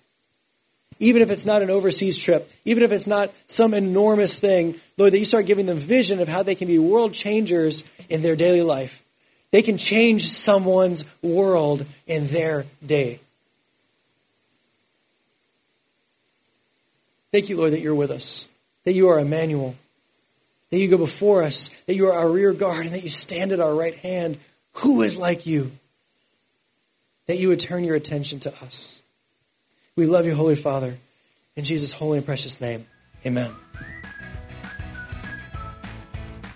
Even 1.03 1.21
if 1.21 1.33
it's 1.33 1.45
not 1.45 1.63
an 1.63 1.69
overseas 1.69 2.17
trip, 2.17 2.49
even 2.65 2.85
if 2.85 2.93
it's 2.93 3.09
not 3.09 3.33
some 3.47 3.75
enormous 3.75 4.39
thing, 4.39 4.77
Lord, 4.97 5.13
that 5.13 5.19
you 5.19 5.25
start 5.25 5.47
giving 5.47 5.67
them 5.67 5.77
vision 5.77 6.21
of 6.21 6.29
how 6.29 6.45
they 6.45 6.55
can 6.55 6.69
be 6.69 6.79
world 6.79 7.13
changers 7.13 7.83
in 8.09 8.23
their 8.23 8.37
daily 8.37 8.63
life. 8.63 9.03
They 9.51 9.63
can 9.63 9.79
change 9.79 10.29
someone's 10.29 11.05
world 11.21 11.85
in 12.07 12.29
their 12.29 12.67
day. 12.87 13.19
Thank 17.33 17.49
you, 17.49 17.57
Lord, 17.57 17.73
that 17.73 17.81
you're 17.81 17.97
with 17.97 18.13
us, 18.13 18.47
that 18.85 18.93
you 18.93 19.09
are 19.09 19.19
Emmanuel, 19.19 19.75
that 20.71 20.79
you 20.79 20.87
go 20.87 20.99
before 20.99 21.43
us, 21.43 21.69
that 21.87 21.97
you 21.97 22.07
are 22.07 22.17
our 22.17 22.31
rear 22.31 22.53
guard, 22.53 22.87
and 22.87 22.95
that 22.95 23.03
you 23.03 23.11
stand 23.11 23.51
at 23.51 23.59
our 23.59 23.75
right 23.75 23.97
hand. 23.97 24.39
Who 24.75 25.03
is 25.03 25.19
like 25.19 25.47
you? 25.47 25.73
That 27.27 27.39
you 27.39 27.49
would 27.49 27.59
turn 27.59 27.83
your 27.83 27.97
attention 27.97 28.39
to 28.41 28.51
us. 28.63 29.02
We 29.95 30.07
love 30.07 30.25
you, 30.25 30.35
Holy 30.35 30.57
Father. 30.57 30.95
In 31.55 31.65
Jesus' 31.65 31.93
holy 31.93 32.19
and 32.19 32.27
precious 32.27 32.61
name, 32.61 32.87
amen. 33.27 33.51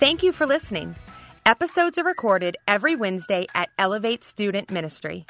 Thank 0.01 0.23
you 0.23 0.33
for 0.33 0.47
listening. 0.47 0.97
Episodes 1.45 1.99
are 1.99 2.05
recorded 2.05 2.57
every 2.67 2.97
Wednesday 2.97 3.47
at 3.55 3.69
Elevate 3.79 4.25
Student 4.25 4.71
Ministry. 4.71 5.27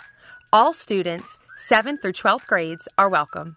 All 0.53 0.73
students, 0.73 1.37
7th 1.69 2.01
through 2.01 2.13
12th 2.13 2.47
grades, 2.47 2.87
are 2.97 3.09
welcome. 3.09 3.57